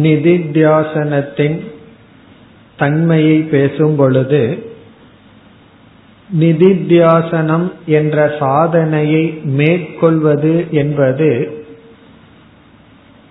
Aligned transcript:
நிதித்தியாசனத்தின் 0.04 1.58
தன்மையை 2.81 3.39
பேசும் 3.53 3.97
பொழுது 3.97 4.43
நிதித்தியாசனம் 6.31 7.67
என்ற 7.99 8.17
சாதனையை 8.39 9.25
மேற்கொள்வது 9.59 10.55
என்பது 10.81 11.31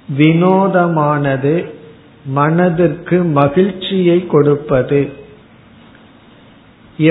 வினோதமானது 0.07 1.53
மனதிற்கு 2.37 3.17
மகிழ்ச்சியை 3.37 4.17
கொடுப்பது. 4.27 5.01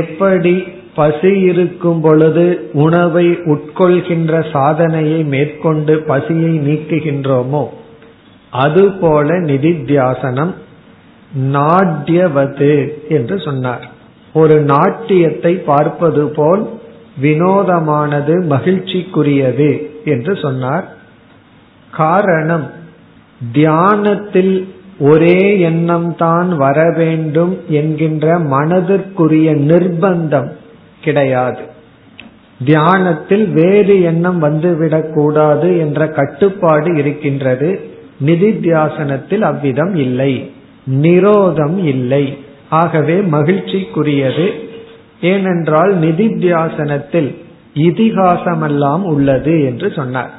எப்படி 0.01 0.55
பசி 0.95 1.33
இருக்கும் 1.51 2.01
பொழுது 2.01 2.47
உணவை 2.85 3.27
உட்கொள்கின்ற 3.53 4.33
சாதனையை 4.53 5.21
மேற்கொண்டு 5.25 5.95
பசியை 6.07 6.53
நீக்குகின்றோமோ 6.67 7.65
அதுபோல 8.53 9.29
நிதித்தியாசனம் 9.51 10.53
நாட்யவது 11.37 12.93
என்று 13.09 13.41
சொன்னார். 13.41 13.89
ஒரு 14.33 14.61
நாட்டியத்தை 14.61 15.55
பார்ப்பது 15.55 16.29
போல் 16.29 16.69
வினோதமானது 17.23 18.45
மகிழ்ச்சிக்குரியது 18.51 19.91
என்று 20.05 20.37
சொன்னார். 20.37 20.89
காரணம் 21.91 22.71
தியானத்தில் 23.53 24.75
ஒரே 24.99 25.61
எண்ணம் 25.61 26.17
தான் 26.17 26.57
வர 26.57 26.93
வேண்டும் 26.97 27.59
என்கின்ற 27.69 28.39
மனதிற்குரிய 28.39 29.55
நிர்பந்தம் 29.55 30.53
கிடையாது. 31.03 31.59
தியானத்தில் 32.65 33.49
வேறு 33.49 34.03
எண்ணம் 34.03 34.43
வந்துவிடக் 34.43 35.13
கூடாது 35.13 35.79
என்ற 35.79 36.09
கட்டுப்பாடு 36.09 36.97
இருக்கின்றது. 36.97 37.81
நிதித்தியாசனத்தில் 38.27 39.41
அவ்விதம் 39.41 39.95
இல்லை. 39.95 40.53
நிரோதம் 40.91 41.85
இல்லை. 41.85 42.39
ஆகவே 42.69 43.19
மகிழ்ச்சிக்குரியது. 43.19 44.51
ஏனென்றால் 45.21 45.99
நிதித்தியாசனத்தில் 45.99 47.35
இதிகாசமெல்லாம் 47.75 49.03
உள்ளது 49.03 49.65
என்று 49.65 49.93
சொன்னார். 49.97 50.31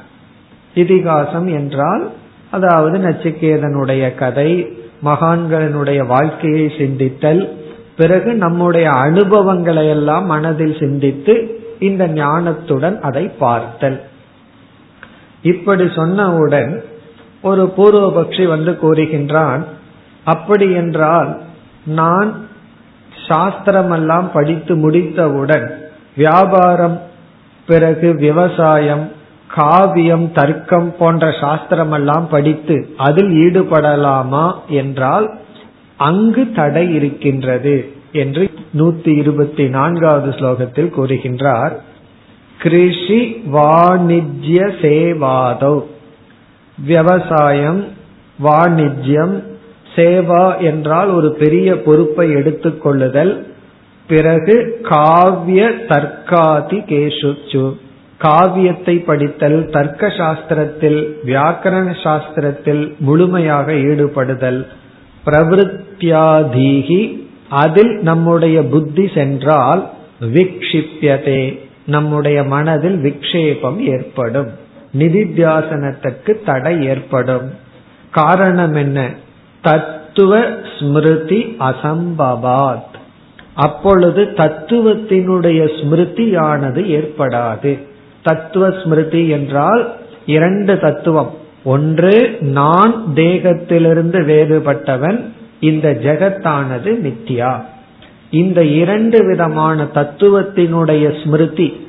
இதிகாசம் 0.74 1.46
என்றால் 1.46 2.10
அதாவது 2.50 2.98
நச்சிகேதனுடைய 2.98 4.14
கதை 4.14 4.66
மகான்களினுடைய 5.04 6.06
வாழ்க்கையை 6.06 6.66
சிந்தித்தல் 6.66 7.48
பிறகு 7.96 8.34
நம்முடைய 8.34 8.90
அனுபவங்களை 8.90 9.88
எல்லாம் 9.88 10.26
மனதில் 10.26 10.76
சிந்தித்து 10.80 11.60
இந்த 11.80 12.08
ஞானத்துடன் 12.08 13.00
அதை 13.00 13.28
பார்த்தல். 13.28 14.00
இப்படி 15.42 15.82
சொன்னவுடன் 15.82 16.82
ஒரு 17.42 17.72
பூர்வபக்ஷி 17.76 18.46
வந்து 18.46 18.78
கூறுகின்றான் 18.82 19.64
அப்படி 20.24 20.72
என்றால் 20.72 21.40
நான் 21.84 22.48
சாஸ்திரமெல்லாம் 23.28 24.30
படித்து 24.32 24.76
முடித்தவுடன் 24.76 25.78
வியாபாரம் 26.16 27.00
பிறகு 27.66 28.14
விவசாயம் 28.14 29.12
காவியம் 29.46 30.32
தர்க்கம் 30.32 30.94
போன்ற 30.98 31.28
சாஸ்திரமெல்லாம் 31.28 32.24
படித்து 32.30 32.88
அதில் 32.96 33.28
ஈடுபடலாமா 33.28 34.52
என்றால் 34.68 35.38
அங்கு 35.96 36.52
தடை 36.52 36.94
இருக்கின்றது 36.94 37.92
என்று 38.12 38.50
நூத்தி 38.78 39.16
இருபத்தி 39.16 39.68
நான்காவது 39.68 40.30
ஸ்லோகத்தில் 40.30 40.92
கூறுகின்றார். 40.96 41.72
கிருஷி 42.62 43.20
வாணிஜ்ய 43.52 44.72
சேவாதோ. 44.82 45.82
விவசாயம் 46.78 47.88
வாணிஜ்யம் 48.42 49.49
சேவா 49.96 50.60
என்றால் 50.60 51.08
ஒரு 51.08 51.34
பெரிய 51.34 51.82
பொறுப்பை 51.82 52.34
எடுத்துக்கொள்ளுதல் 52.34 53.46
பிறகு 54.08 54.80
காவிய 54.82 55.72
தர்க்காதி 55.88 56.88
கேசுச்சு 56.88 57.76
காவியத்தை 58.18 58.96
படித்தல் 58.96 59.70
தர்க்க 59.70 60.06
சாஸ்திரத்தில் 60.06 61.16
வியாக்கரண 61.26 61.94
சாஸ்திரத்தில் 62.04 62.98
முழுமையாக 62.98 63.72
ஈடுபடுதல். 63.72 64.66
பிரவருத்தியாதீகி 65.26 67.28
அதில் 67.48 68.02
நம்முடைய 68.02 68.62
புத்தி 68.62 69.10
சென்றால் 69.14 69.90
விக்ஷிப்பியதே 70.20 71.58
நம்முடைய 71.86 72.42
மனதில் 72.42 73.02
விக்ஷேபம் 73.02 73.76
ஏற்படும். 73.76 74.48
நிதித்தியாசனத்துக்கு 74.98 76.44
தடை 76.44 76.84
ஏற்படும். 76.84 77.50
காரணம் 78.10 78.74
என்ன? 78.74 79.10
தத்துவ 79.62 80.46
ஸ்மிருதி 80.78 81.56
அசம்பவாத். 81.58 82.94
அப்பொழுது 83.54 84.24
தத்துவத்தினுடைய 84.24 85.60
ஸ்மிருதியானது 85.78 86.80
ஏற்படாது. 86.98 87.78
தத்துவ 88.22 88.70
ஸ்மிருதி 88.70 89.28
என்றால் 89.28 89.96
இரண்டு 90.26 90.78
தத்துவம். 90.78 91.34
ஒன்று 91.64 92.36
நான் 92.40 93.04
தேகத்திலிருந்து 93.14 94.18
வேறுபட்டவன் 94.30 95.24
இந்த 95.60 95.98
ஜெகத்தானது 96.02 96.90
நித்யா 97.06 97.64
இந்த 98.30 98.64
இரண்டு 98.64 99.24
விதமான 99.24 99.86
தத்துவத்தினுடைய 99.94 101.22
ஸ்மிருதி 101.22 101.86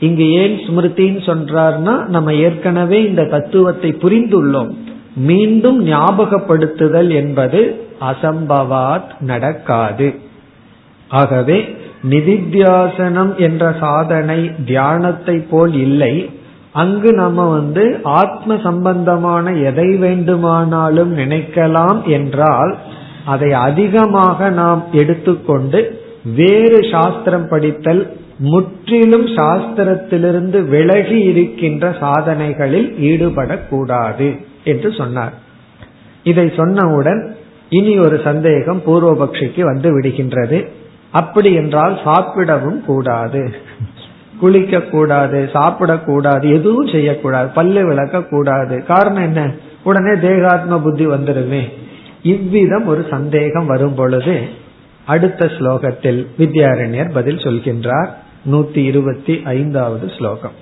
இங்கு 0.00 0.30
ஏன் 0.30 0.56
ஸ்மிருதின்னு 0.56 1.20
சொல்றார்னா 1.26 2.06
நம்ம 2.06 2.34
ஏற்கனவே 2.34 3.02
இந்த 3.02 3.24
தத்துவத்தை 3.24 3.92
புரிந்துள்ளோம். 3.92 4.74
மீண்டும் 5.14 5.86
ஞாபகப்படுத்துதல் 5.86 7.14
என்பது 7.14 7.86
அசம்பவாத் 8.00 9.20
நடக்காது. 9.20 10.14
ஆகவே 11.08 11.76
நிதித்தியாசனம் 12.10 13.36
என்ற 13.36 13.74
சாதனை 13.80 14.50
தியானத்தை 14.64 15.44
போல் 15.50 15.74
இல்லை. 15.74 16.30
அங்கு 16.72 17.12
நம்ம 17.12 17.48
வந்து 17.48 18.00
ஆத்ம 18.04 18.56
சம்பந்தமான 18.62 19.52
எதை 19.52 19.96
வேண்டுமானாலும் 19.96 21.18
நினைக்கலாம் 21.18 22.02
என்றால் 22.02 22.76
அதை 23.24 23.52
அதிகமாக 23.52 24.50
நாம் 24.50 24.84
எடுத்துக்கொண்டு 24.92 26.00
வேறு 26.34 26.88
சாஸ்திரம் 26.90 27.48
படித்தல் 27.48 28.16
முற்றிலும் 28.38 29.26
சாஸ்திரத்திலிருந்து 29.26 30.68
விலகி 30.68 31.20
இருக்கின்ற 31.20 31.96
சாதனைகளில் 32.00 32.94
ஈடுபடக்கூடாது. 33.00 34.44
என்று 34.64 34.92
சொன்னார். 34.92 35.32
இதை 36.22 36.46
சொன்னவுடன் 36.46 37.30
இனி 37.68 37.98
ஒரு 37.98 38.20
சந்தேகம் 38.24 38.82
பூர்வபக்ஷிக்கு 38.86 39.60
வந்து 39.60 40.00
விடுகின்றது. 40.00 40.68
அப்படி 41.10 41.52
என்றால் 41.52 42.00
சாப்பிடவும் 42.04 42.84
கூடாது. 42.84 43.54
குளிக்க 44.40 44.80
கூடாது 44.80 45.50
சாப்பிடக்கூடாது 45.52 46.52
எதுவும் 46.52 46.86
செய்யக்கூடாது 46.86 47.48
பல்லு 47.48 47.86
விளக்க 47.86 48.22
கூடாது. 48.22 48.84
காரணம் 48.84 49.22
என்ன? 49.22 49.50
உடனே 49.84 50.20
தேகாத்ம 50.20 50.80
புத்தி 50.80 51.06
வந்துருமே 51.06 51.62
இவ்விதம் 52.22 52.86
ஒரு 52.86 53.06
சந்தேகம் 53.10 53.66
வரும் 53.66 53.94
பொழுது 53.94 54.48
அடுத்த 55.06 55.46
ஸ்லோகத்தில் 55.46 56.26
வித்யாரண்யர் 56.38 57.12
பதில் 57.12 57.36
சொல்கின்றார். 57.36 58.08
நூத்தி 58.52 58.76
இருபத்தி 58.76 59.40
ஐந்தாவது 59.44 60.10
ஸ்லோகம். 60.18 60.52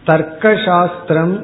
தர்க்கசாஸ்திரம் 0.08 1.36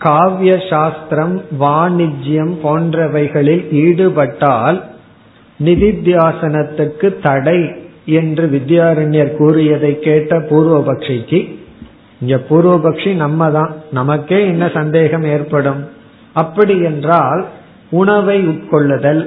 காவிய 0.00 0.52
சாஸ்திரம் 0.70 1.34
வாணிஜ்யம் 1.60 2.52
போன்றவைகளில் 2.62 3.64
ஈடுபட்டால் 3.82 4.78
நிதித்தியாசனத்துக்கு 5.60 7.08
தடை 7.20 7.60
என்று 8.12 8.44
வித்யாரண்யர் 8.48 9.32
கூறியதை 9.36 9.92
கேட்ட 9.98 10.38
பூர்வபக்ஷிக்கு 10.50 11.40
இங்க 12.21 12.35
பூர்வபக்ஷி 12.49 13.15
நம்ம 13.15 13.51
தான் 13.51 13.71
நமக்கே 13.91 14.45
என்ன 14.45 14.67
சந்தேகம் 14.73 15.23
ஏற்படும்? 15.23 15.81
அப்படி 16.35 16.79
என்றால் 16.81 17.41
உணவை 17.91 18.37
உட்கொள்ளுதல் 18.47 19.21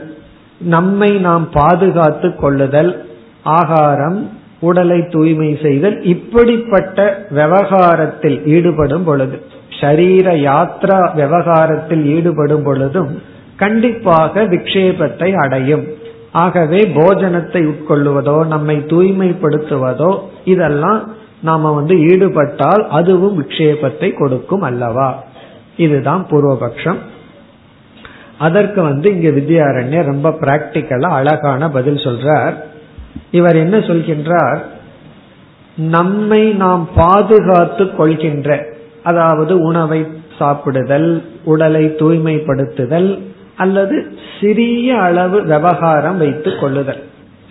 நம்மை 0.60 1.10
நாம் 1.18 1.50
பாதுகாத்து 1.50 2.34
கொள்ளுதல் 2.34 2.90
ஆகாரம் 3.42 4.18
உடலை 4.60 5.00
தூய்மை 5.10 5.58
செய்தல் 5.62 5.96
இப்படிப்பட்ட 6.04 6.98
விவகாரத்தில் 7.30 8.38
ஈடுபடும் 8.46 9.04
பொழுது 9.04 9.36
ஷரீர 9.80 10.28
யாத்ரா 10.42 10.98
விவகாரத்தில் 11.14 12.04
ஈடுபடும் 12.16 12.62
பொழுதும் 12.62 13.10
கண்டிப்பாக 13.56 14.42
விக்ஷேபத்தை 14.44 15.36
அடையும். 15.36 15.84
ஆகவே 16.32 16.80
போஜனத்தை 16.94 17.62
உட்கொள்ளுவதோ 17.72 18.46
நம்மை 18.46 18.76
தூய்மைப்படுத்துவதோ 18.90 20.10
இதெல்லாம் 20.44 21.00
நாம 21.42 21.72
வந்து 21.72 21.94
ஈடுபட்டால் 21.94 22.88
அதுவும் 22.88 23.42
விக்ஷேபத்தை 23.42 24.18
கொடுக்கும் 24.18 24.60
அல்லவா? 24.60 25.24
இதுதான் 25.76 26.26
பூர்வபக்ஷம். 26.30 26.96
அதற்கு 28.38 28.82
வந்து 28.82 29.22
இங்க 29.22 29.28
வித்யாரண்யர் 29.28 30.02
ரொம்ப 30.02 30.30
பிராக்டிக்கலா 30.30 31.08
அழகான 31.08 31.68
பதில் 31.68 31.94
சொல்றார். 31.94 32.52
இவர் 33.30 33.56
என்ன 33.56 33.78
சொல்கின்றார்? 33.78 34.58
நம்மை 35.76 36.52
நாம் 36.52 36.88
பாதுகாத்து 36.94 37.94
கொள்கின்ற 37.94 38.66
அதாவது 39.02 39.58
உணவை 39.58 40.06
சாப்பிடுதல் 40.38 41.24
உடலை 41.44 41.84
தூய்மைப்படுத்துதல் 41.84 43.22
அல்லது 43.56 44.16
சிறிய 44.40 45.00
அளவு 45.00 45.42
விவகாரம் 45.42 46.18
வைத்துக் 46.18 46.60
கொள்ளுதல். 46.60 47.02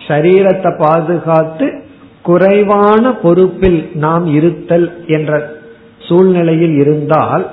சரீரத்தை 0.08 0.78
பாதுகாத்து 0.78 1.82
குறைவான 2.28 3.12
பொறுப்பில் 3.22 3.80
நாம் 4.04 4.26
இருத்தல் 4.38 4.88
என்ற 5.16 5.32
சூழ்நிலையில் 6.08 6.76
இருந்தால் 6.82 7.44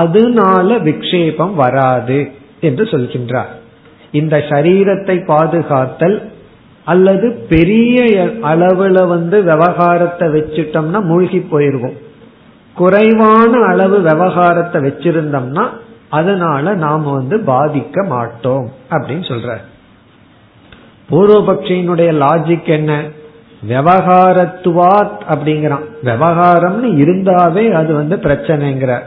அதனால 0.00 0.68
விக்ஷேபம் 0.88 1.54
வராது 1.62 2.18
என்று 2.66 2.84
சொல்கின்றார். 2.92 3.52
இந்த 4.20 4.36
சரீரத்தை 4.50 5.16
பாதுகாத்தல் 5.30 6.16
அல்லது 6.84 7.26
பெரிய 7.52 7.98
அளவுல 8.50 9.06
வந்து 9.14 9.36
விவகாரத்தை 9.50 10.26
வச்சுட்டோம்னா 10.36 11.00
மூழ்கி 11.10 11.40
போயிருவோம். 11.52 11.96
குறைவான 12.76 13.52
அளவு 13.70 13.96
விவகாரத்தை 14.08 14.78
வச்சிருந்தோம்னா 14.86 15.64
அதனால 16.18 16.74
நாம் 16.84 17.04
வந்து 17.18 17.36
பாதிக்க 17.46 18.06
மாட்டோம் 18.08 18.66
அப்படின்னு 18.90 19.24
சொல்ற 19.32 19.50
பூர்வபக்ஷியினுடைய 21.10 22.10
லாஜிக் 22.24 22.70
என்ன? 22.78 22.92
விவகாரத்துவாத் 23.68 25.20
அப்படிங்கிறான். 25.28 25.84
விவகாரம்னு 26.04 26.90
இருந்தாவே 26.90 27.72
அது 27.72 27.94
வந்து 27.94 28.16
பிரச்சனைங்கிற. 28.16 28.98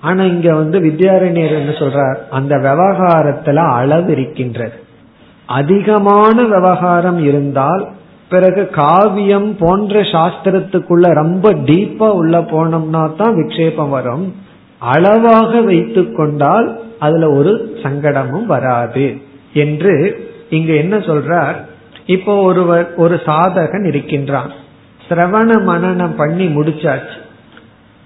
ஆனா 0.00 0.22
இங்க 0.22 0.54
வந்து 0.54 0.80
வித்யாரண்யர் 0.80 1.58
என்ன 1.58 1.70
சொல்றார்? 1.70 2.16
அந்த 2.30 2.56
விவகாரத்துல 2.56 3.54
அளவு 3.54 4.12
இருக்கின்றது. 4.12 4.72
அதிகமான 5.46 6.42
விவகாரம் 6.42 7.24
இருந்தால் 7.24 7.88
பிறகு 8.28 8.68
காவியம் 8.68 9.56
போன்ற 9.56 10.00
சாஸ்திரத்துக்குள்ள 10.00 11.12
ரொம்ப 11.14 11.52
டீப்பா 11.52 12.10
உள்ள 12.10 12.38
போனோம்னா 12.38 12.90
தான் 12.90 13.34
விக்ஷேபம் 13.34 13.88
வரும். 13.88 14.34
அளவாக 14.78 15.60
வைத்து 15.60 16.12
கொண்டால் 16.12 16.80
அதுல 16.98 17.30
ஒரு 17.30 17.78
சங்கடமும் 17.82 18.46
வராது. 18.46 19.16
என்று 19.54 20.20
இங்க 20.50 20.72
என்ன 20.72 20.96
சொல்றார்? 20.96 21.56
இப்போ 22.08 22.34
ஒருவர் 22.42 22.94
ஒரு 22.94 23.20
சாதகன் 23.26 23.86
இருக்கின்றான். 23.86 24.52
சிரவண 25.08 25.50
மனநம் 25.70 26.16
பண்ணி 26.16 26.46
முடிச்சாச்சு. 26.46 27.16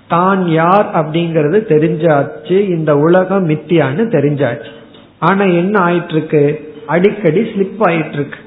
தான் 0.09 0.49
யார் 0.49 0.89
அப்படிங்கறது 0.93 1.59
தெரிஞ்சாச்சு. 1.73 2.69
இந்த 2.69 2.97
உலகம் 2.97 3.49
மித்தியான்னு 3.49 4.07
தெரிஞ்சாச்சு. 4.17 4.71
ஆனா 5.19 5.45
என்ன 5.45 5.81
ஆயிட்டு 5.81 6.09
இருக்கு 6.09 6.73
அடிக்கடி 6.87 7.41
ஸ்லிப் 7.41 7.81
ஆயிட்டு 7.81 8.13
இருக்கு 8.13 8.39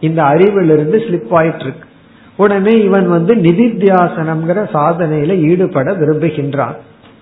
இந்த 0.00 0.22
அறிவிலிருந்து 0.22 0.98
ஸ்லிப் 0.98 1.32
ஆயிட்டு 1.34 1.60
இருக்கு 1.60 1.88
உடனே 2.36 2.72
இவன் 2.72 3.08
வந்து 3.08 3.34
நிதித்தியாசனம்ங்கிற 3.34 4.68
சாதனையில 4.74 5.36
ஈடுபட 5.50 5.92
விரும்புகின்றான். 5.92 6.76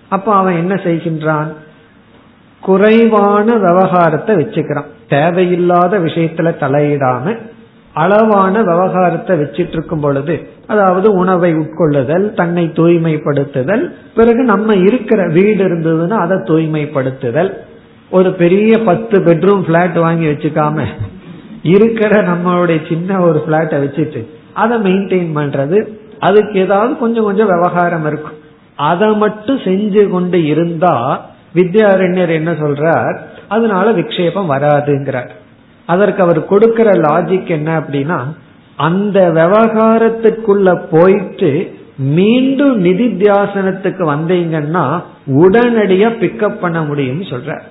அப்ப 0.09 0.33
அவன் 0.33 0.55
என்ன 0.55 0.73
செய்கின்றான்? 0.73 1.47
குறைவான 2.59 3.57
விவகாரத்தை 3.57 4.35
வச்சுக்கிறான். 4.35 4.91
தேவையில்லாத 5.09 5.99
விஷயத்துல 5.99 6.55
தலையிடாம 6.59 7.51
அளவான 7.93 8.61
விவகாரத்தை 8.61 9.37
வச்சிட்டு 9.37 9.73
இருக்கும் 9.73 9.99
பொழுது 9.99 10.47
அதாவது 10.67 11.11
உணவை 11.11 11.55
உட்கொள்ளுதல் 11.55 12.33
தன்னை 12.33 12.71
தூய்மைப்படுத்துதல் 12.73 13.83
பிறகு 14.15 14.43
நம்ம 14.43 14.75
இருக்கிற 14.75 15.27
வீடு 15.27 15.63
இருந்ததுன்னா 15.67 16.17
அதை 16.25 16.37
தூய்மைப்படுத்துதல். 16.37 17.51
ஒரு 18.09 18.33
பெரிய 18.33 18.79
பத்து 18.79 19.19
பெட்ரூம் 19.19 19.61
பிளாட் 19.61 19.97
வாங்கி 19.97 20.25
வச்சுக்காம 20.25 20.83
இருக்கிற 21.61 22.23
நம்மளுடைய 22.23 22.87
சின்ன 22.87 23.19
ஒரு 23.19 23.43
பிளாட்டை 23.47 23.77
வச்சுட்டு 23.83 24.27
அதை 24.53 24.81
மெயின்டைன் 24.81 25.31
பண்றது. 25.35 25.87
அதுக்கு 26.19 26.59
ஏதாவது 26.59 26.97
கொஞ்சம் 26.97 27.23
கொஞ்சம் 27.23 27.47
விவகாரம் 27.47 28.05
இருக்கும். 28.05 28.37
அதை 28.75 29.15
மட்டும் 29.15 29.57
செஞ்சு 29.57 30.09
கொண்டு 30.09 30.45
இருந்தா 30.45 31.25
வித்யாரண்யர் 31.55 32.29
என்ன 32.29 32.51
சொல்றார்? 32.51 33.17
அதனால 33.47 33.91
விக்ஷேபம் 33.91 34.51
வராதுங்கிறார். 34.51 35.29
அதற்கு 35.85 36.23
அவர் 36.23 36.45
கொடுக்கிற 36.45 36.91
லாஜிக் 36.91 37.47
என்ன 37.47 37.79
அப்படின்னா 37.79 38.19
அந்த 38.75 39.31
விவகாரத்துக்குள்ள 39.31 40.81
போயிட்டு 40.91 41.81
மீண்டும் 41.97 42.85
நிதித்தியாசனத்துக்கு 42.85 44.03
வந்தீங்கன்னா 44.13 45.03
உடனடியா 45.27 46.09
பிக்கப் 46.21 46.59
பண்ண 46.59 46.81
முடியும்னு 46.81 47.25
சொல்ற. 47.33 47.61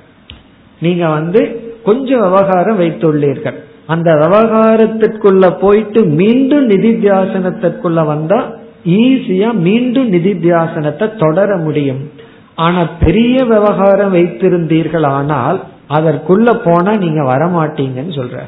நீங்க 0.80 1.08
வந்து 1.08 1.40
கொஞ்சம் 1.84 2.20
விவகாரம் 2.20 2.80
வைத்துள்ளீர்கள். 2.80 3.54
அந்த 3.86 4.14
விவகாரத்திற்குள்ள 4.14 5.58
போயிட்டு 5.60 6.04
மீண்டும் 6.04 6.68
நிதித்தியாசனத்திற்குள்ள 6.68 8.06
வந்தா 8.06 8.50
ஈஸியா 8.84 9.52
மீண்டும் 9.52 10.12
நிதித்தியாசனத்தை 10.12 11.18
தொடர 11.18 11.56
முடியும். 11.56 12.10
ஆனா 12.54 12.84
பெரிய 12.84 13.44
விவகாரம் 13.44 14.14
வைத்திருந்தீர்கள் 14.14 15.06
ஆனால் 15.06 15.62
அதற்குள்ள 15.88 16.60
போனா 16.64 16.96
நீங்க 16.96 17.22
வரமாட்டீங்கன்னு 17.22 18.14
சொல்ற 18.18 18.38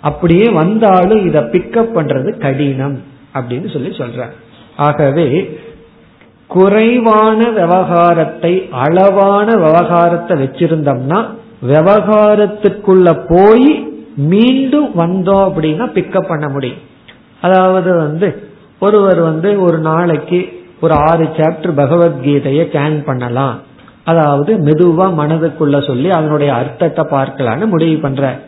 அப்படியே 0.00 0.50
வந்தாலும் 0.50 1.26
இத 1.26 1.40
பிக்கப் 1.40 1.94
பண்றது 1.94 2.38
கடினம் 2.38 3.00
அப்படின்னு 3.34 3.72
சொல்லி 3.72 3.88
சொல்ற 3.88 4.28
ஆகவே 4.76 5.58
குறைவான 6.46 7.48
விவகாரத்தை 7.50 8.68
அளவான 8.70 9.56
விவகாரத்தை 9.56 10.36
வச்சிருந்தோம்னா 10.36 11.26
விவகாரத்துக்குள்ள 11.68 13.24
போய் 13.28 13.92
மீண்டும் 14.16 14.90
வந்தோம் 14.98 15.44
அப்படின்னா 15.46 15.86
பிக்கப் 15.94 16.28
பண்ண 16.28 16.48
முடியும். 16.48 16.78
அதாவது 17.40 17.96
வந்து 17.96 18.48
ஒருவர் 18.78 19.20
வந்து 19.20 19.62
ஒரு 19.62 19.78
நாளைக்கு 19.78 20.62
ஒரு 20.80 20.94
ஆறு 20.94 21.24
சாப்டர் 21.24 21.74
பகவத்கீதையை 21.76 22.64
கேன் 22.76 23.04
பண்ணலாம். 23.04 23.60
அதாவது 24.04 24.56
மெதுவா 24.56 25.06
மனதுக்குள்ள 25.20 25.86
சொல்லி 25.86 26.10
அதனுடைய 26.10 26.54
அர்த்தத்தை 26.54 27.04
பார்க்கலான்னு 27.04 27.66
முடிவு 27.66 28.00
பண்ற. 28.00 28.38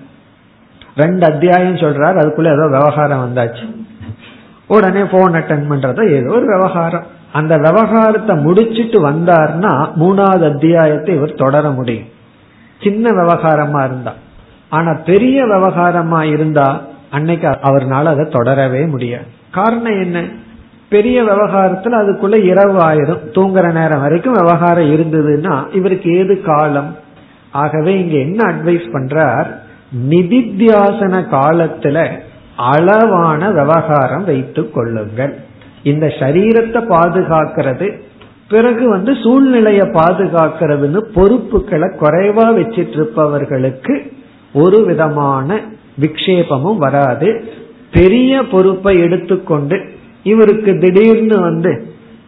ரெண்டு 0.96 1.26
அத்தியாயம் 1.26 1.76
சொல்றாரு 1.76 2.16
அதுக்குள்ள 2.22 2.46
ஏதோ 2.46 2.66
விவகாரம் 2.66 3.22
வந்தாச்சு. 3.26 3.64
உடனே 4.66 5.02
போன் 5.04 5.32
அட்டன் 5.32 5.68
பண்றத 5.70 6.10
ஏதோ 6.10 6.30
ஒரு 6.30 6.46
விவகாரம். 6.46 7.06
அந்த 7.32 7.56
விவகாரத்தை 7.56 8.36
முடிச்சிட்டு 8.36 9.10
வந்தார்னா 9.10 9.72
மூணாவது 10.00 10.52
அத்தியாயத்தை 10.52 11.14
இவர் 11.14 11.34
தொடர 11.34 11.70
முடியும். 11.70 12.08
சின்ன 12.80 13.10
விவகாரமா 13.10 13.84
இருந்தா. 13.84 14.12
ஆனா 14.68 14.92
பெரிய 15.04 15.44
விவகாரமா 15.44 16.22
இருந்தா 16.22 16.80
அன்னைக்கு 17.10 17.48
அவர்னால 17.48 18.04
அதை 18.04 18.25
தொடரவே 18.25 18.88
முடியாது. 18.88 19.25
காரணம் 19.50 20.00
என்ன? 20.00 20.25
பெரிய 20.88 21.23
விவகாரத்துல 21.23 21.97
அதுக்குள்ள 22.02 22.45
இரவு 22.45 22.78
ஆயிரும் 22.78 23.25
தூங்குற 23.33 23.73
நேரம் 23.73 24.00
வரைக்கும் 24.00 24.33
விவகாரம் 24.33 24.90
இருந்ததுன்னா 24.90 25.75
இவருக்கு 25.75 26.16
ஏது 26.16 26.43
காலம்? 26.43 26.97
ஆகவே 27.52 27.99
இங்க 27.99 28.16
என்ன 28.16 28.52
அட்வைஸ் 28.52 28.87
பண்றார்? 28.93 29.47
நிதித்தியாசன 30.09 31.25
காலத்துல 31.31 32.11
அளவான 32.57 33.50
விவகாரம் 33.50 34.25
வைத்துக் 34.25 34.75
கொள்ளுங்கள். 34.75 35.37
இந்த 35.83 36.07
சரீரத்தை 36.07 36.81
பாதுகாக்கிறது 36.85 38.00
பிறகு 38.49 38.88
வந்து 38.88 39.12
சூழ்நிலைய 39.12 39.83
பாதுகாக்கிறதுன்னு 39.83 41.00
பொறுப்புகளை 41.14 41.88
குறைவா 42.00 42.47
வச்சிட்டு 42.59 42.88
இருப்பவர்களுக்கு 42.88 44.12
ஒரு 44.52 44.85
விதமான 44.85 45.61
விக்ஷேபமும் 46.00 46.76
வராது. 46.76 47.45
பெரிய 47.93 48.43
பொறுப்பை 48.43 49.00
எடுத்துக்கொண்டு 49.00 49.95
இவருக்கு 50.30 50.73
திடீர்னு 50.78 51.40
வந்து 51.40 51.73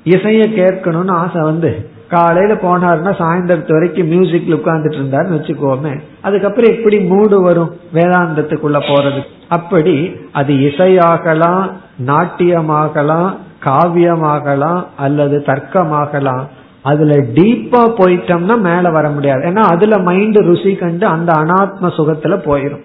இசைய 0.04 0.42
கேட்கணும்னு 0.58 1.14
ஆசை 1.22 1.40
வந்து 1.42 1.70
காலையில 2.08 2.52
போனாருன்னா 2.54 3.12
சாயந்தரத்து 3.20 3.72
வரைக்கும் 3.72 4.10
மியூசிக்ல 4.12 4.56
உட்கார்ந்துட்டு 4.58 4.98
இருந்தாருன்னு 5.00 5.38
வச்சுக்கோமே 5.38 5.92
அதுக்கப்புறம் 6.22 6.70
எப்படி 6.70 6.98
மூடு 7.10 7.36
வரும் 7.42 7.72
வேதாந்தத்துக்குள்ள 7.94 8.78
போறது 8.90 9.20
அப்படி 9.48 9.96
அது 10.32 10.52
இசையாகலாம் 10.68 11.64
நாட்டியமாகலாம் 12.06 13.28
காவியமாகலாம் 13.64 14.82
அல்லது 14.96 15.36
தர்க்கமாகலாம். 15.46 16.44
அதுல 16.82 17.14
டீப்பா 17.36 17.80
போயிட்டோம்னா 18.00 18.56
மேல 18.60 18.90
வர 18.90 19.06
முடியாது. 19.08 19.42
ஏன்னா 19.48 19.62
அதுல 19.72 19.94
மைண்ட் 19.98 20.38
ருசி 20.48 20.72
கண்டு 20.74 21.06
அந்த 21.06 21.32
அனாத்ம 21.32 21.90
சுகத்துல 21.96 22.36
போயிடும் 22.44 22.84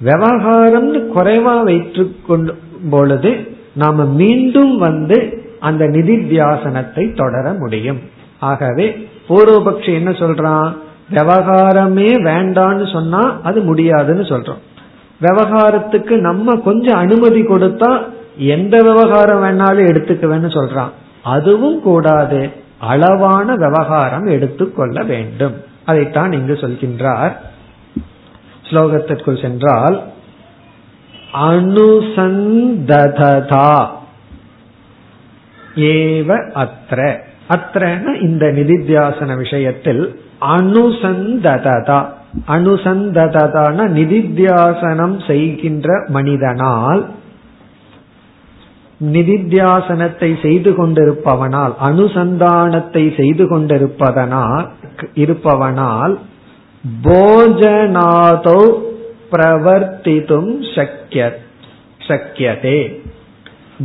விவகாரம்னு 0.00 1.00
குறைவா 1.14 1.54
வைத்து 1.64 2.02
கொண்டு 2.26 2.52
பொழுது 2.90 3.30
நாம 3.78 4.04
மீண்டும் 4.04 4.78
வந்து 4.78 5.16
அந்த 5.60 5.84
நிதித்தியாசனத்தை 5.84 7.16
தொடர 7.16 7.52
முடியும். 7.52 8.00
ஆகவே 8.40 9.08
பூர்வபக்ஷி 9.28 9.94
என்ன 9.94 10.10
சொல்றான்? 10.10 10.72
விவகாரமே 11.10 12.08
வேண்டான்னு 12.22 12.92
சொன்னா 12.92 13.40
அது 13.42 13.60
முடியாதுன்னு 13.60 14.22
சொல்றோம். 14.22 14.60
விவகாரத்துக்கு 15.22 16.16
நம்ம 16.16 16.56
கொஞ்சம் 16.56 16.98
அனுமதி 16.98 17.42
கொடுத்தா 17.42 17.98
எந்த 18.36 18.82
விவகாரம் 18.82 19.42
வேணாலும் 19.42 19.88
எடுத்துக்குவேன்னு 19.90 20.50
சொல்றான். 20.58 20.90
அதுவும் 21.22 21.80
கூடாது. 21.80 22.50
அளவான 22.78 23.54
விவகாரம் 23.54 24.26
எடுத்துக்கொள்ள 24.26 25.02
வேண்டும். 25.02 25.54
அதைத்தான் 25.84 26.32
இங்கு 26.32 26.52
சொல்கின்றார். 26.52 27.32
ஸ்லோகத்திற்குள் 28.70 29.42
சென்றால் 29.42 30.02
அனுசந்ததா 31.48 32.90
ஏவ 35.88 36.28
அத்திர 36.54 37.00
அத்திரன 37.48 38.14
இந்த 38.20 38.44
நிதித்தியாசன 38.50 39.36
விஷயத்தில் 39.36 40.02
அனுசந்ததா 40.54 41.98
அனுசந்ததான 42.48 43.86
நிதித்தியாசனம் 43.92 45.16
செய்கின்ற 45.26 45.88
மனிதனால் 46.08 47.02
நிதித்தியாசனத்தை 49.00 50.30
செய்து 50.42 50.70
கொண்டிருப்பவனால் 50.74 51.74
அனுசந்தானத்தை 51.80 53.04
செய்து 53.16 53.44
கொண்டிருப்பதனால் 53.48 54.66
இருப்பவனால் 55.14 56.14
போஜனாதோ 57.02 58.60
பிரவர்த்தித்தும் 59.30 60.50
சக்கிய 60.74 61.38
சக்கியதே 62.06 62.80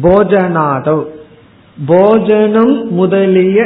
போஜனாதோ 0.01 1.05
போஜனம் 1.85 2.75
முதலிய 2.89 3.61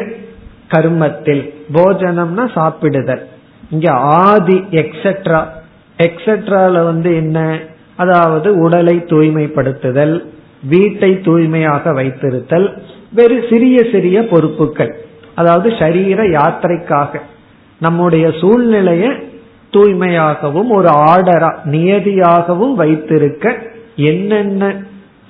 கர்மத்தில் 0.67 1.53
போஜனம்னா 1.73 2.45
சாப்பிடுதல். 2.55 3.23
இங்க 3.69 3.91
ஆதி 3.91 4.57
எக்ஸெட்ரா 4.71 5.47
எக்ஸெட்ரால 5.97 6.83
வந்து 6.83 7.15
என்ன? 7.15 7.59
அதாவது 7.95 8.57
உடலை 8.57 8.95
தூய்மைப்படுத்துதல் 8.97 10.25
வீட்டை 10.63 11.21
தூய்மையாக 11.21 11.93
வைத்திருத்தல் 11.93 12.67
வெறு 13.13 13.45
சிறிய 13.49 13.77
சிறிய 13.91 14.25
பொறுப்புகள். 14.25 14.93
அதாவது 15.35 15.73
சரீர 15.79 16.23
யாத்திரைக்காக. 16.23 17.21
நம்முடைய 17.79 18.31
சூழ்நிலையை 18.31 19.11
தூய்மையாகவும் 19.71 20.69
ஒரு 20.69 20.89
ஆர்டரா 20.89 21.55
நியதியாகவும் 21.65 22.73
வைத்திருக்க 22.73 23.55
என்னென்ன 23.95 24.75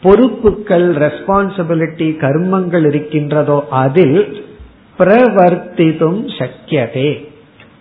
பொறுப்புகள் 0.01 0.95
ரெஸ்பான்சிபிலிட்டி 0.95 2.17
கர்மங்கள் 2.17 2.87
இருக்கின்றதோ 2.87 3.67
அதில் 3.69 4.45
பிரவர்த்திதும் 4.99 6.29
சக்கியதே. 6.39 7.27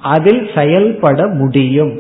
அதில் 0.01 0.51
செயல்பட 0.55 1.27
முடியும். 1.27 1.99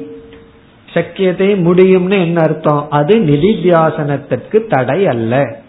சக்கியதே 0.94 1.54
முடியும்னு 1.54 2.18
என்ன 2.20 2.40
அர்த்தம்? 2.40 2.86
அது 2.90 3.18
நிதித்தியாசனத்திற்கு 3.18 4.66
தடை 4.68 5.06
அல்ல. 5.06 5.60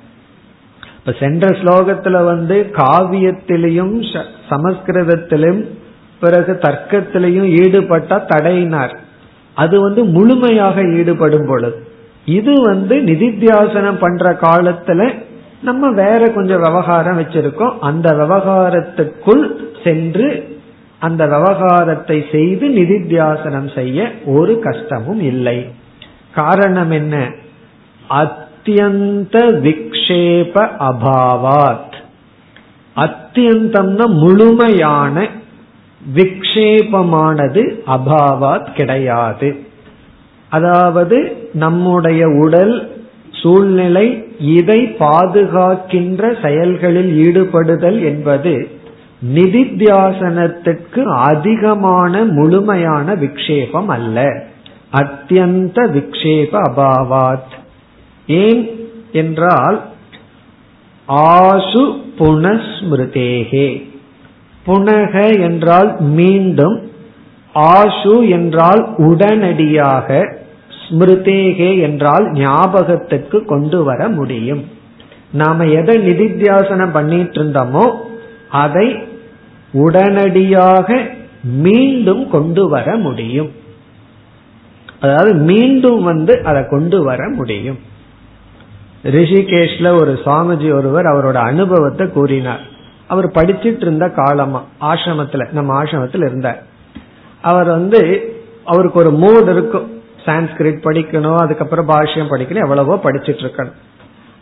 இப்ப 0.98 1.12
சென்ற 1.20 1.48
ஸ்லோகத்துல 1.48 2.25
வந்து 2.25 2.70
காவியத்திலையும் 2.72 4.24
சமஸ்கிருதத்திலும் 4.50 5.65
பிறகு 6.19 6.59
தர்க்கத்திலையும் 6.62 7.50
ஈடுபட்டா 7.50 8.21
தடையினார். 8.36 8.97
அது 9.53 9.81
வந்து 9.81 10.03
முழுமையாக 10.03 10.81
ஈடுபடும் 10.81 11.47
பொழுது. 11.47 11.88
இது 12.25 12.62
வந்து 12.62 12.95
நிதித்தியாசனம் 12.95 14.00
பண்ற 14.00 14.33
காலத்துல 14.33 15.25
நம்ம 15.62 15.91
வேற 15.91 16.29
கொஞ்சம் 16.29 16.62
விவகாரம் 16.62 17.19
வச்சிருக்கோம். 17.19 17.77
அந்த 17.79 18.09
விவகாரத்துக்குள் 18.13 19.51
சென்று 19.83 20.59
அந்த 21.00 21.25
விவகாரத்தை 21.25 22.25
செய்து 22.31 22.67
நிதித்தியாசனம் 22.67 23.75
செய்ய 23.75 24.12
ஒரு 24.25 24.59
கஷ்டமும் 24.59 25.21
இல்லை. 25.21 25.69
காரணம் 26.36 26.91
என்ன? 26.91 27.31
அத்தியந்த 28.09 29.38
விக்ஷேப 29.65 30.69
அபாவாத். 30.79 31.93
அத்தியந்தம்னா 32.95 34.05
முழுமையான 34.05 35.27
விக்ஷேபமானது 36.15 37.79
அபாவாத் 37.87 38.73
கிடையாது. 38.73 39.65
அதாவது 40.49 41.49
நம்முடைய 41.53 42.27
உடல் 42.27 43.05
சூழ்நிலை 43.31 44.27
இதை 44.39 44.95
பாதுகாக்கின்ற 44.99 46.41
செயல்களில் 46.41 47.31
ஈடுபடுதல் 47.31 48.03
என்பது 48.03 48.67
நிதித்தியாசனத்திற்கு 49.33 51.03
அதிகமான 51.03 52.23
முழுமையான 52.25 53.15
விக்ஷேபம் 53.15 53.85
அல்ல. 53.85 54.43
அத்தியந்த 54.93 55.87
விக்ஷேப 55.87 56.61
அபாவாத். 56.69 57.53
ஏன் 58.27 58.89
என்றால் 59.11 59.81
ஆசு 61.07 62.01
புனஸ்மிருதேகே. 62.19 63.95
புனக 64.67 65.13
என்றால் 65.39 65.89
மீண்டும் 66.00 66.77
ஆஷு 67.55 68.15
என்றால் 68.29 68.81
உடனடியாக 69.09 70.07
ஸ்மிருதேகே 70.81 71.69
என்றால் 71.81 72.25
ஞாபகத்துக்கு 72.31 73.38
கொண்டு 73.45 73.83
வர 73.83 74.01
முடியும். 74.09 74.63
நாம 75.31 75.65
எதை 75.79 75.95
நிதித்தியாசனம் 76.07 76.91
பண்ணிட்டு 76.91 77.39
இருந்தோமோ 77.39 77.86
அதை 78.63 78.88
உடனடியாக 79.74 81.00
மீண்டும் 81.65 82.24
கொண்டு 82.29 82.63
வர 82.69 82.97
முடியும். 82.97 83.50
அதாவது 85.00 85.33
மீண்டும் 85.50 86.01
வந்து 86.03 86.33
அதை 86.43 86.62
கொண்டு 86.67 86.97
வர 87.03 87.21
முடியும். 87.29 87.79
ரிஷிகேஷ்ல 89.15 89.88
ஒரு 90.00 90.13
சுவாமிஜி 90.25 90.69
ஒருவர் 90.74 91.05
அவரோட 91.05 91.38
அனுபவத்தை 91.51 92.05
கூறினார். 92.07 92.63
அவர் 93.07 93.27
படிச்சிட்டு 93.27 93.81
இருந்த 93.81 94.09
காலமா 94.09 94.63
ஆசிரமத்துல 94.81 95.51
நம்ம 95.51 95.83
ஆசிரமத்துல 95.83 96.25
இருந்தார். 96.25 96.63
அவர் 97.41 97.67
வந்து 97.67 97.99
அவருக்கு 98.65 98.99
ஒரு 98.99 99.11
மூட் 99.11 99.49
இருக்கும். 99.49 99.91
சான்ஸ்கிரிட் 100.25 100.85
படிக்கணும் 100.85 101.35
அதுக்கப்புறம் 101.35 101.89
பாஷ்யம் 101.89 102.31
படிக்கணும் 102.31 102.61
எவ்வளவோ 102.61 102.99
படிச்சிட்டு 103.03 103.43
இருக்கணும். 103.45 103.77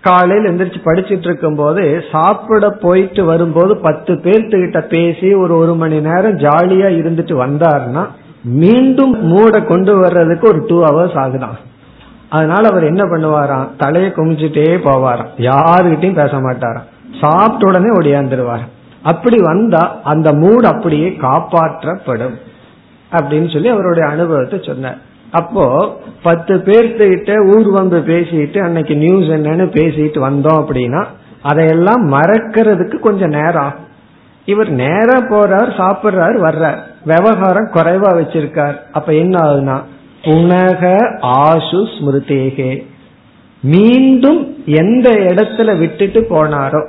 காலையில் 0.02 0.50
எந்திரிச்சு 0.52 0.86
படிச்சிட்டு 0.86 1.26
இருக்கும் 1.26 1.56
போது 1.56 2.04
சாப்பிட 2.12 2.70
போயிட்டு 2.70 3.26
வரும்போது 3.26 3.78
பத்து 3.78 4.14
பேர்த்துக்கிட்ட 4.14 4.82
பேசி 4.82 5.34
ஒரு 5.34 5.58
ஒரு 5.58 5.76
மணி 5.76 6.00
நேரம் 6.00 6.38
ஜாலியா 6.38 6.90
இருந்துட்டு 6.96 7.34
வந்தாருன்னா 7.44 8.08
மீண்டும் 8.44 9.26
மூட 9.26 9.62
கொண்டு 9.62 9.98
வர்றதுக்கு 9.98 10.48
ஒரு 10.48 10.66
டூ 10.68 10.84
ஹவர்ஸ் 10.84 11.18
ஆகுதான். 11.18 11.56
அதனால 12.30 12.68
அவர் 12.68 12.84
என்ன 12.84 13.04
பண்ணுவாராம்? 13.04 13.68
தலையை 13.78 14.12
குமிச்சுட்டே 14.12 14.68
போவாராம். 14.84 15.28
யாருகிட்டையும் 15.38 16.16
பேச 16.16 16.38
மாட்டாராம். 16.38 16.94
சாப்பிட்ட 17.22 17.68
உடனே 17.68 17.90
ஒடியாந்துருவார். 17.98 18.66
அப்படி 19.02 19.38
வந்தா 19.42 20.00
அந்த 20.04 20.34
மூடு 20.34 20.66
அப்படியே 20.68 21.10
காப்பாற்றப்படும் 21.22 22.38
அப்படின்னு 23.12 23.50
சொல்லி 23.54 23.68
அவருடைய 23.68 24.10
அனுபவத்தை 24.10 24.60
சொன்னார். 24.62 24.98
அப்போ 25.32 25.66
பத்து 26.24 26.54
பேர்த்துக்கிட்ட 26.66 27.32
ஊர் 27.56 27.70
வந்து 27.72 27.98
பேசிட்டு 28.00 28.60
அன்னைக்கு 28.64 28.96
நியூஸ் 28.96 29.30
என்னன்னு 29.38 29.66
பேசிட்டு 29.78 30.20
வந்தோம் 30.28 30.60
அப்படின்னா 30.62 31.04
அதையெல்லாம் 31.42 32.04
மறக்கிறதுக்கு 32.12 33.00
கொஞ்சம் 33.00 33.30
நேரம் 33.30 33.64
ஆகும். 33.64 33.84
இவர் 34.46 34.70
நேரா 34.70 35.18
போறார் 35.32 35.72
சாப்பிடுறாரு 35.82 36.38
வர்றார். 36.48 36.80
விவகாரம் 37.06 37.72
குறைவா 37.74 38.10
வச்சிருக்கார். 38.20 38.76
அப்ப 38.92 39.14
என்ன 39.14 39.36
ஆகுதுன்னா 39.40 39.78
புனக 40.24 40.84
ஆசு 41.22 41.82
ஸ்மிருதேகே. 41.94 42.72
மீண்டும் 43.62 44.42
எந்த 44.66 45.10
இடத்துல 45.12 45.78
விட்டுட்டு 45.78 46.22
போனாரோ 46.30 46.82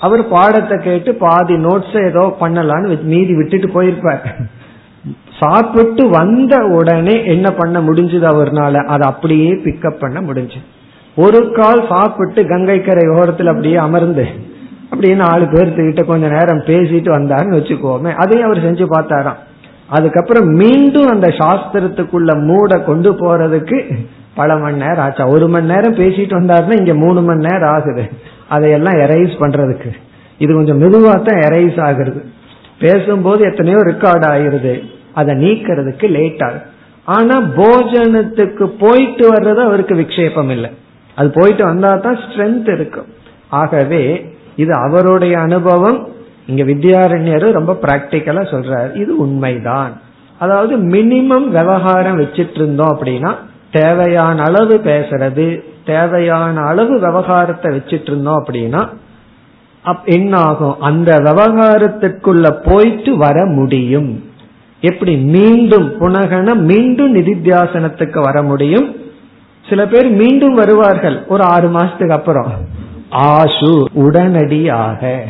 அவர் 0.00 0.22
பாடத்தை 0.28 0.76
கேட்டு 0.78 1.10
பாதி 1.14 1.54
நோட்ஸ் 1.54 1.96
ஏதோ 2.06 2.24
பண்ணலான்னு 2.40 3.02
மீதி 3.02 3.34
விட்டுட்டு 3.34 3.68
போயிருப்பார். 3.76 4.26
சாப்பிட்டு 5.40 6.04
வந்த 6.08 6.54
உடனே 6.76 7.14
என்ன 7.26 7.48
பண்ண 7.50 7.80
முடிஞ்சது 7.80 8.26
அவர்னால? 8.32 8.84
அதை 8.84 9.04
அப்படியே 9.10 9.50
பிக்கப் 9.64 10.00
பண்ண 10.00 10.20
முடிஞ்சு. 10.20 10.60
ஒரு 11.16 11.40
கால் 11.52 11.82
சாப்பிட்டு 11.88 12.40
கங்கை 12.46 12.78
கரை 12.82 13.04
ஓரத்தில் 13.18 13.46
அப்படியே 13.46 13.76
அமர்ந்து 13.76 14.26
அப்படியே 14.90 15.14
நாலு 15.14 15.44
பேர்த்துக்கிட்ட 15.44 16.02
கொஞ்ச 16.04 16.26
நேரம் 16.28 16.62
பேசிட்டு 16.66 17.10
வந்தாருன்னு 17.16 17.58
வச்சுக்கோமே 17.58 18.12
அதையும் 18.14 18.46
அவர் 18.46 18.64
செஞ்சு 18.66 18.86
பார்த்தாராம். 18.94 19.40
அதுக்கப்புறம் 19.88 20.48
மீண்டும் 20.62 21.06
அந்த 21.06 21.28
சாஸ்திரத்துக்குள்ள 21.40 22.32
மூட 22.46 22.80
கொண்டு 22.80 23.12
போறதுக்கு 23.12 23.78
பல 24.34 24.56
மணி 24.56 24.76
நேரம் 24.76 25.04
ஆச்சா. 25.04 25.26
ஒரு 25.26 25.48
மணி 25.48 25.66
நேரம் 25.66 25.94
பேசிட்டு 25.94 26.34
வந்தாருன்னா 26.38 26.78
இங்க 26.78 26.94
மூணு 26.94 27.22
மணி 27.22 27.46
நேரம் 27.46 27.72
ஆகுது. 27.72 28.04
அதையெல்லாம் 28.48 28.98
எரைஸ் 29.04 29.34
பண்றதுக்கு. 29.42 29.90
இது 30.38 30.50
கொஞ்சம் 30.54 30.80
மெதுவா 30.82 31.14
தான் 31.26 31.40
எரைஸ் 31.48 31.78
ஆகுறது. 31.88 32.20
பேசும்போது 32.80 33.40
எத்தனையோ 33.50 33.78
ரெக்கார்ட் 33.78 34.26
ஆயிருது 34.32 34.74
அதை 35.14 35.34
நீக்கிறதுக்கு 35.44 36.08
லேட் 36.16 36.42
ஆகுது. 36.42 36.66
ஆனா 37.04 37.36
போஜனத்துக்கு 37.60 38.64
போயிட்டு 38.82 39.24
வர்றது 39.34 39.60
அவருக்கு 39.68 39.94
விக்ஷேபம் 39.94 40.50
இல்லை. 40.50 40.70
அது 41.14 41.30
போயிட்டு 41.30 41.64
வந்தா 41.64 41.90
தான் 41.96 42.18
ஸ்ட்ரென்த் 42.24 42.68
இருக்கும் 42.72 43.08
ஆகவே 43.48 44.02
இது 44.56 44.72
அவருடைய 44.74 45.34
அனுபவம். 45.38 45.98
இங்க 46.46 46.62
வித்யாரண்யர் 46.62 47.46
ரொம்ப 47.50 47.72
பிராக்டிக்கலா 47.82 48.42
சொல்றாரு. 48.52 48.96
இது 48.96 49.12
உண்மைதான். 49.16 49.92
அதாவது 50.38 50.74
மினிமம் 50.76 51.46
விவகாரம் 51.56 52.20
வச்சிட்டு 52.20 52.54
இருந்தோம் 52.54 52.92
அப்படின்னா 52.94 53.30
தேவையான 53.70 54.42
அளவு 54.42 54.74
பேசுறது 54.84 55.46
தேவையான 55.88 56.60
அளவு 56.60 56.94
விவகாரத்தை 57.00 57.68
வச்சிட்டு 57.76 58.06
இருந்தோம் 58.06 58.44
அப்படின்னா 58.44 58.82
என்ன 60.04 60.38
ஆகும் 60.38 60.80
அந்த 60.80 61.18
விவகாரத்திற்குள்ள 61.18 62.44
போயிட்டு 62.64 63.16
வர 63.16 63.44
முடியும். 63.46 64.10
எப்படி? 64.80 65.16
மீண்டும் 65.16 65.88
புனகன 66.00 66.54
மீண்டும் 66.54 67.14
நிதித்தியாசனத்துக்கு 67.14 68.22
வர 68.22 68.42
முடியும். 68.42 68.88
சில 69.68 69.86
பேர் 69.86 70.08
மீண்டும் 70.08 70.54
வருவார்கள் 70.54 71.16
ஒரு 71.28 71.42
ஆறு 71.44 71.68
மாசத்துக்கு 71.68 72.12
அப்புறம். 72.12 72.52
ஆசு 73.10 73.88
உடனடியாக. 73.92 75.24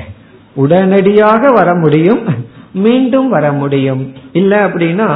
உடனடியாக 0.55 1.53
வர 1.53 1.75
முடியும் 1.75 2.23
மீண்டும் 2.73 3.29
வர 3.29 3.53
முடியும். 3.53 4.13
இல்ல 4.33 4.69
அப்படின்னா 4.69 5.09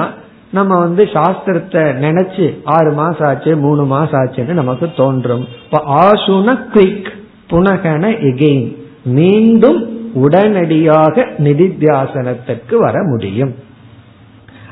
நம்ம 0.52 0.78
வந்து 0.78 1.04
சாஸ்திரத்தை 1.04 1.82
நினைச்சு 2.04 2.46
ஆறு 2.64 2.92
மாசம் 2.92 3.28
ஆச்சு 3.28 3.56
மூணு 3.56 3.84
மாசம் 3.84 4.20
ஆச்சுன்னு 4.20 4.52
நமக்கு 4.52 4.90
தோன்றும். 4.96 5.48
இப்ப 5.64 5.80
ஆசுன 6.04 6.56
குயிக் 6.74 7.10
புனகன 7.50 8.04
எகெயின் 8.30 8.76
மீண்டும் 9.04 9.80
உடனடியாக 10.14 11.24
நிதித்தியாசனத்திற்கு 11.38 12.74
வர 12.76 12.96
முடியும். 13.02 13.54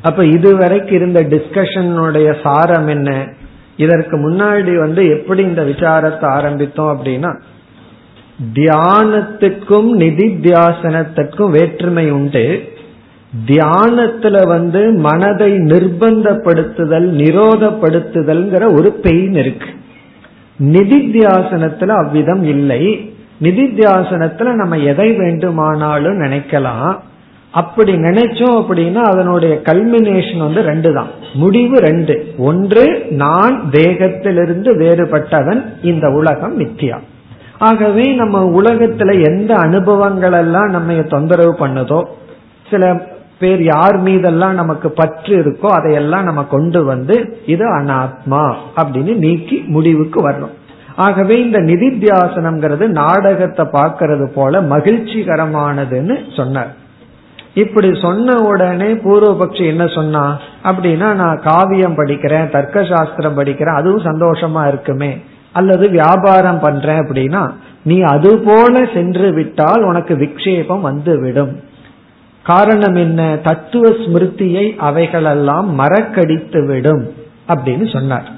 அப்ப 0.03 0.25
இதுவரைக்கும் 0.25 0.97
இருந்த 0.97 1.21
டிஸ்கஷனுடைய 1.23 2.29
சாரம் 2.43 2.87
என்ன? 2.87 3.11
இதற்கு 3.77 4.17
முன்னாடி 4.17 4.79
வந்து 4.79 5.09
எப்படி 5.09 5.43
இந்த 5.43 5.63
விசாரத்தை 5.63 6.27
ஆரம்பித்தோம் 6.37 6.93
அப்படின்னா 6.95 7.31
தியானத்துக்கும் 8.55 9.91
நிதித்தியாசனத்துக்கும் 10.03 11.51
வேற்றுமை 11.51 12.11
உண்டு. 12.11 12.45
தியானத்துல 13.47 14.47
வந்து 14.47 14.93
மனதை 14.93 15.53
நிர்பந்தப்படுத்துதல் 15.53 17.09
நிரோதப்படுத்துதல்ங்கிற 17.21 18.73
ஒரு 18.73 18.93
பெயின் 18.93 19.33
இருக்கு. 19.33 19.67
நிதித்தியாசனத்துல 20.59 21.87
அவ்விதம் 21.87 22.43
இல்லை. 22.45 23.13
நிதித்தியாசனத்துல 23.43 24.53
நம்ம 24.53 24.77
எதை 24.77 25.13
வேண்டுமானாலும் 25.13 26.21
நினைக்கலாம். 26.21 26.97
அப்படி 27.51 27.93
நினைச்சோம் 27.93 28.65
அப்படின்னா 28.69 28.95
அதனுடைய 28.95 29.61
கல்மினேஷன் 29.65 30.39
வந்து 30.39 30.61
ரெண்டு 30.61 30.95
தான் 30.95 31.07
முடிவு 31.35 31.79
ரெண்டு. 31.79 32.35
ஒன்று 32.39 33.07
நான் 33.11 33.63
தேகத்திலிருந்து 33.71 34.71
வேறுபட்டவன். 34.79 35.65
இந்த 35.83 36.11
உலகம் 36.11 36.61
மித்தியா. 36.61 36.99
ஆகவே 37.59 38.13
நம்ம 38.13 38.63
உலகத்துல 38.63 39.25
எந்த 39.25 39.55
அனுபவங்கள் 39.55 40.33
எல்லாம் 40.33 40.71
நம்ம 40.71 40.93
தொந்தரவு 40.93 41.67
பண்ணுதோ 41.67 42.05
சில 42.71 43.09
பேர் 43.41 43.63
யார் 43.65 43.97
மீதெல்லாம் 43.99 44.55
நமக்கு 44.55 44.89
பற்று 44.91 45.35
இருக்கோ 45.43 45.69
அதையெல்லாம் 45.79 46.27
நம்ம 46.29 46.43
கொண்டு 46.55 46.81
வந்து 46.85 47.17
இது 47.47 47.67
அனாத்மா 47.79 48.43
அப்படின்னு 48.81 49.15
நீக்கி 49.25 49.59
முடிவுக்கு 49.75 50.19
வரணும். 50.29 50.55
ஆகவே 50.97 51.35
இந்த 51.45 51.59
நிதித்தியாசனம்ங்கிறது 51.71 52.87
நாடகத்தை 53.01 53.65
பார்க்கறது 53.73 54.27
போல 54.35 54.61
மகிழ்ச்சிகரமானதுன்னு 54.75 56.17
சொன்னார். 56.37 56.73
இப்படி 57.55 57.89
சொன்ன 58.03 58.35
உடனே 58.51 58.91
பூர்வபக்ஷி 59.05 59.65
என்ன 59.67 59.85
சொன்னா 59.95 60.25
அப்படின்னா 60.65 61.09
நான் 61.23 61.41
காவியம் 61.45 61.97
படிக்கிறேன் 61.97 62.51
தர்க்க 62.51 62.85
சாஸ்திரம் 62.85 63.39
படிக்கிறேன் 63.39 63.79
அதுவும் 63.81 64.07
சந்தோஷமா 64.11 64.63
இருக்குமே. 64.67 65.13
அல்லது 65.53 65.85
வியாபாரம் 65.91 66.61
பண்றேன் 66.61 67.01
அப்படின்னா 67.05 67.43
நீ 67.83 67.97
அது 68.13 68.31
போல 68.45 68.75
சென்று 68.95 69.29
விட்டால் 69.33 69.83
உனக்கு 69.83 70.15
விக்ஷேபம் 70.15 70.87
வந்துவிடும் 70.91 71.53
காரணம் 72.43 72.95
என்ன? 72.95 73.39
தத்துவ 73.43 73.89
ஸ்மிருதியை 73.89 74.77
அவைகளெல்லாம் 74.77 75.79
மறக்கடித்து 75.79 76.67
விடும் 76.67 77.03
அப்படின்னு 77.49 77.93
சொன்னார். 77.93 78.29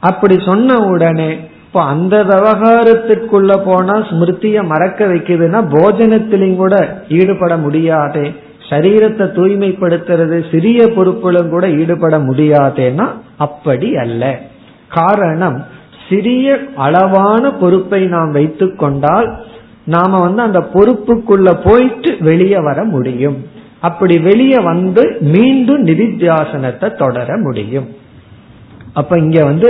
அப்படி 0.00 0.42
சொன்ன 0.46 0.78
உடனே 0.78 1.30
இப்போ 1.64 1.82
அந்த 1.82 2.24
விவகாரத்திற்குள்ள 2.24 3.64
போனா 3.64 3.94
ஸ்மிருதிய 3.94 4.64
மறக்க 4.66 5.06
வைக்குதுன்னா 5.06 5.60
போஜனத்திலையும் 5.74 6.56
கூட 6.56 7.02
ஈடுபட 7.08 7.56
முடியாதே. 7.56 8.34
சரீரத்தை 8.68 9.24
தூய்மைப்படுத்துறது 9.38 10.50
சிறிய 10.50 10.86
பொறுப்புகளும் 10.86 11.48
கூட 11.48 11.68
ஈடுபட 11.68 12.18
முடியாதேன்னா 12.18 13.06
அப்படி 13.36 13.96
அல்ல. 13.96 14.40
காரணம் 14.88 15.64
சிறிய 16.08 16.58
அளவான 16.76 17.50
பொறுப்பை 17.50 18.06
நாம் 18.06 18.30
வைத்துக் 18.30 18.78
கொண்டால் 18.78 19.28
நாம 19.86 20.20
வந்து 20.20 20.42
அந்த 20.42 20.60
பொறுப்புக்குள்ள 20.74 21.48
போயிட்டு 21.64 22.16
வெளியே 22.20 22.58
வர 22.58 22.84
முடியும். 22.84 23.36
அப்படி 23.80 24.18
வெளியே 24.18 24.58
வந்து 24.58 25.02
மீண்டும் 25.20 25.86
நிதித்தியாசனத்தை 25.86 26.96
தொடர 26.96 27.36
முடியும். 27.36 27.88
அப்ப 28.94 29.18
இங்க 29.18 29.44
வந்து 29.44 29.68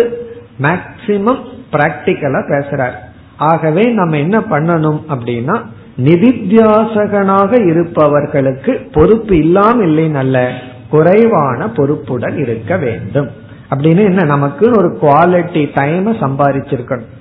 மேக்சிமம் 0.63 1.43
பிராக்டிக்கலா 1.73 2.41
பேசுறார். 2.53 2.97
ஆகவே 3.37 3.85
நம்ம 3.91 4.17
என்ன 4.17 4.39
பண்ணணும் 4.51 5.01
அப்படின்னா 5.09 5.57
நிதித்தியாசகனாக 6.05 7.69
இருப்பவர்களுக்கு 7.71 8.73
பொறுப்பு 8.93 9.37
இல்லாம 9.39 9.83
இல்லை 9.83 10.09
நல்ல 10.09 10.53
குறைவான 10.89 11.69
பொறுப்புடன் 11.69 12.39
இருக்க 12.39 12.77
வேண்டும். 12.77 13.29
அப்படின்னு 13.71 14.05
என்ன 14.05 14.37
நமக்குன்னு 14.37 14.79
ஒரு 14.79 14.91
குவாலிட்டி 15.03 15.71
டைம் 15.75 16.13
சம்பாதிச்சிருக்கணும் 16.13 17.15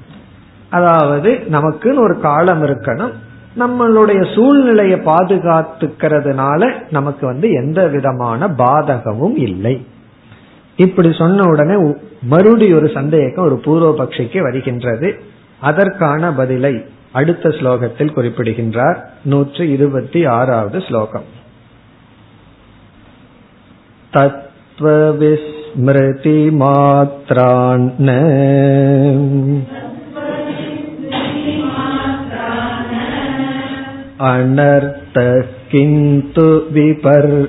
அதாவது 0.75 1.31
நமக்குன்னு 1.31 1.97
ஒரு 1.97 2.19
காலம் 2.19 2.63
இருக்கணும். 2.63 3.11
நம்மளுடைய 3.59 4.33
சூழ்நிலையை 4.33 4.99
பாதுகாத்துக்கிறதுனால 4.99 6.73
நமக்கு 6.91 7.25
வந்து 7.25 7.51
எந்த 7.51 7.87
விதமான 7.87 8.47
பாதகமும் 8.47 9.35
இல்லை. 9.35 9.85
இப்படி 10.75 11.13
சொன்ன 11.13 11.45
உடனே 11.45 11.93
மறுபடி 12.21 12.73
ஒரு 12.73 12.91
சந்தேகம் 12.93 13.45
ஒரு 13.45 13.61
பூர்வபக்ஷிக்கு 13.65 14.41
வருகின்றது. 14.41 15.19
அதற்கான 15.59 16.33
பதிலை 16.33 16.85
அடுத்த 17.11 17.49
ஸ்லோகத்தில் 17.49 18.13
குறிப்பிடுகின்றார். 18.13 19.09
நூற்று 19.23 19.71
இருபத்தி 19.71 20.25
ஆறாவது 20.25 20.81
ஸ்லோகம். 20.81 21.23
தத்வவிஸ்மிருதி 24.13 26.63
மாத்ரான். 26.63 27.91
अनर्थ 34.28 35.14
किन्तु 35.70 36.46
विपर्ययात् 36.76 37.40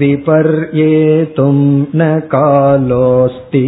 विपर्येतुं 0.00 1.54
न 1.98 2.08
कालोऽस्ति 2.34 3.64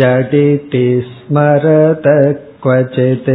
जडिति 0.00 0.86
स्मरत 1.06 2.06
क्वचित् 2.62 3.30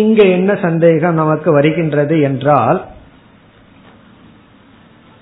இங்க 0.00 0.20
என்ன 0.36 0.50
சந்தேகம் 0.62 1.20
நமக்கு 1.20 1.48
வருகின்றது 1.52 2.16
என்றால் 2.20 2.80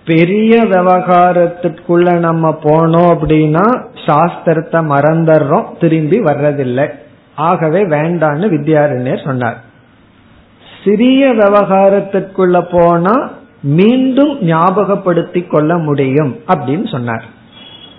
பெரிய 0.06 0.52
விவகாரத்துக்குள்ள 0.64 2.08
நம்ம 2.18 2.50
போனோம் 2.62 3.10
அப்படின்னா 3.14 3.66
சாஸ்திரத்தை 4.06 4.80
மறந்துடுறோம் 4.92 5.68
திரும்பி 5.80 6.18
வர்றதில்லை. 6.20 6.86
ஆகவே 7.48 7.80
வேண்டான்னு 7.94 8.46
வித்யாரண்யர் 8.54 9.26
சொன்னார். 9.26 9.58
சிறிய 10.82 11.22
விவகாரத்திற்குள்ள 11.32 12.56
போனா 12.70 13.14
மீண்டும் 13.78 14.32
ஞாபகப்படுத்தி 14.44 15.42
கொள்ள 15.46 15.72
முடியும் 15.88 16.32
அப்படின்னு 16.52 16.86
சொன்னார். 16.90 17.26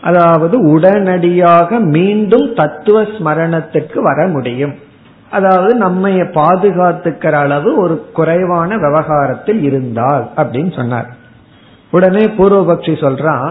அதாவது 0.01 0.55
உடனடியாக 0.71 1.79
மீண்டும் 1.95 2.47
தத்துவ 2.53 3.01
ஸ்மரணத்துக்கு 3.13 3.99
வர 4.09 4.27
முடியும். 4.27 4.73
அதாவது 5.33 5.73
நம்மைய 5.77 6.21
பாதுகாத்துக்கிற 6.39 7.35
அளவு 7.45 7.69
ஒரு 7.75 7.95
குறைவான 8.13 8.77
விவகாரத்தில் 8.77 9.61
இருந்தால் 9.63 10.25
அப்படின்னு 10.35 10.71
சொன்னார். 10.75 11.09
உடனே 11.91 12.23
பூர்வபக்ஷி 12.37 12.93
சொல்றான் 13.03 13.47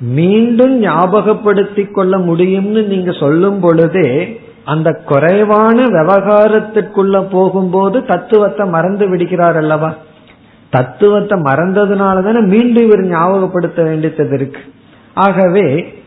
மீண்டும் 0.00 0.74
ஞாபகப்படுத்தி 0.80 1.84
கொள்ள 1.86 2.16
முடியும்னு 2.18 2.86
நீங்க 2.86 3.12
சொல்லும் 3.12 3.60
பொழுதே 3.60 4.08
அந்த 4.64 4.88
குறைவான 5.04 5.76
விவகாரத்திற்குள்ள 5.96 7.16
போகும்போது 7.30 8.04
தத்துவத்தை 8.04 8.64
மறந்து 8.68 9.08
விடுகிறார் 9.08 9.56
அல்லவா? 9.56 9.90
தத்துவத்தை 10.72 11.36
மறந்ததுனால 11.40 12.22
தானே 12.22 12.40
மீண்டும் 12.54 12.84
இவர் 12.84 13.02
ஞாபகப்படுத்த 13.06 13.80
வேண்டியது 13.82 14.34
இருக்கு. 14.34 14.62
ஆகவே 15.14 15.66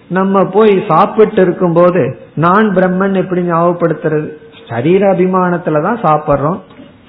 நம்ம 0.10 0.44
போய் 0.46 0.74
சாப்பிட்டு 0.88 1.42
இருக்கும் 1.42 1.74
போது 1.74 2.02
நான் 2.36 2.68
பிரம்மன் 2.70 3.16
எப்படி 3.16 3.42
ஞாபகப்படுத்துறது? 3.42 4.30
சரீர 4.70 5.02
அபிமானத்துல 5.14 5.82
தான் 5.88 6.04
சாப்பிட்றோம். 6.06 6.60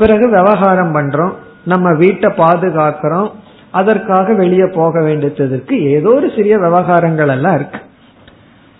பிறகு 0.01 0.27
விவகாரம் 0.37 0.95
பண்றோம். 0.97 1.33
நம்ம 1.73 1.93
வீட்டை 2.03 2.29
பாதுகாக்கிறோம். 2.43 3.31
அதற்காக 3.79 4.35
வெளியே 4.43 4.67
போக 4.77 5.01
வேண்டியதற்கு 5.07 5.75
ஏதோ 5.95 6.11
ஒரு 6.19 6.29
சிறிய 6.37 6.55
விவகாரங்கள் 6.59 7.33
எல்லாம் 7.37 7.57
இருக்கு. 7.59 7.81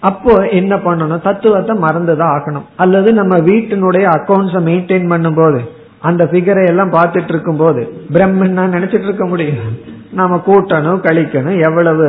அப்போ 0.03 0.33
என்ன 0.61 0.73
பண்ணணும்? 0.77 1.25
தத்துவத்தை 1.27 1.75
மறந்துதான் 1.85 2.33
ஆகணும். 2.37 2.67
அல்லது 2.77 3.11
நம்ம 3.21 3.35
வீட்டினுடைய 3.51 4.05
அக்கௌண்ட்ஸை 4.17 4.61
மெயின்டைன் 4.69 5.09
பண்ணும் 5.09 5.39
போது 5.41 5.61
அந்த 6.09 6.23
பிகரை 6.33 6.63
எல்லாம் 6.73 6.93
பார்த்துட்டு 6.93 7.33
இருக்கும் 7.35 7.61
போது 7.63 7.83
பிரம்மன் 8.15 8.61
நினைச்சிட்டு 8.77 9.09
இருக்க 9.09 9.27
முடியும். 9.27 9.75
நாம 10.19 10.39
கூட்டணும் 10.47 11.03
கழிக்கணும் 11.07 11.59
எவ்வளவு 11.69 12.07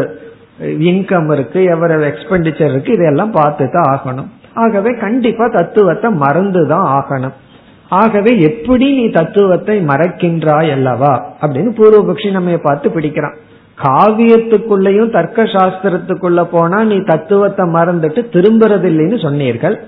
இன்கம் 0.92 1.32
இருக்கு 1.36 1.60
எவ்வளவு 1.74 2.04
எக்ஸ்பெண்டிச்சர் 2.12 2.72
இருக்கு 2.72 2.94
இதெல்லாம் 2.94 3.34
பார்த்து 3.40 3.66
தான் 3.76 3.90
ஆகணும். 3.94 4.30
ஆகவே 4.54 4.98
கண்டிப்பா 4.98 5.48
தத்துவத்தை 5.48 6.12
மறந்துதான் 6.12 6.88
ஆகணும். 6.88 7.34
ஆகவே 7.90 8.40
எப்படி 8.40 8.94
நீ 8.94 9.10
தத்துவத்தை 9.10 9.86
மறக்கின்றாய் 9.86 10.72
அல்லவா? 10.72 11.34
அப்படின்னு 11.42 11.72
பூர்வபக்ஷி 11.78 12.32
நம்ம 12.32 12.58
பார்த்து 12.58 12.90
பிடிக்கிறான். 12.90 13.38
காவியத்துக்குள்ளேயும் 13.78 15.12
தர்க்க 15.12 15.44
சாஸ்திரத்துக்குள்ள 15.44 16.44
போனா 16.52 16.84
நீ 16.84 17.00
தத்துவத்தை 17.00 17.66
மறந்துட்டு 17.66 18.22
திரும்புறதில்லைன்னு 18.34 19.22
சொன்னீர்கள். 19.22 19.80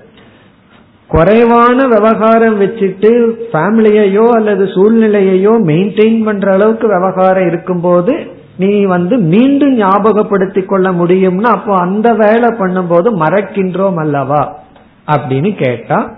குறைவான 1.08 1.86
விவகாரம் 1.86 2.60
வச்சுட்டு 2.60 3.10
ஃபேமிலியையோ 3.52 4.28
அல்லது 4.28 4.64
சூழ்நிலையையோ 4.64 5.52
மெயின்டைன் 5.66 6.24
பண்ற 6.24 6.52
அளவுக்கு 6.52 6.88
விவகாரம் 6.88 7.46
இருக்கும்போது 7.46 8.14
நீ 8.56 8.84
வந்து 8.84 9.18
மீண்டும் 9.18 9.74
ஞாபகப்படுத்தி 9.74 10.62
கொள்ள 10.62 10.90
முடியும்னா 10.90 11.42
அப்போ 11.42 11.74
அந்த 11.74 12.12
வேலை 12.12 12.48
பண்ணும்போது 12.48 13.08
மறக்கின்றோம் 13.16 13.94
அல்லவா? 13.94 14.58
அப்படின்னு 15.06 15.62
கேட்டா 15.62 16.16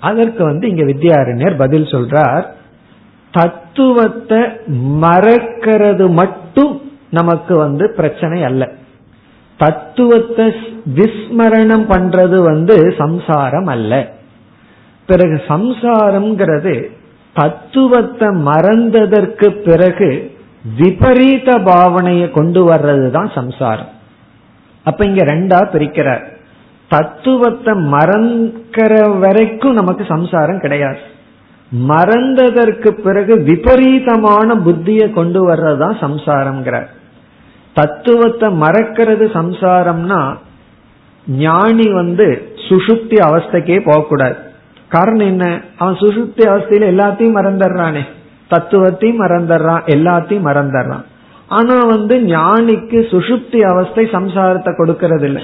அதற்கு 0.00 0.44
வந்து 0.44 0.68
இங்க 0.68 0.82
வித்யாரண்யர் 0.82 1.56
பதில் 1.56 1.84
சொல்றார் 1.84 2.46
தத்துவத்தை 3.30 4.38
மறக்கிறது 5.00 6.10
மட்டும் 6.10 6.80
நமக்கு 7.10 7.56
வந்து 7.56 7.92
பிரச்சனை 7.96 8.44
அல்ல. 8.44 8.72
தத்துவத்தை 9.56 10.46
விஸ்மரணம் 10.94 11.84
பண்றது 11.88 12.42
வந்து 12.42 12.94
சம்சாரம் 12.98 13.66
அல்ல. 13.66 14.10
பிறகு 15.06 15.42
சம்சாரம்ங்கிறது 15.48 16.84
தத்துவத்தை 17.34 18.28
மறந்ததற்கு 18.28 19.50
பிறகு 19.50 20.36
விபரீத 20.64 21.58
பாவனையை 21.58 22.30
கொண்டு 22.30 22.68
வர்றதுதான் 22.68 23.34
சம்சாரம். 23.34 23.88
அப்ப 24.84 25.04
இங்க 25.04 25.24
ரெண்டா 25.24 25.60
பிரிக்கிறார் 25.72 26.24
தத்துவத்தை 26.88 27.74
மறக்கிற 27.74 29.18
வரைக்கும் 29.18 29.72
நமக்கு 29.72 30.04
சம்சாரம் 30.08 30.60
கிடையாது. 30.60 30.98
மறந்ததற்கு 31.88 32.90
பிறகு 32.90 33.42
விபரீதமான 33.42 34.54
புத்தியை 34.54 35.10
கொண்டு 35.10 35.54
வர்றதுதான் 35.54 35.96
சம்சாரம்ங்கிறார் 36.00 36.86
தத்துவத்தை 37.74 38.48
மறக்கிறது 38.60 39.26
சம்சாரம்னா 39.26 40.36
ஞானி 41.26 41.92
வந்து 41.92 42.56
சுசுப்தி 42.68 43.16
அவஸ்தைக்கே 43.28 43.84
போகக்கூடாது. 43.84 44.36
காரணம் 44.88 45.26
என்ன? 45.26 45.60
அவன் 45.78 45.94
சுசுப்தி 45.94 46.38
அவஸ்தையில 46.38 46.88
எல்லாத்தையும் 46.94 47.36
மறந்துடுறானே. 47.36 48.02
தத்துவத்தையும் 48.50 49.22
மறந்துடுறான் 49.22 49.82
எல்லாத்தையும் 49.94 50.48
மறந்துடுறான். 50.48 51.04
ஆனா 51.48 51.84
வந்து 51.84 52.14
ஞானிக்கு 52.18 52.98
சுசுப்தி 53.12 53.60
அவஸ்தை 53.60 54.04
சம்சாரத்தை 54.04 54.72
கொடுக்கறது 54.78 55.22
இல்லை 55.22 55.42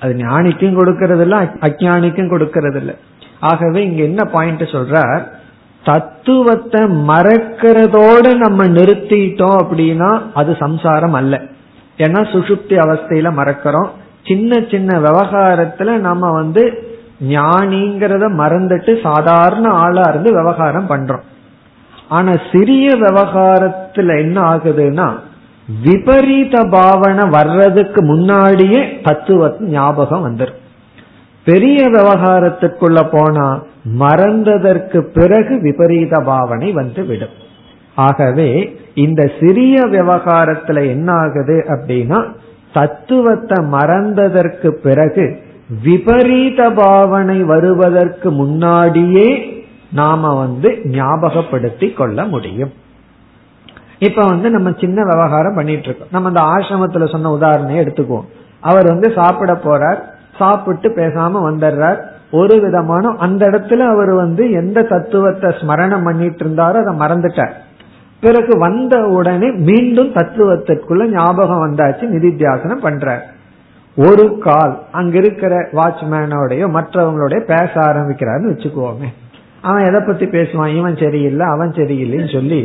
அது 0.00 0.14
ஞானிக்கும் 0.14 0.78
கொடுக்கறது 0.78 1.20
இல்ல 1.20 1.36
அஜானிக்கும் 1.60 2.32
கொடுக்கறது 2.32 2.76
இல்ல 2.76 2.94
ஆகவே 3.40 3.80
இங்க 3.84 4.02
என்ன 4.02 4.24
பாயிண்ட் 4.24 4.60
சொல்றார்? 4.60 5.22
தத்துவத்தை 5.84 6.80
மறக்கிறதோட 6.82 8.36
நம்ம 8.36 8.64
நிறுத்திட்டோம் 8.66 9.58
அப்படின்னா 9.62 10.22
அது 10.34 10.56
சம்சாரம் 10.56 11.12
அல்ல. 11.12 11.34
ஏன்னா 11.98 12.20
சுசுப்தி 12.32 12.76
அவஸ்தையில 12.84 13.30
மறக்கிறோம். 13.40 13.88
சின்ன 14.24 14.58
சின்ன 14.70 14.98
விவகாரத்துல 15.00 15.98
நம்ம 15.98 16.30
வந்து 16.30 16.62
ஞானிங்கிறத 17.28 18.24
மறந்துட்டு 18.40 19.02
சாதாரண 19.02 19.68
ஆளா 19.68 20.04
இருந்து 20.08 20.32
விவகாரம் 20.32 20.90
பண்றோம். 20.90 21.24
ஆனா 22.08 22.32
சிறிய 22.52 22.90
விவகாரத்துல 22.94 24.18
என்ன 24.18 24.40
ஆகுதுன்னா 24.40 25.12
விபரீத 25.68 26.64
பாவனை 26.64 27.28
வர்றதுக்கு 27.28 28.02
முன்னாடியே 28.02 29.00
தத்துவ 29.02 29.56
ஞாபகம் 29.60 30.24
வந்துடும் 30.26 30.62
பெரிய 31.44 31.88
விவகாரத்துக்குள்ள 31.88 33.10
போனா 33.10 33.62
மறந்ததற்கு 33.98 34.98
பிறகு 34.98 35.60
விபரீத 35.60 36.22
பாவனை 36.24 36.72
வந்து 36.72 37.04
விடும். 37.04 37.30
ஆகவே 37.94 38.78
இந்த 38.94 39.30
சிறிய 39.40 39.82
விவகாரத்துல 39.82 40.86
என்ன 40.86 41.12
ஆகுது 41.12 41.64
அப்படின்னா 41.68 42.24
தத்துவத்தை 42.72 43.64
மறந்ததற்கு 43.64 44.68
பிறகு 44.68 45.40
விபரீத 45.82 46.70
பாவனை 46.70 47.42
வருவதற்கு 47.42 48.30
முன்னாடியே 48.30 49.56
நாம 49.96 50.34
வந்து 50.38 50.68
ஞாபகப்படுத்தி 50.84 51.88
கொள்ள 51.92 52.24
முடியும். 52.24 52.72
இப்ப 53.98 54.24
வந்து 54.26 54.50
நம்ம 54.50 54.70
சின்ன 54.80 55.02
விவகாரம் 55.04 55.54
பண்ணிட்டு 55.54 55.84
இருக்கோம். 55.84 56.08
நம்ம 56.10 56.28
அந்த 56.28 56.42
ஆசிரமத்துல 56.42 57.10
சொன்ன 57.12 57.30
உதாரணம் 57.30 57.76
எடுத்துக்குவோம். 57.76 58.28
அவர் 58.60 58.86
வந்து 58.86 59.12
சாப்பிட 59.16 59.52
போறார் 59.52 60.00
சாப்பிட்டு 60.38 60.88
பேசாம 60.88 61.34
வந்துடுறார். 61.48 62.00
ஒரு 62.30 62.60
விதமான 62.60 63.14
அந்த 63.18 63.42
இடத்துல 63.50 63.84
அவர் 63.92 64.12
வந்து 64.12 64.50
எந்த 64.50 64.82
தத்துவத்தை 64.82 65.50
ஸ்மரணம் 65.50 66.04
பண்ணிட்டு 66.04 66.44
இருந்தாரோ 66.44 66.78
அதை 66.84 66.94
மறந்துட்டார். 66.98 67.54
பிறகு 68.20 68.58
வந்த 68.58 68.94
உடனே 69.06 69.48
மீண்டும் 69.50 70.12
தத்துவத்திற்குள்ள 70.12 71.06
ஞாபகம் 71.06 71.64
வந்தாச்சு 71.66 72.04
நிதித்தியாசனம் 72.14 72.84
பண்றார். 72.84 73.22
ஒரு 73.96 74.38
கால் 74.38 74.74
அங்க 74.92 75.16
இருக்கிற 75.16 75.54
வாட்ச்மேனோடய 75.72 76.64
மற்றவங்களுடைய 76.76 77.40
பேச 77.40 77.72
ஆரம்பிக்கிறாருன்னு 77.74 78.52
வச்சுக்குவோமே 78.52 79.08
அவன் 79.66 79.88
எதை 79.88 80.00
பத்தி 80.06 80.26
பேசுவான்? 80.26 80.76
இவன் 80.76 80.96
சரியில்லை 80.96 81.46
அவன் 81.46 81.70
சரியில்லைன்னு 81.70 82.32
சொல்லி 82.32 82.60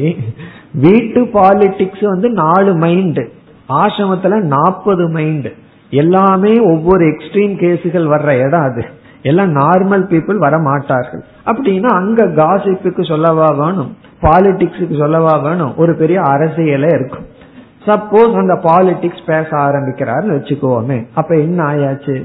வீட்டு 0.74 1.22
பாலிடிக்ஸ் 1.34 2.06
வந்து 2.06 2.30
நாலு 2.30 2.72
மைண்டு 2.78 3.24
ஆசிரமத்துல 3.70 4.42
நாற்பது 4.56 5.04
மைண்டு 5.10 5.52
எல்லாமே 5.90 6.54
ஒவ்வொரு 6.60 7.06
எக்ஸ்ட்ரீம் 7.06 7.56
கேஸுகள் 7.64 8.08
வர்ற 8.14 8.30
இடம் 8.46 8.62
அது. 8.62 8.84
எல்லாம் 9.22 9.52
நார்மல் 9.56 10.06
பீப்புள் 10.12 10.38
வர 10.38 10.58
மாட்டார்கள் 10.58 11.24
அப்படின்னா 11.46 11.92
அங்க 12.00 12.26
காசிப்புக்கு 12.26 13.04
சொல்லவா 13.08 13.50
வேணும்? 13.52 13.98
பாலிடிக்ஸுக்கு 14.22 14.96
சொல்லவா 15.00 15.38
வேணும்? 15.38 15.74
ஒரு 15.78 15.94
பெரிய 15.96 16.20
அரசியலே 16.22 16.90
இருக்கும். 16.94 17.26
சப்போஸ் 17.86 18.34
அந்த 18.36 18.54
பாலிடிக்ஸ் 18.64 19.24
பேச 19.26 19.48
ஆரம்பிக்கிறாருன்னு 19.52 20.36
வச்சுக்கோமே. 20.38 20.98
அப்ப 21.14 21.36
என்ன 21.36 21.64
ஆயாச்சு? 21.64 22.16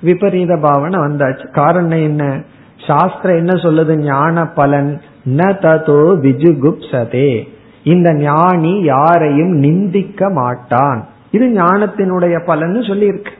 விபரீத 0.00 0.56
பாவனை 0.56 0.98
வந்தாச்சு. 1.00 1.50
காரணம் 1.50 2.02
என்ன? 2.02 2.42
சாஸ்திரம் 2.86 3.36
என்ன 3.36 3.52
சொல்லுது? 3.54 3.96
ஞான 3.96 4.46
பலன். 4.46 5.00
ந 5.36 5.40
ததோ 5.64 6.00
விஜுகுப்சதே 6.22 7.48
இந்த 7.82 8.14
ஞானி 8.14 8.82
யாரையும் 8.82 9.52
நிந்திக்க 9.52 10.30
மாட்டான். 10.30 11.06
இது 11.30 11.46
ஞானத்தினுடைய 11.46 12.44
பலன் 12.44 12.76
சொல்லியிருக்கு. 12.78 13.32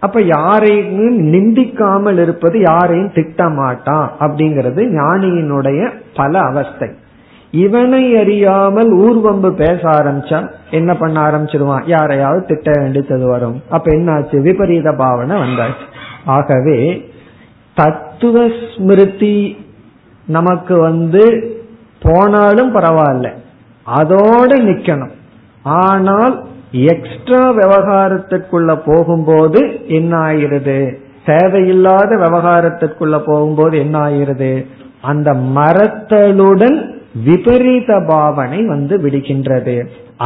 அப்ப 0.00 0.20
யாரையும் 0.20 1.18
நிந்திக்காமல் 1.32 2.18
இருப்பது 2.18 2.60
யாரையும் 2.60 3.12
திட்ட 3.12 3.48
மாட்டான் 3.48 4.12
அப்படிங்கிறது 4.20 4.82
ஞானியினுடைய 5.00 5.90
பல 6.14 6.40
அவஸ்தை. 6.40 6.88
இவனை 7.50 8.16
அறியாமல் 8.16 8.90
ஊர்வம்பு 8.96 9.50
பேச 9.50 9.80
ஆரம்பிச்சா 9.82 10.50
என்ன 10.70 10.94
பண்ண 10.94 11.20
ஆரம்பிச்சிருவான்? 11.20 11.82
யாரையாவது 11.86 12.44
திட்ட 12.46 12.80
வேண்டியது 12.80 13.26
வரும். 13.26 13.62
அப்ப 13.70 13.92
என்னாச்சு? 13.92 14.40
விபரீத 14.40 14.92
பாவனை 14.92 15.36
வந்தாச்சு. 15.36 15.86
ஆகவே 16.24 17.12
தத்துவ 17.74 18.46
ஸ்மிருதி 18.72 19.36
நமக்கு 20.26 20.74
வந்து 20.78 21.22
போனாலும் 22.02 22.70
பரவாயில்ல. 22.76 23.28
அதோட 23.86 24.50
நிக்கணும். 24.68 25.14
ஆனால் 25.62 26.34
எக்ஸ்ட்ரா 26.92 27.42
விவகாரத்திற்குள்ள 27.58 28.70
போகும்போது 28.86 29.60
என்ன 29.86 30.12
ஆயிருது 30.18 30.78
தேவையில்லாத 31.24 32.10
விவகாரத்திற்குள்ள 32.16 33.18
போகும்போது 33.26 33.74
என்ன 33.78 33.96
ஆயிருது 34.08 34.50
அந்த 35.00 35.32
மரத்தலுடன் 35.32 36.78
விபரீத 37.24 37.90
பாவனை 38.06 38.60
வந்து 38.66 38.94
விடுகின்றது. 38.98 39.76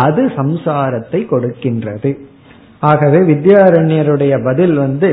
அது 0.04 0.22
சம்சாரத்தை 0.36 1.20
கொடுக்கின்றது. 1.32 2.10
ஆகவே 2.80 3.20
வித்யாரண்யருடைய 3.32 4.34
பதில் 4.44 4.76
வந்து 4.76 5.10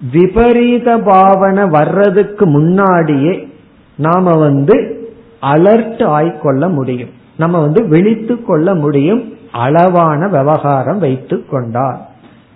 விபரீத 0.00 0.98
பாவனை 0.98 1.64
வர்றதுக்கு 1.64 2.46
முன்னாடியே 2.46 3.48
நாம 3.96 4.36
வந்து 4.36 5.08
அலர்ட் 5.42 6.02
ஆய்கொள்ள 6.02 6.70
முடியும். 6.70 7.08
நம்ம 7.36 7.60
வந்து 7.60 7.88
விழித்து 7.88 8.42
கொள்ள 8.42 8.74
முடியும். 8.74 9.34
அளவான 9.52 10.28
விவகாரம் 10.28 10.98
வைத்து 10.98 11.46
கொண்டால். 11.46 12.00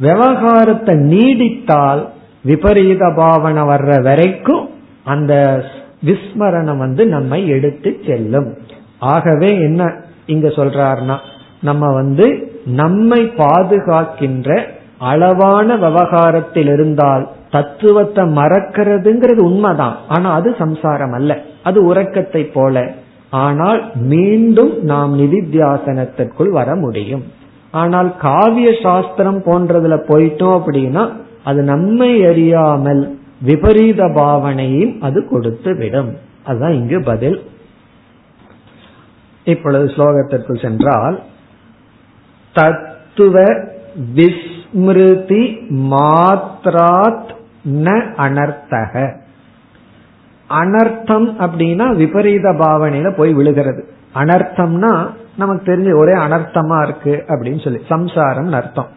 விவகாரத்தை 0.01 0.95
நீடித்தால் 0.95 2.07
விபரீத 2.43 3.13
பாவனை 3.17 3.63
வர்ற 3.63 4.03
வரைக்கும் 4.03 4.69
அந்த 5.05 5.65
விஸ்மரணம் 6.05 6.77
வந்து 6.77 7.07
நம்மை 7.07 7.49
எடுத்து 7.49 8.01
செல்லும். 8.07 8.59
ஆகவே 8.99 9.47
என்ன 9.47 9.95
இங்க 10.27 10.49
சொல்றாருன்னா 10.49 11.17
நம்ம 11.61 11.93
வந்து 11.93 12.53
நம்மை 12.65 13.33
பாதுகாக்கின்ற 13.37 14.67
அளவான 15.01 15.77
விவகாரத்தில் 15.77 16.71
இருந்தால் 16.75 17.25
தத்துவத்தை 17.51 18.25
மறக்கிறதுங்கிறது 18.25 19.43
உண்மைதான். 19.49 19.97
ஆனா 20.09 20.29
அது 20.33 20.49
சம்சாரம் 20.59 21.13
அல்ல 21.13 21.31
அது 21.63 21.79
உறக்கத்தை 21.85 22.43
போல. 22.57 22.77
ஆனால் 23.31 23.81
மீண்டும் 23.95 24.73
நாம் 24.83 25.13
நிதித்தியாசனத்திற்குள் 25.19 26.51
வர 26.51 26.75
முடியும். 26.75 27.25
ஆனால் 27.71 28.11
காவிய 28.23 28.69
சாஸ்திரம் 28.83 29.41
போன்றதுல 29.45 29.97
போயிட்டோம் 30.11 30.57
அப்படின்னா 30.59 31.05
அது 31.45 31.61
நம்மை 31.63 32.11
அறியாமல் 32.25 33.03
விபரீத 33.43 34.07
பாவனையும் 34.17 34.95
அது 35.01 35.19
கொடுத்து 35.29 35.71
விடும் 35.77 36.11
அதுதான் 36.45 36.73
இங்கு 36.73 36.99
பதில். 37.05 37.39
இப்பொழுது 39.47 39.87
ஸ்லோகத்திற்குள் 39.87 40.65
சென்றால் 40.65 41.17
தத்துவ 42.57 43.45
ஸ்மிருதி 44.73 45.43
மாத்ராத் 45.93 47.31
ந 47.65 47.89
அனர்த்தக. 48.19 48.95
அனர்த்தம் 50.51 51.29
அப்படின்னா 51.45 51.97
விபரீத 51.97 52.53
பாவனையில 52.53 53.17
போய் 53.17 53.35
விழுகிறது. 53.35 53.83
அனர்த்தம்னா 54.15 55.09
நமக்கு 55.37 55.73
தெரிஞ்ச 55.73 55.97
ஒரே 55.97 56.13
அனர்த்தமா 56.13 56.83
இருக்கு 56.83 57.25
அப்படின்னு 57.29 57.65
சொல்லி 57.65 57.81
சம்சாரம் 57.89 58.53
அர்த்தம். 58.53 58.89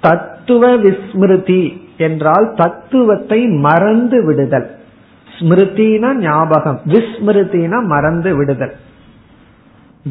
தத்துவ 0.00 0.76
விஸ்மிருதி 0.76 1.62
என்றால் 1.96 2.54
தத்துவத்தை 2.56 3.46
மறந்து 3.46 4.24
விடுதல். 4.26 4.78
ஸ்மிருதினா 5.38 6.14
ஞாபகம் 6.14 6.80
விஸ்மிருதினா 6.86 7.84
மறந்து 7.84 8.36
விடுதல். 8.36 8.74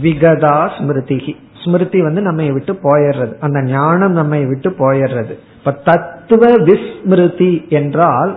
விகதா 0.01 0.69
ஸ்மிருதிகி 0.77 1.35
ஸ்மிருதி 1.61 1.99
வந்து 2.07 2.21
நம்ம 2.27 2.47
விட்டு 2.55 2.73
போயிடுறது. 2.87 3.33
அந்த 3.45 3.59
ஞானம் 3.71 4.15
நம்மை 4.19 4.41
விட்டு 4.51 4.69
போயிடுறது. 4.81 5.33
இப்ப 5.57 5.71
தத்துவ 5.89 6.51
விஸ்மிருதி 6.69 7.51
என்றால் 7.79 8.31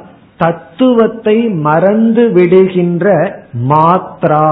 தத்துவத்தை 0.44 1.36
மறந்து 1.66 2.22
விடுகின்ற 2.36 3.06
மாத்ரா 3.72 4.46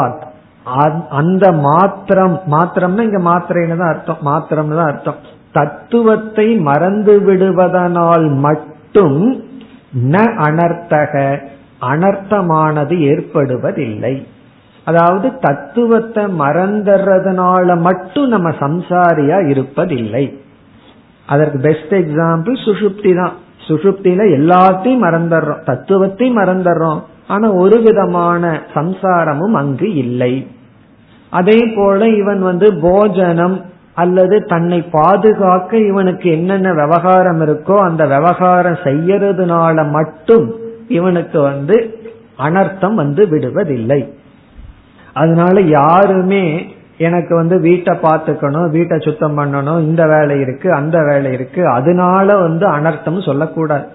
அந்த 1.21 1.45
மாத்திரம் 1.67 2.35
மாத்திரம்னா 2.55 3.05
இங்க 3.09 3.21
மாத்திரைன்னு 3.29 3.79
தான் 3.83 3.93
அர்த்தம். 3.95 4.21
மாத்திரம்னு 4.29 4.79
தான் 4.81 4.91
அர்த்தம். 4.93 5.21
தத்துவத்தை 5.59 6.47
மறந்து 6.69 7.15
விடுவதனால் 7.29 8.27
மட்டும் 8.47 9.19
ந 10.13 10.17
அனர்த்தக 10.49 11.15
அனர்த்தமானது 11.93 12.95
ஏற்படுவதில்லை. 13.13 14.15
அதாவது 14.85 15.29
தத்துவத்தை 15.39 16.23
மறந்துறதுனால 16.43 17.77
மட்டும் 17.81 18.29
நம்ம 18.29 18.49
சம்சாரியா 18.65 19.39
இருப்பதில்லை. 19.53 20.25
அதற்கு 21.29 21.59
பெஸ்ட் 21.59 21.95
எக்ஸாம்பிள் 21.95 22.57
சுஷுப்தி 22.67 23.13
தான். 23.15 23.35
சுஷுப்தியில 23.69 24.23
எல்லாத்தையும் 24.39 25.05
மறந்துடுறோம் 25.07 25.65
தத்துவத்தையும் 25.67 26.39
மறந்துடுறோம் 26.41 27.01
ஆனா 27.27 27.47
ஒரு 27.53 27.77
விதமான 27.83 28.43
சம்சாரமும் 28.75 29.53
அங்கு 29.53 29.89
இல்லை. 29.95 30.33
அதே 31.33 31.59
போல 31.77 32.09
இவன் 32.21 32.41
வந்து 32.43 32.69
போஜனம் 32.81 33.57
அல்லது 33.95 34.37
தன்னை 34.45 34.79
பாதுகாக்க 34.91 35.73
இவனுக்கு 35.91 36.27
என்னென்ன 36.31 36.69
விவகாரம் 36.73 37.41
இருக்கோ 37.41 37.77
அந்த 37.89 38.03
விவகாரம் 38.07 38.79
செய்யறதுனால 38.85 39.85
மட்டும் 39.91 40.47
இவனுக்கு 40.89 41.39
வந்து 41.41 41.77
அனர்த்தம் 42.39 42.95
வந்து 42.95 43.23
விடுவதில்லை. 43.27 44.01
அதனால 45.13 45.61
யாருமே 45.61 46.75
எனக்கு 46.97 47.35
வந்து 47.35 47.61
வீட்டை 47.61 47.97
பார்த்துக்கணும் 47.97 48.71
வீட்டை 48.71 48.99
சுத்தம் 48.99 49.39
பண்ணணும் 49.39 49.81
இந்த 49.81 50.07
வேலை 50.07 50.41
இருக்கு 50.41 50.73
அந்த 50.73 51.05
வேலை 51.05 51.33
இருக்கு 51.33 51.67
அதனால 51.67 52.37
வந்து 52.37 52.69
அனர்த்தம் 52.69 53.25
சொல்லக்கூடாது. 53.25 53.87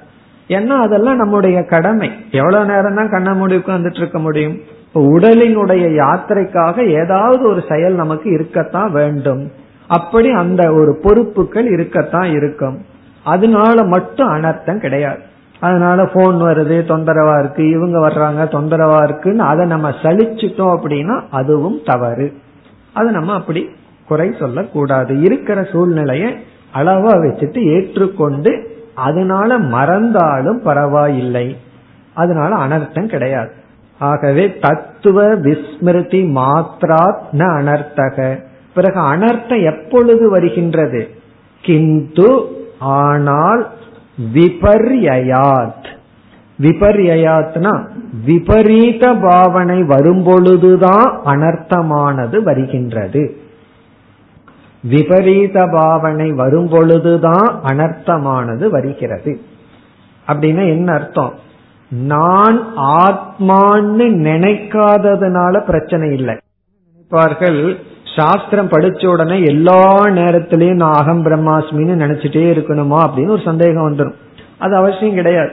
ஏன்னா 0.48 0.68
அதெல்லாம் 0.68 1.16
நம்முடைய 1.16 1.64
கடமை. 1.64 2.12
எவ்வளவு 2.32 2.66
நேரம் 2.66 2.96
தான் 2.96 3.10
கண்ண 3.10 3.34
மூடி 3.34 3.56
உட்கார்ந்துட்டு 3.56 3.98
இருக்க 3.98 4.20
முடியும்? 4.20 4.60
உடலினுடைய 4.94 5.94
யாத்திரைக்காக 5.94 6.88
ஏதாவது 6.88 7.50
ஒரு 7.50 7.64
செயல் 7.70 7.94
நமக்கு 7.94 8.32
இருக்கத்தான் 8.32 8.92
வேண்டும். 8.92 9.52
அப்படி 9.88 10.32
அந்த 10.32 10.74
ஒரு 10.74 11.00
பொறுப்புகள் 11.02 11.66
இருக்கத்தான் 11.66 12.30
இருக்கும். 12.32 12.86
அதனால 13.24 13.84
மட்டும் 13.84 14.30
அனர்த்தம் 14.30 14.80
கிடையாது. 14.80 15.20
அதனால 15.66 16.00
போன் 16.14 16.38
வருது 16.42 16.78
தொந்தரவா 16.92 17.36
இருக்கு 17.40 17.64
இவங்க 17.70 17.98
வர்றாங்க 18.08 18.44
தொந்தரவா 18.56 19.00
இருக்குன்னு 19.04 19.44
அதை 19.44 19.64
நம்ம 19.66 19.90
சலிச்சுட்டோம் 20.04 20.74
அப்படின்னா 20.76 21.16
அதுவும் 21.32 21.80
தவறு. 21.86 22.28
அது 22.94 23.10
நம்ம 23.12 23.34
அப்படி 23.34 23.62
குறை 24.08 24.28
சொல்லக்கூடாது. 24.40 25.14
இருக்கிற 25.22 25.60
சூழ்நிலையை 25.64 26.32
அளவா 26.74 27.14
வச்சுட்டு 27.24 27.60
ஏற்றுக்கொண்டு 27.76 28.52
அதனால 28.96 29.58
மறந்தாலும் 29.76 30.60
பரவாயில்லை. 30.62 31.48
அதனால 32.14 32.52
அனர்த்தம் 32.66 33.06
கிடையாது. 33.06 33.52
ஆகவே 34.00 34.46
தத்துவ 34.60 35.28
விஸ்மிருதி 35.36 36.22
மாத்ரா 36.38 37.04
ந 37.34 37.44
அனர்த்தக. 37.60 38.18
பிறகு 38.74 39.00
அனர்த்தம் 39.14 39.64
எப்பொழுது 39.64 40.26
வருகின்றது? 40.30 41.02
கிந்து 41.64 42.30
ஆனால் 42.98 43.62
விபர்யாத் 44.34 45.94
விபர்யாத்னா 46.62 47.88
விபரீத 48.26 49.14
பாவனை 49.14 49.82
வரும்பொழுதுதான் 49.82 51.20
அனர்த்தமானது 51.26 52.44
வருகின்றது. 52.44 53.38
விபரீத 54.82 55.68
பாவனை 55.68 56.32
வரும்பொழுதுதான் 56.32 57.50
அனர்த்தமானது 57.64 58.70
வருகிறது. 58.70 59.40
அப்படின்னா 60.28 60.68
என்ன 60.68 60.94
அர்த்தம்? 60.94 61.34
நான் 61.90 62.62
ஆத்மான்னு 62.78 64.08
நினைக்காததுனால 64.28 65.66
பிரச்சனை 65.66 66.14
இல்லை. 66.14 66.38
நினைப்பார்கள் 66.38 67.76
சாஸ்திரம் 68.16 68.70
படிச்ச 68.70 69.08
உடனே 69.08 69.44
எல்லா 69.44 70.04
நேரத்திலையும் 70.06 70.76
நான் 70.76 70.94
அகம் 70.94 71.26
பிரம்மாஸ்மின்னு 71.26 72.02
நினைச்சிட்டே 72.04 72.44
இருக்கணுமா 72.54 73.10
அப்படின்னு 73.10 73.28
ஒரு 73.28 73.42
சந்தேகம் 73.46 73.94
வந்துடும் 73.94 74.14
அது 74.58 74.76
அவசியம் 74.76 75.14
கிடையாது. 75.14 75.52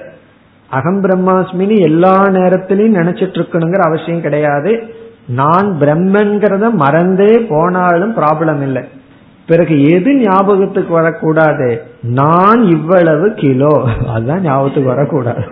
அகம் 0.70 1.04
பிரம்மாஸ்மின்னு 1.04 1.80
எல்லா 1.80 2.22
நேரத்திலையும் 2.22 2.96
நினைச்சிட்டு 2.98 3.40
இருக்கணுங்கிற 3.40 3.78
அவசியம் 3.78 4.20
கிடையாது. 4.20 4.94
நான் 5.26 5.76
பிரம்மன்கிறத 5.80 6.72
மறந்தே 6.72 7.38
போனாலும் 7.38 8.16
ப்ராப்ளம் 8.16 8.62
இல்லை. 8.62 8.82
பிறகு 9.46 9.82
எது 9.84 10.14
ஞாபகத்துக்கு 10.14 10.92
வரக்கூடாது? 10.92 11.82
நான் 12.02 12.62
இவ்வளவு 12.70 13.34
கிலோ. 13.34 13.88
அதுதான் 14.14 14.40
ஞாபகத்துக்கு 14.40 14.88
வரக்கூடாது. 14.88 15.44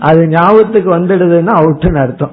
அது 0.00 0.26
ஞாபகத்துக்கு 0.26 0.98
வந்துடுதுன்னா 0.98 1.50
அவுட்டுன்னு 1.60 2.02
அர்த்தம். 2.02 2.32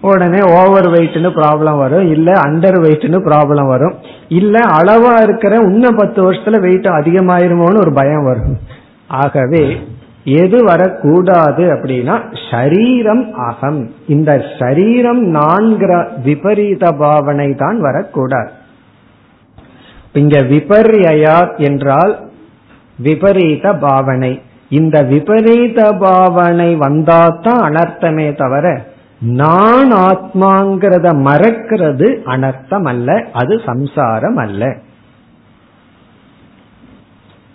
உடனே 0.00 0.38
ஓவர் 0.38 0.88
வெயிட்னு 0.90 1.30
ப்ராப்ளம் 1.38 1.78
வரும். 1.78 2.10
இல்ல 2.10 2.32
அண்டர் 2.32 2.78
வெயிட்னு 2.80 3.18
ப்ராப்ளம் 3.28 3.66
வரும். 3.66 3.94
இல்ல 4.28 4.58
அளவா 4.58 5.22
இருக்கிற 5.22 5.56
இன்னும் 5.56 5.96
பத்து 5.96 6.20
வருஷத்துல 6.26 6.60
வெயிட் 6.60 6.86
அதிகமாயிருமோன்னு 6.98 7.82
ஒரு 7.84 7.92
பயம் 7.92 8.24
வரும். 8.24 8.58
ஆகவே 9.06 9.76
எது 10.24 10.64
வரக்கூடாது 10.64 11.64
அப்படின்னா 11.74 12.14
ஷரீரம் 12.50 13.30
அகம். 13.30 13.90
இந்த 14.06 14.44
ஷரீரம் 14.58 15.22
நான்கிற 15.36 15.92
விபரீத 16.22 16.92
பாவனை 16.92 17.54
தான் 17.54 17.80
வரக்கூடாது. 17.80 18.50
இங்க 20.12 20.38
விபர்யா 20.38 21.56
என்றால் 21.56 22.14
விபரீத 22.98 23.72
பாவனை. 23.72 24.42
இந்த 24.68 25.02
விபரீத 25.02 25.92
பாவனை 25.92 26.76
வந்தாதான் 26.76 27.60
அனர்த்தமே 27.68 28.36
தவிர 28.36 28.66
நான் 29.20 29.90
ஆத்மாங்கிறத 29.92 31.14
மறக்கிறது 31.14 32.22
அனர்த்தம் 32.24 32.84
அல்ல 32.84 33.28
அது 33.32 33.60
சம்சாரம் 33.64 34.36
அல்ல 34.36 34.78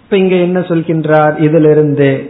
இப்ப 0.02 0.18
இங்க 0.18 0.36
என்ன 0.36 0.60
சொல்கின்றார்? 0.60 1.40
இதிலிருந்து 1.40 2.30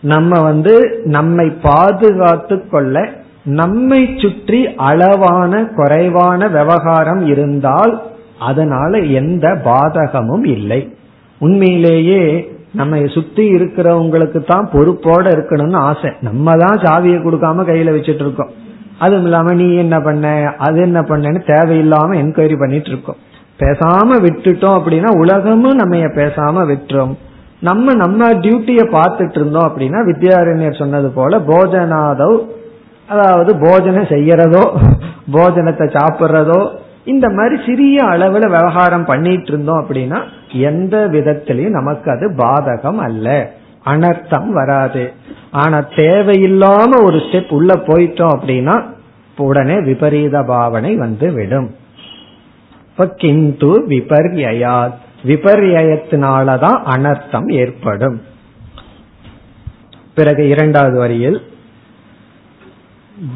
நம்ம 0.00 0.40
வந்து 0.40 1.02
நம்மை 1.04 1.50
பாதுகாத்து 1.50 2.68
கொள்ள 2.68 3.20
நம்மை 3.44 4.14
சுற்றி 4.18 4.66
அளவான 4.76 5.64
குறைவான 5.64 6.48
விவகாரம் 6.48 7.26
இருந்தால் 7.26 8.02
அதனால 8.38 8.98
எந்த 8.98 9.48
பாதகமும் 9.64 10.44
இல்லை. 10.44 10.96
உண்மையிலேயே 11.40 12.50
நம்ம 12.72 13.06
சுத்தி 13.06 13.54
இருக்கிறவங்களுக்கு 13.54 14.44
தான் 14.44 14.68
பொறுப்போட 14.72 15.24
இருக்கணும்னு 15.36 15.76
ஆசை. 15.76 16.10
நம்ம 16.20 16.56
தான் 16.56 16.78
சாவியை 16.78 17.18
கொடுக்காம 17.20 17.64
கையில 17.64 17.94
வச்சிட்டு 17.94 18.20
இருக்கோம். 18.20 18.52
அதுவும் 19.04 19.22
இல்லாம 19.22 19.52
நீ 19.52 19.66
என்ன 19.76 19.96
பண்ண 20.00 20.26
அது 20.58 20.78
என்ன 20.80 21.00
பண்ணன்னு 21.10 21.40
தேவையில்லாம 21.52 22.16
என்கொயரி 22.22 22.56
பண்ணிட்டு 22.58 22.90
இருக்கோம். 22.90 23.20
பேசாம 23.62 24.18
விட்டுட்டோம் 24.24 24.76
அப்படின்னா 24.78 25.10
உலகமும் 25.18 25.80
நம்ம 25.80 26.00
பேசாம 26.20 26.64
விட்டுரும். 26.70 27.14
நம்ம 27.68 27.94
நம்ம 27.94 28.30
டியூட்டியை 28.44 28.84
பார்த்துட்டு 28.98 29.38
இருந்தோம் 29.40 29.66
அப்படின்னா 29.68 29.98
வித்யாரண்யர் 30.10 30.78
சொன்னது 30.78 31.10
போல 31.10 31.38
போஜனாதவ் 31.50 32.38
அதாவது 33.08 33.52
போஜனம் 33.64 34.12
செய்யறதோ 34.14 34.64
போஜனத்தை 35.32 35.86
சாப்பிட்றதோ 35.96 36.60
இந்த 37.04 37.26
மாதிரி 37.36 37.56
சிறிய 37.66 37.98
அளவுல 38.04 38.44
விவகாரம் 38.54 39.04
பண்ணிட்டு 39.04 39.50
இருந்தோம் 39.52 39.80
அப்படின்னா 39.82 40.18
எந்த 40.68 40.96
விதத்திலையும் 41.12 41.78
நமக்கு 41.78 42.08
அது 42.14 42.26
பாதகம் 42.38 43.00
அல்ல. 43.08 43.28
அனர்த்தம் 43.84 44.50
வராது. 44.58 45.04
ஆனா 45.52 45.78
தேவையில்லாம 45.78 47.04
ஒரு 47.04 47.16
ஸ்டெப் 47.16 47.50
உள்ள 47.50 47.74
போயிட்டோம் 47.74 48.38
அப்படின்னா 48.40 48.82
உடனே 49.36 49.80
விபரீத 49.80 50.42
பாவனை 50.42 50.96
வந்து 50.96 51.32
விடும். 51.32 51.76
கிந்து 53.16 53.86
விபர்யாத் 53.86 54.94
விபர்யத்தினாலதான் 55.26 56.82
அனர்த்தம் 56.84 57.52
ஏற்படும். 57.52 58.22
பிறகு 60.14 60.48
இரண்டாவது 60.48 60.98
வரியில் 60.98 61.42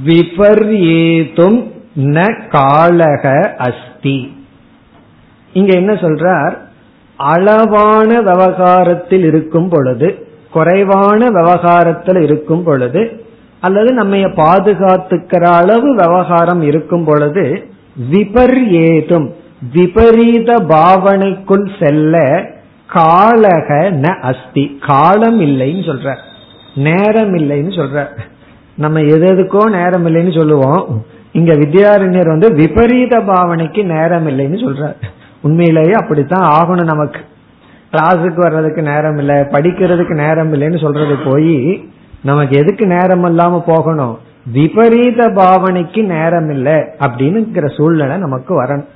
விபர்யேதும் 0.04 1.72
ந 1.96 2.42
காலக 2.48 3.54
அஸ்தி. 3.56 4.46
இங்க 5.52 5.76
என்ன 5.76 5.92
சொல்றார்? 5.92 6.54
அளவான 7.16 8.20
விவகாரத்தில் 8.20 9.24
இருக்கும் 9.24 9.68
பொழுது 9.68 10.25
குறைவான 10.56 11.20
விவகாரத்தில் 11.38 12.20
இருக்கும் 12.22 12.64
பொழுது 12.64 13.02
அல்லது 13.60 13.90
நம்ம 13.92 14.16
பாதுகாத்துக்கிற 14.16 15.44
அளவு 15.60 15.88
விவகாரம் 15.94 16.62
இருக்கும் 16.62 17.04
பொழுது 17.04 17.44
விபர்யேதும் 18.10 19.28
விபரீத 19.72 20.50
பாவனைக்குள் 20.68 21.66
செல்ல 21.80 22.16
காலக 22.94 23.68
ந 24.02 24.06
அஸ்தி 24.20 24.64
காலம் 24.86 25.38
இல்லைன்னு 25.40 25.84
சொல்ற. 25.90 26.08
நேரம் 26.88 27.32
இல்லைன்னு 27.34 27.72
சொல்ற. 27.78 28.04
நம்ம 28.76 29.00
எது 29.14 29.24
எதுக்கோ 29.34 29.62
நேரம் 29.76 30.06
இல்லைன்னு 30.06 30.34
சொல்லுவோம். 30.38 30.82
இங்க 31.32 31.52
வித்யாரண்யர் 31.52 32.34
வந்து 32.34 32.48
விபரீத 32.52 33.14
பாவனைக்கு 33.30 33.82
நேரம் 33.94 34.26
இல்லைன்னு 34.28 34.58
சொல்ற 34.66 34.84
உண்மையிலேயே 35.42 35.92
அப்படித்தான் 35.92 36.46
ஆகணும் 36.50 36.92
நமக்கு. 36.92 37.20
கிளாஸுக்கு 37.96 38.38
வர்றதுக்கு 38.38 38.82
நேரம் 38.82 39.18
இல்லை 39.18 39.34
படிக்கிறதுக்கு 39.34 40.14
நேரம் 40.14 40.52
இல்லைன்னு 40.52 40.80
சொல்றது 40.80 41.16
போய் 41.24 41.88
நமக்கு 42.22 42.56
எதுக்கு 42.58 42.86
நேரம் 42.86 43.24
இல்லாம 43.24 43.62
போகணும்? 43.66 44.18
விபரீத 44.52 45.28
பாவனைக்கு 45.28 46.04
நேரம் 46.04 46.50
இல்லை 46.50 46.74
அப்படின்னுங்கிற 46.74 47.66
சூழ்நிலை 47.76 48.16
நமக்கு 48.16 48.62
வரணும். 48.62 48.88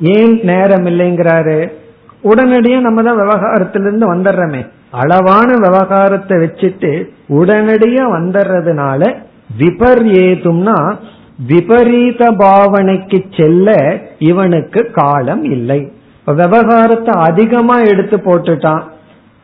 ஏன் 0.00 0.40
நேரம் 0.42 0.86
இல்லைங்கிறாரு? 0.86 1.72
உடனடியே 2.22 2.78
நம்ம 2.78 3.02
தான் 3.02 3.20
விவகாரத்திலிருந்து 3.20 4.06
வந்துடுறோமே. 4.14 4.68
அளவான 4.90 5.48
விவகாரத்தை 5.54 6.38
வச்சுட்டு 6.38 6.92
உடனடியா 7.28 8.04
வந்துடுறதுனால 8.16 9.14
விபர்யேதும்னா 9.58 10.96
விபரீத 11.46 12.30
பாவனைக்கு 12.30 13.24
செல்ல 13.36 13.98
இவனுக்கு 14.18 14.90
காலம் 14.90 15.44
இல்லை. 15.44 15.92
விவகாரத்தை 16.26 17.14
அதிகமா 17.28 17.76
எடுத்து 17.92 18.16
போட்டுட்டான். 18.26 18.82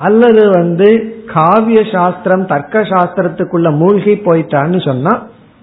அல்லது 0.01 0.43
வந்து 0.57 0.89
காவிய 1.33 1.81
சாஸ்திரம் 1.95 2.45
தர்க்க 2.53 2.83
சாஸ்திரத்துக்குள்ள 2.93 3.69
மூழ்கி 3.81 4.15
போயிட்டான்னு 4.27 4.81
சொன்னா 4.89 5.13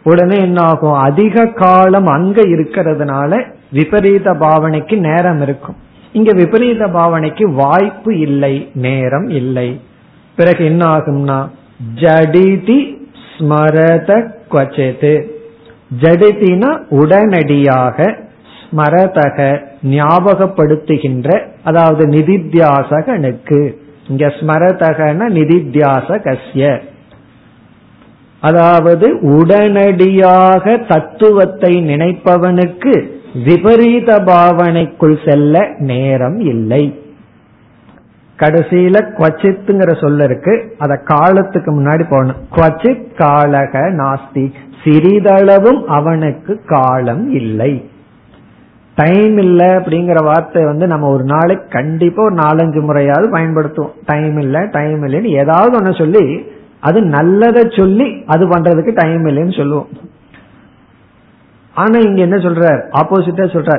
உடனே 0.06 0.38
என்ன 0.48 0.60
ஆகும் 0.72 0.98
அதிக 1.08 1.46
காலம் 1.62 2.10
அங்க 2.16 2.40
இருக்கிறதுனால 2.56 3.32
விபரீத 3.78 4.28
பாவனைக்கு 4.44 4.96
நேரம் 5.06 5.40
இருக்கும். 5.46 5.78
இங்க 6.18 6.32
விபரீத 6.34 6.84
பாவனைக்கு 6.98 7.46
வாய்ப்பு 7.62 8.12
இல்லை 8.28 8.56
நேரம் 8.86 9.30
இல்லை. 9.40 9.70
பிறகு 10.38 10.62
என்ன 10.66 10.84
ஆகும்னா 10.96 11.40
ஜடிதி 12.02 12.78
ஸ்மரத 13.32 14.12
கொச்சது 14.54 15.14
ஜடிதினா 16.04 16.70
உடனடியாக 17.00 17.98
ஸ்மரதக. 18.60 19.40
ஞாபகப்படுத்துகின்ற 19.86 21.42
அதாவது 21.64 22.08
நிதித்தியாசகனுக்கு. 22.08 23.76
இங்க 24.08 24.28
ஸ்மரதகன 24.28 25.30
நிதித்தியாசகசிய 25.30 26.82
அதாவது 28.40 29.20
உடனடியாக 29.20 30.78
தத்துவத்தை 30.78 31.74
நினைப்பவனுக்கு 31.76 33.14
விபரீத 33.46 34.20
பாவனைக்குள் 34.20 35.30
செல்ல 35.30 35.76
நேரம் 35.80 36.40
இல்லை. 36.40 37.00
கடைசியில 38.40 38.96
குவச்சித்துங்கிற 39.18 40.02
சொல்ல 40.02 40.24
இருக்கு. 40.24 40.76
அத 40.78 40.96
காலத்துக்கு 41.06 41.72
முன்னாடி 41.72 42.04
போகணும் 42.10 42.36
குவச்சித் 42.56 43.08
காலக 43.18 43.74
நாஸ்தி. 44.02 44.54
சிறிதளவும் 44.84 45.84
அவனுக்கு 45.88 46.62
காலம் 46.66 47.34
இல்லை. 47.34 47.90
டைம் 48.98 49.38
இல்ல 49.44 49.62
அப்படிங்கிற 49.78 50.20
வார்த்தை 50.28 50.62
வந்து 50.66 50.86
நம்ம 50.92 51.08
ஒரு 51.16 51.24
நாளைக்கு 51.32 51.66
கண்டிப்பா 51.78 52.22
ஒரு 52.28 52.36
நாலஞ்சு 52.44 52.82
முறையாவது 52.88 53.28
பயன்படுத்துவோம். 53.38 53.96
டைம் 54.12 54.38
இல்ல 54.44 54.58
டைம் 54.78 55.02
இல்லைன்னு 55.08 55.32
ஏதாவது 55.44 55.74
ஒண்ணு 55.80 55.94
சொல்லி 56.02 56.26
அது 56.90 57.00
நல்லதை 57.16 57.64
சொல்லி 57.80 58.08
அது 58.34 58.44
பண்றதுக்கு 58.48 58.94
டைம் 59.02 59.24
இல்லைன்னு 59.30 59.56
சொல்லுவோம். 59.60 59.90
ஆனா 61.76 61.98
இங்க 62.08 62.20
என்ன 62.26 62.38
சொல்ற 62.44 62.66
ஆப்போசிட்டா 63.00 63.46
சொல்ற 63.54 63.74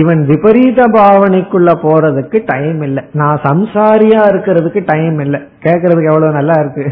இவன் 0.00 0.20
விபரீத 0.30 0.80
பாவனைக்குள்ள 0.94 1.70
போறதுக்கு 1.82 2.38
டைம் 2.52 2.80
இல்லை. 2.88 3.02
நான் 3.20 3.42
சம்சாரியா 3.48 4.20
இருக்கிறதுக்கு 4.32 4.82
டைம் 4.92 5.18
இல்லை. 5.24 5.40
கேக்குறதுக்கு 5.66 6.10
எவ்வளவு 6.12 6.38
நல்லா 6.38 6.56
இருக்கு. 6.62 6.86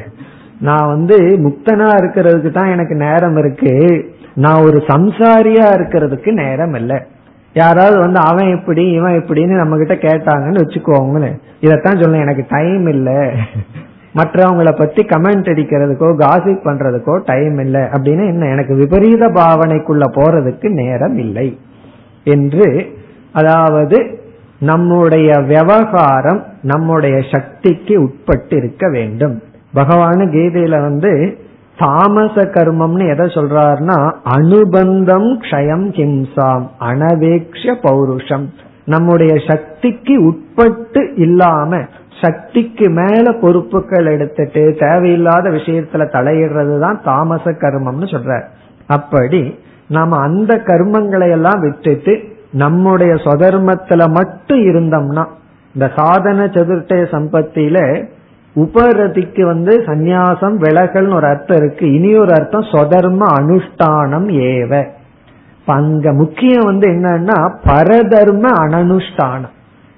நான் 0.68 0.90
வந்து 0.94 1.16
முக்தனா 1.46 1.88
இருக்கிறதுக்கு 2.00 2.50
தான் 2.58 2.72
எனக்கு 2.74 2.96
நேரம் 3.06 3.38
இருக்கு. 3.42 3.72
நான் 4.44 4.64
ஒரு 4.68 4.78
சம்சாரியா 4.92 5.66
இருக்கிறதுக்கு 5.78 6.32
நேரம் 6.42 6.76
இல்லை. 6.80 6.98
யாராவது 7.54 7.98
வந்து 7.98 8.20
அவன் 8.20 8.58
எப்படி 8.58 8.90
இவன் 8.90 9.22
எப்படின்னு 9.22 9.56
நம்ம 9.56 9.76
கிட்ட 9.76 9.94
கேட்டாங்கன்னு 9.94 10.62
வச்சுக்கோங்களேன். 10.62 11.38
இதத்தான் 11.60 12.02
சொல்ல 12.02 12.18
எனக்கு 12.18 12.44
டைம் 12.48 12.86
இல்லை. 12.86 13.20
மற்றவங்களை 14.14 14.78
பத்தி 14.78 15.02
கமெண்ட் 15.02 15.48
அடிக்கிறதுக்கோ 15.52 16.08
காசிப் 16.16 16.64
பண்றதுக்கோ 16.64 17.20
டைம் 17.24 17.58
இல்லை. 17.58 17.80
அப்படின்னு 17.80 18.26
என்ன 18.26 18.46
எனக்கு 18.46 18.74
விபரீத 18.74 19.28
பாவனைக்குள்ள 19.28 20.02
போறதுக்கு 20.12 20.68
நேரம் 20.68 21.18
இல்லை. 21.18 21.58
என்று 22.24 22.96
அதாவது 23.32 24.18
நம்முடைய 24.60 25.38
விவகாரம் 25.38 26.44
நம்முடைய 26.62 27.20
சக்திக்கு 27.32 28.02
உட்பட்டு 28.02 28.56
இருக்க 28.56 28.88
வேண்டும். 28.88 29.42
பகவான 29.74 30.26
கீதையில 30.26 30.80
வந்து 30.80 31.38
தாமச 31.78 32.36
கர்மம்னு 32.54 33.04
எதை 33.08 33.26
சொல்றாருன்னா 33.26 33.96
அனுபந்தம் 34.36 35.30
க்ஷயம் 35.40 35.86
ஹிம்சாம் 35.98 36.66
அனவேக்ஷ 36.80 37.64
பௌருஷம். 37.82 38.46
நம்முடைய 38.84 39.32
சக்திக்கு 39.46 40.14
உட்பட்டு 40.24 41.02
இல்லாம 41.16 41.80
சக்திக்கு 42.20 42.86
மேல 42.90 43.32
பொறுப்புகள் 43.32 44.06
எடுத்துட்டு 44.06 44.76
தேவையில்லாத 44.78 45.50
விஷயத்துல 45.50 46.04
தலையிடுறது 46.16 46.78
தான் 46.78 47.00
தாமச 47.04 47.54
கர்மம்னு 47.62 48.08
சொல்ற 48.10 48.34
அப்படி 48.86 49.42
நாம 49.88 50.18
அந்த 50.18 50.52
கர்மங்களை 50.66 51.30
எல்லாம் 51.30 51.60
விட்டுட்டு 51.60 52.14
நம்முடைய 52.52 53.14
சொதர்மத்துல 53.14 54.02
மட்டும் 54.12 54.62
இருந்தோம்னா 54.64 55.24
இந்த 55.74 55.86
சாதன 55.96 56.44
சதுர்த்தய 56.46 57.04
சம்பத்தியில 57.10 57.78
உபரதிக்கு 58.54 59.44
வந்து 59.44 59.82
சந்நியாசம் 59.86 60.56
விலகல்னு 60.58 61.14
ஒரு 61.14 61.26
அர்த்தம் 61.26 61.56
இருக்கு. 61.56 61.92
இனி 61.92 62.16
ஒரு 62.16 62.30
அர்த்தம் 62.30 62.70
சொதர்ம 62.72 63.22
அனுஷ்டானம் 63.40 64.28
ஏவ. 64.28 64.88
அங்க 65.66 66.12
முக்கியம் 66.12 66.64
வந்து 66.64 66.88
என்னன்னா 66.88 67.38
பரதர்ம 67.66 68.44
அனனுஷ்டானம். 68.64 69.54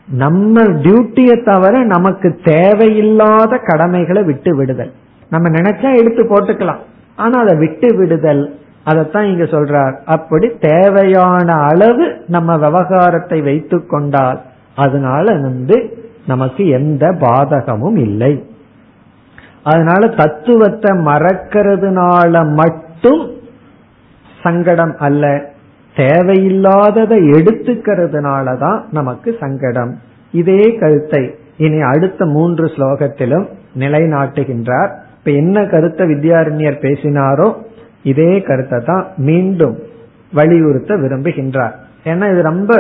நம்ம 0.09 0.63
டியூட்டியை 0.63 1.45
தவிர 1.45 1.85
நமக்கு 1.85 2.39
தேவையில்லாத 2.45 3.59
கடமைகளை 3.65 4.23
விட்டு 4.23 4.57
விடுதல். 4.57 4.93
நம்ம 5.31 5.49
நினைச்சா 5.49 5.97
எடுத்து 5.97 6.23
போட்டுக்கலாம். 6.25 6.83
ஆனா 7.17 7.41
அதை 7.41 7.59
விட்டு 7.59 7.97
விடுதல் 7.97 8.59
அதைத்தான் 8.85 9.25
இங்க 9.25 9.45
சொல்றார். 9.45 9.95
அப்படி 10.05 10.51
தேவையான 10.61 11.53
அளவு 11.53 12.17
நம்ம 12.27 12.57
விவகாரத்தை 12.57 13.41
வைத்து 13.41 13.87
கொண்டால் 13.87 14.41
அதனால 14.77 15.33
வந்து 15.33 16.05
நமக்கு 16.27 16.63
எந்த 16.79 17.05
பாதகமும் 17.25 17.99
இல்லை. 18.07 18.33
அதனால 19.71 20.03
தத்துவத்தை 20.21 20.93
மறக்கிறதுனால 21.09 22.33
மட்டும் 22.61 23.23
சங்கடம் 24.43 24.95
அல்ல. 25.07 25.25
தேவையில்லாததை 25.97 27.19
எடுத்துக்கிறதுனால 27.37 28.57
தான் 28.59 28.79
நமக்கு 28.91 29.31
சங்கடம். 29.43 29.93
இதே 30.41 30.63
கருத்தை 30.81 31.23
இனி 31.65 31.79
அடுத்த 31.91 32.27
மூன்று 32.37 32.67
ஸ்லோகத்திலும் 32.75 33.47
நிலைநாட்டுகின்றார். 33.83 34.91
இப்ப 35.19 35.31
என்ன 35.43 35.65
கருத்தை 35.73 36.05
வித்யாரண்யர் 36.13 36.83
பேசினாரோ 36.85 37.49
இதே 38.13 38.33
கருத்தை 38.49 38.79
தான் 38.91 39.05
மீண்டும் 39.29 39.77
வலியுறுத்த 40.39 40.95
விரும்புகின்றார். 41.05 41.75
ஏன்னா 42.11 42.27
இது 42.33 42.43
ரொம்ப 42.43 42.73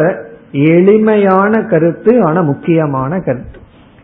எளிமையான 0.52 1.62
கருத்து 1.62 2.22
ஆனா 2.22 2.40
முக்கியமான 2.40 3.18
கருத்து. 3.18 3.58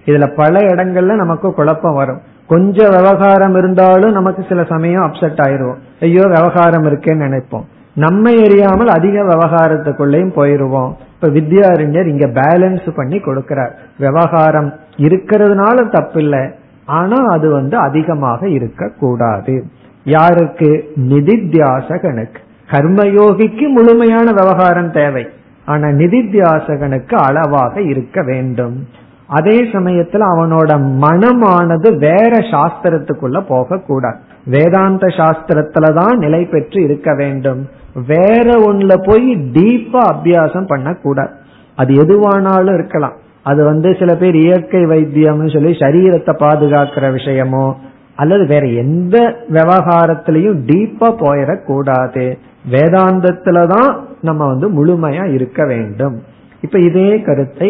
இதுல 0.04 0.34
பல 0.34 0.58
இடங்கள்ல 0.58 1.14
நமக்கு 1.14 1.52
குழப்பம் 1.52 1.94
வரும். 1.94 2.20
கொஞ்சம் 2.46 2.90
விவகாரம் 2.90 3.54
இருந்தாலும் 3.54 4.12
நமக்கு 4.12 4.44
சில 4.48 4.64
சமயம் 4.64 5.02
அப்செட் 5.02 5.40
ஆயிருவோம் 5.46 5.76
ஐயோ 6.00 6.22
விவகாரம் 6.22 6.84
இருக்கேன்னு 6.84 7.28
நினைப்போம். 7.28 7.62
நம்ம 7.94 8.30
எரியாமல் 8.30 8.86
அதிக 8.86 9.22
விவகாரத்துக்குள்ளேயும் 9.22 10.32
போயிருவோம். 10.36 10.92
இப்ப 11.14 11.28
வித்யாரிஞர் 11.28 12.06
இங்க 12.06 12.26
பேலன்ஸ் 12.26 12.90
பண்ணி 12.94 13.16
கொடுக்கிறார். 13.16 13.70
விவகாரம் 13.98 14.74
இருக்கிறதுனால 14.96 15.84
தப்பில்லை. 15.84 16.52
ஆனா 16.84 17.16
அது 17.26 17.50
வந்து 17.50 17.76
அதிகமாக 17.76 18.48
இருக்க 18.48 18.88
கூடாது 18.88 19.64
யாருக்கு? 20.04 20.92
நிதித்தியாசகனுக்கு. 20.96 22.34
கர்மயோகிக்கு 22.70 23.68
முழுமையான 23.68 24.30
விவகாரம் 24.32 24.92
தேவை. 24.92 25.26
ஆனா 25.64 25.88
நிதித்தியாசகனுக்கு 25.88 27.14
அளவாக 27.14 27.80
இருக்க 27.80 28.22
வேண்டும். 28.22 28.86
அதே 29.26 29.62
சமயத்துல 29.62 30.22
அவனோட 30.32 30.70
மனமானது 31.00 31.96
வேற 31.96 32.30
சாஸ்திரத்துக்குள்ள 32.30 33.40
போக 33.48 33.78
கூடாது 33.78 34.18
வேதாந்த 34.46 35.06
சாஸ்திரத்துலதான் 35.06 36.16
நிலை 36.16 36.44
பெற்று 36.44 36.82
இருக்க 36.82 37.14
வேண்டும். 37.14 37.68
வேற 38.06 38.72
ஒண்ணுல 38.72 39.10
போய் 39.10 39.34
டீப்பா 39.34 40.00
அபியாசம் 40.12 40.66
பண்ணக்கூடாது. 40.66 41.30
அது 41.76 41.94
எதுவானாலும் 41.94 42.74
இருக்கலாம். 42.74 43.12
அது 43.42 43.64
வந்து 43.64 43.96
சில 43.98 44.14
பேர் 44.14 44.34
இயற்கை 44.34 44.86
வைத்தியம்னு 44.86 45.52
சொல்லி 45.52 45.70
சரீரத்தை 45.70 46.32
பாதுகாக்கிற 46.32 47.06
விஷயமோ 47.14 47.74
அல்லது 48.14 48.46
வேற 48.46 48.66
எந்த 48.66 49.36
விவகாரத்திலையும் 49.50 50.60
டீப்பா 50.66 51.08
போயிடக்கூடாது. 51.22 52.38
வேதாந்தத்துலதான் 52.70 53.98
நம்ம 54.21 54.41
வந்து 54.47 54.67
முழுமையா 54.69 55.25
இருக்க 55.33 55.61
வேண்டும் 55.65 56.15
இப்ப 56.61 56.79
இதே 56.79 57.09
கருத்தை 57.21 57.69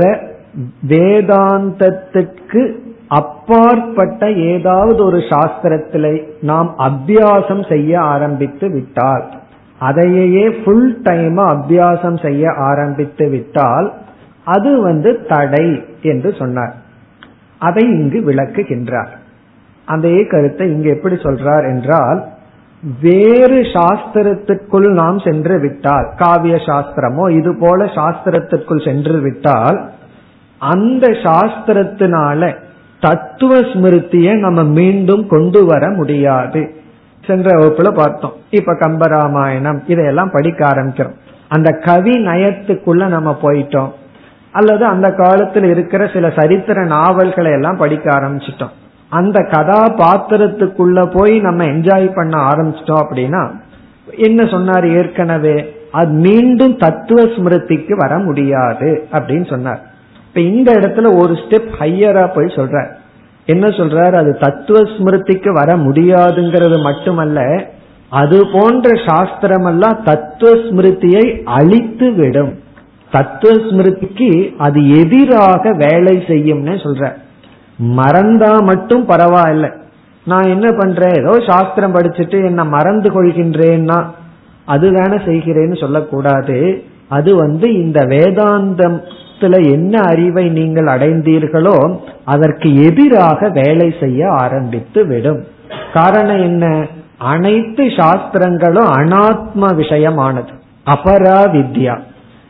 வேதாந்தத்துக்கு 0.87 2.61
அப்பாற்பட்ட 3.07 4.31
ஏதாவது 4.31 4.99
ஒரு 5.05 5.19
சாஸ்திரத்திலே 5.31 6.13
நாம் 6.41 6.69
அபியாசம் 6.79 7.63
செய்ய 7.69 8.01
ஆரம்பித்து 8.01 8.67
விட்டால் 8.71 9.25
அதையே 9.79 10.45
ஃபுல் 10.49 10.89
டைம் 11.01 11.37
அபியாசம் 11.37 12.19
செய்ய 12.25 12.53
ஆரம்பித்து 12.53 13.29
விட்டால் 13.29 13.87
அது 14.45 14.81
வந்து 14.81 15.09
தடை 15.27 15.67
என்று 16.01 16.29
சொன்னார். 16.33 16.73
அதை 17.61 17.83
இங்கு 17.89 18.19
விளக்குகின்றார். 18.31 19.11
அதே 19.87 20.17
கருத்தை 20.27 20.65
இங்கு 20.71 20.89
எப்படி 20.89 21.15
சொல்றார் 21.15 21.65
என்றால் 21.73 22.19
வேறு 23.01 23.61
சாஸ்திரத்திற்குள் 23.61 24.87
நாம் 24.91 25.19
சென்று 25.19 25.59
விட்டால் 25.59 26.13
காவிய 26.17 26.55
சாஸ்திரமோ 26.55 27.31
இது 27.31 27.57
போல 27.59 27.85
சாஸ்திரத்திற்குள் 27.85 28.85
சென்று 28.85 29.19
விட்டால் 29.19 29.91
அந்த 30.57 31.07
சாஸ்திரத்தினால 31.07 32.55
தத்துவ 32.99 33.57
ஸ்மிருதியை 33.57 34.39
நம்ம 34.39 34.63
மீண்டும் 34.63 35.27
கொண்டு 35.27 35.65
வர 35.65 35.89
முடியாது. 35.89 36.75
சென்ற 37.27 37.51
வகுப்புல 37.51 37.93
பார்த்தோம். 37.93 38.33
இப்ப 38.49 38.73
கம்பராமாயணம் 38.73 39.79
இதையெல்லாம் 39.87 40.31
படிக்க 40.31 40.69
ஆரம்பிக்கிறோம். 40.69 41.15
அந்த 41.47 41.71
கவி 41.71 42.25
நயத்துக்குள்ள 42.25 43.07
நம்ம 43.07 43.37
போயிட்டோம். 43.41 43.89
அல்லது 44.51 44.85
அந்த 44.85 45.13
காலத்தில் 45.13 45.63
இருக்கிற 45.63 46.09
சில 46.13 46.33
சரித்திர 46.35 46.85
நாவல்களை 46.85 47.51
எல்லாம் 47.51 47.77
படிக்க 47.77 48.09
ஆரம்பிச்சிட்டோம். 48.09 48.71
அந்த 49.11 49.39
கதாபாத்திரத்துக்குள்ள 49.51 50.99
போய் 51.15 51.39
நம்ம 51.39 51.63
என்ஜாய் 51.65 52.15
பண்ண 52.15 52.35
ஆரம்பிச்சிட்டோம் 52.47 53.03
அப்படின்னா 53.03 53.41
என்ன 54.17 54.45
சொன்னார் 54.45 54.87
ஏற்கனவே? 54.87 55.55
அது 55.91 56.11
மீண்டும் 56.25 56.77
தத்துவ 56.77 57.23
ஸ்மிருதிக்கு 57.23 57.93
வர 57.95 58.17
முடியாது 58.17 58.89
அப்படின்னு 59.11 59.49
சொன்னார். 59.49 59.81
இப்ப 60.27 60.41
இந்த 60.41 60.69
இடத்துல 60.73 61.07
ஒரு 61.17 61.33
ஸ்டெப் 61.33 61.69
ஹையரா 61.79 62.25
போய் 62.35 62.55
சொல்றார். 62.57 62.89
என்ன 63.45 63.67
சொல்றார்? 63.67 64.13
அது 64.13 64.37
தத்துவ 64.37 64.79
ஸ்மிருதிக்கு 64.79 65.51
வர 65.53 65.75
முடியாதுங்கிறது 65.77 66.81
மட்டுமல்ல 66.81 67.39
அது 68.09 68.37
போன்ற 68.53 68.89
சாஸ்திரம் 69.07 69.65
எல்லாம் 69.65 69.99
தத்துவ 70.03 70.51
ஸ்மிருதியை 70.57 71.25
அழித்து 71.43 72.11
விடும். 72.13 72.53
தத்துவ 73.11 73.53
ஸ்மிருதிக்கு 73.65 74.29
அது 74.57 74.79
எதிராக 74.99 75.63
வேலை 75.77 76.15
செய்யும்னு 76.27 76.75
சொல்ற 76.85 77.03
மறந்தா 77.81 78.63
மட்டும் 78.63 79.07
பரவாயில்ல. 79.07 79.79
நான் 80.25 80.47
என்ன 80.47 80.71
பண்றேன்? 80.71 81.13
ஏதோ 81.13 81.43
சாஸ்திரம் 81.47 81.95
படிச்சுட்டு 81.95 82.45
என்ன 82.45 82.63
மறந்து 82.63 83.09
கொள்கின்றேன்னா 83.11 84.05
அது 84.65 84.91
செய்கிறேன்னு 84.91 85.79
சொல்லக்கூடாது. 85.79 86.83
அது 87.07 87.35
வந்து 87.35 87.73
இந்த 87.73 88.01
வேதாந்தத்துல 88.01 89.71
என்ன 89.71 90.01
அறிவை 90.01 90.49
நீங்கள் 90.49 90.85
அடைந்தீர்களோ 90.85 91.99
அதற்கு 92.25 92.83
எதிராக 92.83 93.49
வேலை 93.49 93.93
செய்ய 93.99 94.31
ஆரம்பித்து 94.31 95.05
விடும். 95.05 95.43
காரணம் 95.93 96.41
என்ன? 96.41 96.85
அனைத்து 97.17 97.83
சாஸ்திரங்களும் 97.97 98.87
அனாத்ம 98.87 99.61
விஷயமானது. 99.61 100.53
அபரா 100.85 101.39
வித்யா 101.55 101.99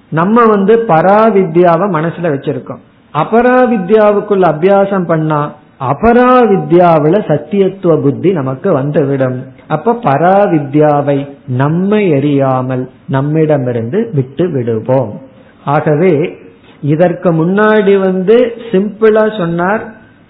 நம்ம 0.09 0.45
வந்து 0.45 0.84
பரா 0.88 1.19
வித்யாவை 1.36 1.88
மனசுல 1.91 2.21
வச்சிருக்கோம். 2.21 2.82
அபராவித்யாவுக்குள்ள 3.14 4.45
அபியாசம் 4.53 5.05
பண்ணா 5.05 5.53
அபராவித்யாவில 5.80 7.20
சத்தியத்துவ 7.28 8.01
புத்தி 8.01 8.32
நமக்கு 8.32 8.74
வந்துவிடும். 8.74 9.45
அப்ப 9.68 9.93
பராவித்யாவை 9.93 11.30
நம்மை 11.47 12.12
எறியாமல் 12.12 12.89
நம்மிடமிருந்து 13.07 14.09
விட்டு 14.14 14.49
விடுவோம். 14.49 15.22
ஆகவே 15.66 16.39
இதற்கு 16.82 17.32
முன்னாடி 17.32 17.99
வந்து 17.99 18.53
சிம்பிளா 18.72 19.38
சொன்னார். 19.38 19.84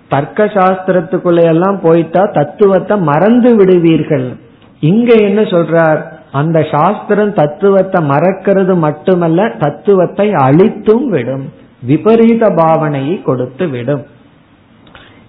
தர்க்க 0.09 0.45
சாஸ்திரத்துக்குள்ள 0.45 1.43
எல்லாம் 1.43 1.79
போயிட்டா 1.81 2.23
தத்துவத்தை 2.33 2.97
மறந்து 2.97 3.55
விடுவீர்கள். 3.55 4.35
இங்க 4.79 5.13
என்ன 5.13 5.41
சொல்றார்? 5.41 6.01
அந்த 6.31 6.67
சாஸ்திரம் 6.71 7.33
தத்துவத்தை 7.33 8.05
மறக்கிறது 8.05 8.75
மட்டுமல்ல 8.75 9.51
தத்துவத்தை 9.59 10.31
அழித்தும் 10.31 11.07
விடும். 11.07 11.59
விபரீத 11.81 12.49
பாவனையை 12.49 13.21
கொடுத்து 13.21 13.67
விடும். 13.67 14.05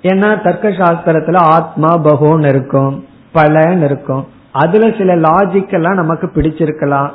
ஏன்னா 0.03 0.43
தர்க்க 0.43 0.69
சாஸ்திரத்துல 0.69 1.37
ஆத்மா 1.37 1.97
பகோன் 1.97 2.49
இருக்கும் 2.49 3.05
பலன் 3.33 3.83
இருக்கும். 3.85 4.27
அதுல 4.53 4.91
சில 4.99 5.17
லாஜிக் 5.17 5.73
எல்லாம் 5.73 5.95
நமக்கு 5.95 6.31
பிடிச்சிருக்கலாம். 6.35 7.11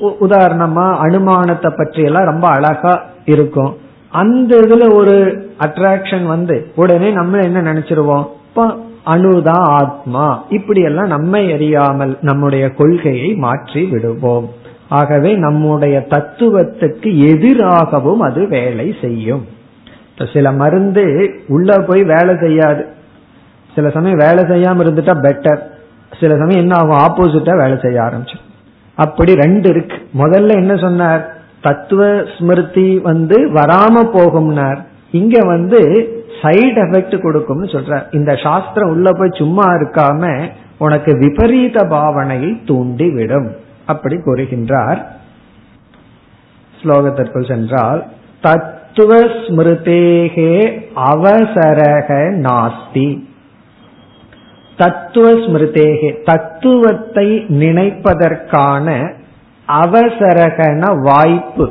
உதாரணமா 0.00 0.86
அனுமானத்தை 1.02 1.70
பற்றி 1.76 2.02
எல்லாம் 2.02 2.24
ரொம்ப 2.24 2.48
அழகா 2.48 3.02
இருக்கும். 3.24 3.76
அந்த 4.10 4.60
இதுல 4.60 4.94
ஒரு 4.94 5.14
அட்ராக்ஷன் 5.60 6.26
வந்து 6.26 6.72
உடனே 6.74 7.10
நம்ம 7.10 7.38
என்ன 7.38 7.62
நினைச்சிருவோம்? 7.62 8.26
அணுதான் 9.06 9.66
ஆத்மா. 9.80 10.44
இப்படி 10.48 10.80
எல்லாம் 10.80 11.06
நம்மை 11.06 11.52
அறியாமல் 11.52 12.18
நம்முடைய 12.20 12.70
கொள்கையை 12.70 13.34
மாற்றி 13.34 13.84
விடுவோம். 13.84 14.48
ஆகவே 14.88 15.34
நம்முடைய 15.34 16.06
தத்துவத்துக்கு 16.10 17.10
எதிராகவும் 17.28 18.20
அது 18.20 18.48
வேலை 18.48 18.94
செய்யும். 19.00 19.46
சில 20.32 20.52
மருந்து 20.52 21.34
உள்ள 21.48 21.78
போய் 21.78 22.04
வேலை 22.04 22.36
செய்யாது. 22.40 22.86
சில 23.74 23.90
சமயம் 23.90 24.18
வேலை 24.18 24.44
செய்யாம 24.44 24.82
இருந்துட்டா 24.84 25.14
பெட்டர் 25.26 25.60
சில 26.20 26.36
சமயம் 26.36 26.62
என்ன 26.62 26.74
ஆகும்? 26.74 27.02
ஆப்போசிட்டா 27.06 27.56
வேலை 27.56 27.78
செய்ய 27.82 28.00
ஆரம்பிச்சு 28.00 28.36
அப்படி 28.94 29.34
ரெண்டு 29.34 29.68
இருக்கு. 29.68 29.96
முதல்ல 30.18 30.48
என்ன 30.48 30.76
சொன்னார்? 30.76 31.36
தத்துவ 31.60 32.22
ஸ்மிருதி 32.38 32.98
வந்து 32.98 33.50
வராம 33.52 34.02
போகும்னார். 34.14 34.78
இங்க 35.10 35.38
வந்து 35.46 35.80
சைடு 36.42 36.78
எஃபெக்ட் 36.84 37.22
கொடுக்கும்னு 37.22 37.66
சொல்ற 37.66 38.14
இந்த 38.14 38.34
சாஸ்திரம் 38.34 38.90
உள்ள 38.90 39.12
போய் 39.12 39.38
சும்மா 39.38 39.64
இருக்காம 39.64 40.50
உனக்கு 40.78 41.12
விபரீத 41.18 41.84
பாவனையை 41.84 42.66
தூண்டி 42.66 43.10
விடும் 43.10 43.66
அப்படி 43.88 44.16
கூறுகின்றார். 44.16 45.00
ஸ்லோகத்திற்குள் 46.80 47.48
சென்றால் 47.48 48.00
தத்துவ 48.40 49.16
ஸ்மிருதேகே 49.44 50.52
அவசரக 51.12 52.08
நாஸ்தி. 52.46 53.08
தத்துவ 54.76 55.26
ஸ்மிருதேகே 55.44 56.10
தத்துவத்தை 56.24 57.26
நினைப்பதற்கான 57.62 58.86
அவசரகன 59.68 60.82
வாய்ப்பு 61.02 61.66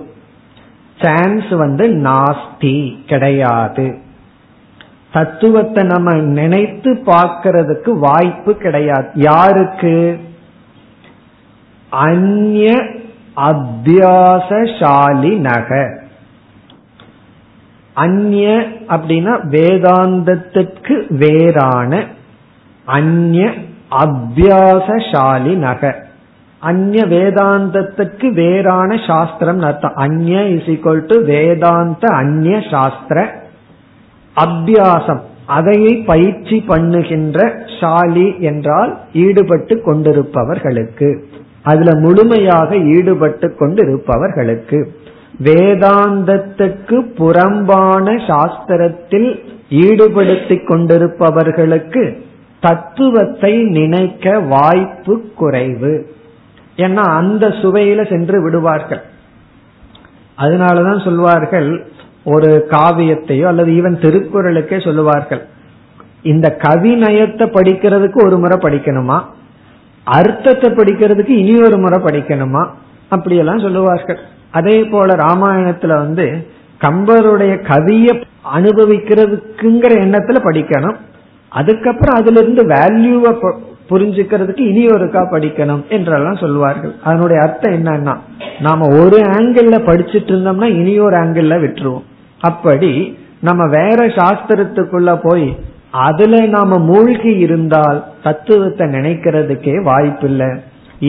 சான்ஸ் 1.00 1.50
வந்து 1.64 1.86
நாஸ்தி 2.08 2.78
கிடையாது. 3.06 3.88
தத்துவத்தை 5.12 5.84
நம்ம 5.84 6.14
நினைத்து 6.38 6.92
பார்க்கறதுக்கு 7.06 7.92
வாய்ப்பு 8.00 8.54
கிடையாது. 8.56 9.08
யாருக்கு? 9.28 9.96
அந்ய 11.92 12.96
அத்தியாசசாலி 13.36 15.40
நக 15.40 16.00
அந்நிய 17.94 18.66
அப்படின்னா 18.88 19.50
வேதாந்தத்திற்கு 19.50 21.08
வேறான 21.10 22.06
அந்ய 22.86 23.54
அத்தியாசசாலி 23.92 25.56
நக 25.56 26.06
அந்ய 26.60 27.06
வேதாந்தத்துக்கு 27.06 28.34
வேறான 28.34 28.98
சாஸ்திரம் 29.08 29.62
அர்த்தம். 29.62 29.96
அந்ய 29.96 30.44
இஸ் 30.44 30.64
ஈக்வல் 30.64 31.00
டு 31.00 31.26
வேதாந்த 31.26 32.16
அந்ய 32.16 32.64
சாஸ்திர 32.70 33.44
அபியாசம். 34.36 35.22
அதையை 35.46 35.96
பயிற்சி 35.96 36.64
பண்ணுகின்ற 36.68 37.66
ஷாலி 37.80 38.40
என்றால் 38.40 39.08
ஈடுபட்டு 39.14 39.82
கொண்டிருப்பவர்களுக்கு. 39.86 41.37
அதுல 41.70 41.92
முழுமையாக 42.04 42.70
ஈடுபட்டு 42.96 43.48
கொண்டிருப்பவர்களுக்கு 43.60 44.80
வேதாந்தத்துக்கு 45.48 46.98
புறம்பான 47.20 48.06
சாஸ்திரத்தில் 48.30 49.30
ஈடுபடுத்திக் 49.86 50.68
கொண்டிருப்பவர்களுக்கு 50.70 52.04
தத்துவத்தை 52.66 53.54
நினைக்க 53.78 54.40
வாய்ப்பு 54.54 55.16
குறைவு. 55.40 55.94
ஏன்னா 56.86 57.04
அந்த 57.20 57.46
சுவையில 57.62 58.10
சென்று 58.12 58.38
விடுவார்கள். 58.44 59.04
அதனாலதான் 60.38 61.04
சொல்வார்கள் 61.04 61.70
ஒரு 62.34 62.50
காவியத்தையோ 62.72 63.46
அல்லது 63.52 63.72
ஈவன் 63.80 64.02
திருக்குறளுக்கே 64.04 64.78
சொல்லுவார்கள் 64.84 65.44
இந்த 66.32 66.48
கவிநயத்தை 66.66 67.46
படிக்கிறதுக்கு 67.58 68.20
ஒரு 68.26 68.38
முறை 68.38 68.58
படிக்கணுமா? 68.58 69.18
அர்த்தத்தை 70.16 70.70
படிக்கிறதுக்கு 70.72 71.36
இனி 71.42 71.54
ஒரு 71.62 71.78
முறை 71.78 71.98
படிக்கணுமா? 72.04 72.64
அப்படியெல்லாம் 73.10 73.64
சொல்லுவார்கள். 73.66 74.20
அதே 74.52 74.78
போல 74.84 75.16
ராமாயணத்துல 75.16 75.94
வந்து 76.04 76.26
கம்பருடைய 76.82 77.54
கவியை 77.72 78.14
அனுபவிக்கிறதுக்குங்கிற 78.56 79.94
எண்ணத்துல 80.04 80.38
படிக்கணும். 80.48 80.98
அதுக்கப்புறம் 81.52 82.18
அதுல 82.20 82.40
இருந்து 82.40 82.64
வேல்யூவை 82.68 83.32
புரிஞ்சுக்கிறதுக்கு 83.90 84.64
இனி 84.72 84.84
ஒருக்கா 84.88 85.22
படிக்கணும் 85.34 85.84
என்றெல்லாம் 85.88 86.42
சொல்லுவார்கள். 86.42 86.94
அதனுடைய 87.04 87.42
அர்த்தம் 87.44 87.76
என்னன்னா 87.78 88.16
நாம 88.60 88.88
ஒரு 89.02 89.20
ஆங்கிள் 89.38 89.70
படிச்சுட்டு 89.90 90.32
இருந்தோம்னா 90.34 90.70
இனி 90.80 90.94
ஒரு 91.00 91.16
ஆங்கிள் 91.18 91.54
விட்டுருவோம். 91.64 92.06
அப்படி 92.42 92.92
நம்ம 93.42 93.64
வேற 93.68 94.00
சாஸ்திரத்துக்குள்ள 94.18 95.12
போய் 95.24 95.48
அதுல 96.06 96.40
நாம 96.56 96.78
மூழ்கி 96.90 97.32
இருந்தால் 97.46 98.00
தத்துவத்தை 98.24 98.86
நினைக்கிறதுக்கே 98.88 99.76
வாய்ப்பு 99.84 100.26
இல்லை 100.30 100.50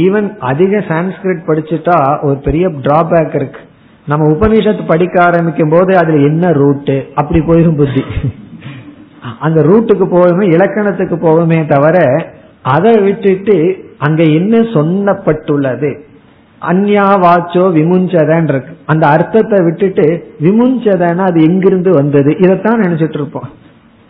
ஈவன் 0.02 0.28
அதிக 0.50 0.80
சான்ஸ்கிரிட் 0.90 1.46
படிச்சுட்டா 1.46 1.96
ஒரு 2.26 2.38
பெரிய 2.46 2.64
டிராபேக் 2.84 3.34
இருக்கு. 3.34 3.60
நம்ம 4.06 4.26
உபநிஷத்து 4.32 4.82
படிக்க 4.86 5.16
ஆரம்பிக்கும் 5.22 5.72
போது 5.74 5.92
அதுல 5.96 6.20
என்ன 6.28 6.52
ரூட்டு 6.52 6.96
அப்படி 7.14 7.40
போயிடும் 7.40 7.78
புத்தி. 7.80 8.04
அந்த 9.40 9.60
ரூட்டுக்கு 9.62 10.06
போகுமே 10.14 10.44
இலக்கணத்துக்கு 10.54 11.16
போகுமே 11.16 11.58
தவிர 11.66 11.96
அதை 12.74 12.92
விட்டுட்டு 13.02 13.56
அங்க 13.98 14.22
என்ன 14.38 14.58
சொன்னப்பட்டுள்ளது? 14.76 15.90
அந்யா 16.62 17.06
வாச்சோ 17.24 17.64
விமுஞ்சதன் 17.76 18.48
இருக்கு. 18.48 18.72
அந்த 18.86 19.04
அர்த்தத்தை 19.06 19.58
விட்டுட்டு 19.64 20.06
விமுஞ்சதன்னா 20.42 21.24
அது 21.30 21.40
எங்கிருந்து 21.42 21.90
வந்தது? 21.90 22.30
இதைத்தான் 22.38 22.80
நினைச்சிட்டு 22.80 23.18
இருப்போம். 23.20 23.48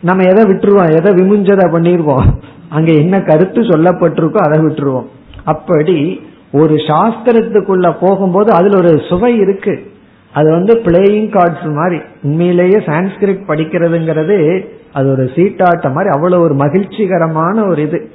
நம்ம 0.01 0.23
எதை 0.23 0.45
விட்டுருவோம்? 0.45 0.97
எதை 0.97 1.13
விமுஞ்சதை 1.13 1.67
பண்ணிருவோம்? 1.75 2.27
அங்க 2.69 2.93
என்ன 2.93 3.21
கருத்து 3.21 3.61
சொல்லப்பட்டிருக்கோ 3.61 4.37
அதை 4.37 4.59
விட்டுருவோம். 4.61 5.07
அப்படி 5.45 6.21
ஒரு 6.53 6.75
சாஸ்திரத்துக்குள்ள 6.75 7.97
போகும்போது 8.01 8.53
அதுல 8.53 8.77
ஒரு 8.77 9.01
சுவை 9.09 9.37
இருக்கு. 9.37 9.91
அது 10.33 10.51
வந்து 10.51 10.81
பிளேயிங் 10.85 11.31
கார்ட்ஸ் 11.35 11.75
மாதிரி. 11.75 12.01
உண்மையிலேயே 12.23 12.77
சான்ஸ்கிரிட் 12.77 13.43
படிக்கிறதுங்கிறது 13.49 14.67
அது 14.93 15.11
ஒரு 15.11 15.31
சீட்டாட்டம் 15.35 15.93
மாதிரி. 15.93 16.15
அவ்வளவு 16.15 16.43
ஒரு 16.43 16.55
மகிழ்ச்சிகரமான 16.55 17.67
ஒரு 17.67 17.83
இது. 17.83 18.11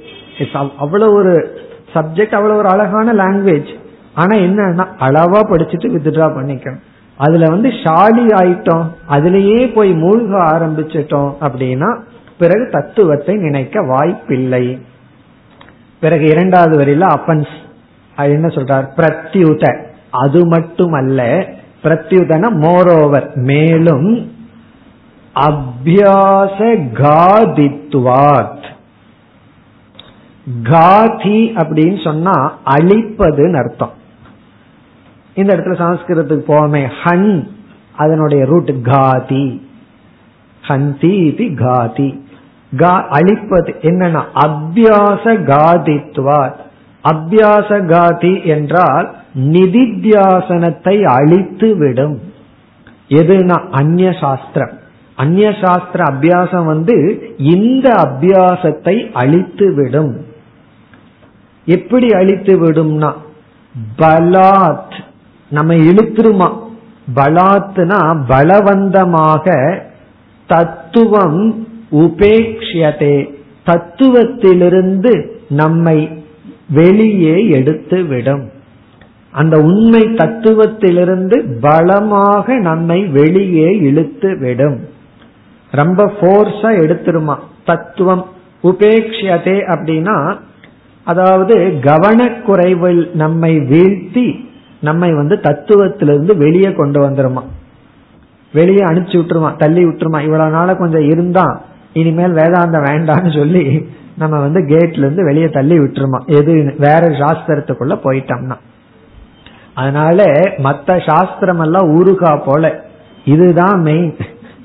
அவ்வளவு 0.78 1.14
ஒரு 1.14 1.60
சப்ஜெக்ட் 1.94 2.34
அவ்வளவு 2.34 2.58
ஒரு 2.58 2.68
அழகான 2.68 3.12
லாங்குவேஜ் 3.12 3.70
ஆனா 4.14 4.36
என்னன்னா 4.36 4.86
அளவா 4.98 5.40
படிச்சுட்டு 5.50 5.94
வித்ட்ரா 5.94 6.28
பண்ணிக்கணும். 6.38 6.82
அதுல 7.16 7.46
வந்து 7.48 7.68
ஷாலி 7.68 8.26
ஆயிட்டோம். 8.34 8.86
அதுலயே 9.08 9.74
போய் 9.74 9.92
மூழ்க 9.92 10.36
ஆரம்பிச்சிட்டோம் 10.36 11.34
அப்படின்னா 11.40 12.00
பிறகு 12.38 12.68
தத்துவத்தை 12.72 13.34
நினைக்க 13.34 13.82
வாய்ப்பில்லை. 13.82 14.78
பிறகு 16.00 16.24
இரண்டாவது 16.24 16.78
வரையில 16.78 17.16
அப்பன்ஸ். 17.16 17.52
என்ன 18.16 18.46
சொல்றார்? 18.46 18.86
பிரத்யுத. 18.96 19.84
அது 20.10 20.46
மட்டுமல்ல 20.46 21.46
பிரத்யுதன 21.82 22.48
மோரோவர். 22.50 23.34
மேலும் 23.34 24.32
அபியாச 25.34 26.88
காதித்வாத் 26.94 28.62
காதி 30.62 31.62
அப்படின்னு 31.62 32.04
சொன்னா 32.04 32.58
அழிப்பதுன்னு 32.66 33.56
அர்த்தம். 33.56 34.02
இந்த 35.34 35.56
இடத்துல 35.56 35.82
சமஸ்கிருதத்துக்கு 35.82 36.42
போவோமே 36.48 36.90
ஹன் 37.04 37.48
அதனுடைய 37.96 38.44
ரூட் 38.44 38.70
காதி. 38.82 39.60
ஹந்தி 40.68 41.12
இது 41.24 41.44
காதி. 41.44 42.22
அழிப்பது 43.10 43.74
என்னன்னா 43.80 44.22
அபியாச 44.34 45.24
காதித்வாத் 45.24 46.54
அபியாச 47.04 47.70
காதி 47.84 48.44
என்றால் 48.44 49.16
நிதித்தியாசனத்தை 49.34 51.02
அழித்து 51.02 51.76
விடும். 51.76 52.32
எதுனா 53.08 53.68
அந்நிய 53.70 54.12
சாஸ்திரம் 54.12 54.78
அந்நிய 55.16 55.54
சாஸ்திர 55.62 56.04
அபியாசம் 56.04 56.64
வந்து 56.64 56.96
இந்த 57.38 57.92
அபியாசத்தை 57.92 59.12
அழித்து 59.12 59.74
விடும். 59.74 60.26
எப்படி 61.64 62.08
அழித்து 62.10 62.60
விடும்னா 62.60 63.12
பலாத் 63.98 65.02
நம்ம 65.54 65.74
இழுத்துருமா? 65.74 66.48
பலாத்துனா 67.16 68.00
பலவந்தமாக 68.28 69.46
தத்துவம் 70.46 71.66
உபேக்ஷியதே. 71.92 73.16
தத்துவத்திலிருந்து 73.66 75.12
நம்மை 75.48 75.98
வெளியே 76.68 77.48
எடுத்து 77.48 77.98
விடும். 78.04 78.44
அந்த 79.30 79.56
உண்மை 79.58 80.00
தத்துவத்திலிருந்து 80.00 81.36
பலமாக 81.60 82.58
நம்மை 82.58 83.00
வெளியே 83.18 83.68
இழுத்து 83.78 84.38
விடும். 84.38 84.78
ரொம்ப 85.70 86.12
போர்ஸா 86.20 86.70
எடுத்துருமா? 86.82 87.36
தத்துவம் 87.64 88.26
உபேக்ஷதே 88.62 89.56
அப்படின்னா 89.74 90.18
அதாவது 91.04 91.54
கவனக்குறைவில் 91.80 93.10
நம்மை 93.14 93.56
வீழ்த்தி 93.58 94.52
நம்மை 94.84 95.10
வந்து 95.12 95.36
தத்துவத்திலிருந்து 95.36 96.32
வெளியே 96.36 96.70
கொண்டு 96.72 96.98
வந்துருமா? 97.08 97.42
வெளியே 98.52 98.82
அனுப்பிச்சு 98.84 99.18
விட்டுருமா? 99.20 99.50
தள்ளி 99.56 99.82
விட்டுருமா? 99.84 100.20
இவ்வளவு 100.20 100.50
நாள 100.50 100.76
கொஞ்சம் 100.76 101.06
இருந்தா 101.08 101.46
இனிமேல் 101.92 102.34
வேதாந்தம் 102.34 102.86
வேண்டாம்னு 102.90 103.32
சொல்லி 103.38 103.64
நம்ம 104.18 104.40
வந்து 104.40 104.60
கேட்ல 104.60 105.04
இருந்து 105.04 105.24
வெளியே 105.24 105.48
தள்ளி 105.48 105.76
விட்டுருமா? 105.78 106.18
எது 106.38 106.52
வேற 106.78 107.02
சாஸ்திரத்துக்குள்ள 107.20 107.94
போயிட்டோம்னா. 108.04 108.56
அதனால 109.74 110.22
மத்த 110.66 110.90
சாஸ்திரம் 111.08 111.60
எல்லாம் 111.60 111.88
ஊருகா 111.94 112.32
போல. 112.46 112.64
இதுதான் 113.24 113.80
மெயின் 113.80 114.16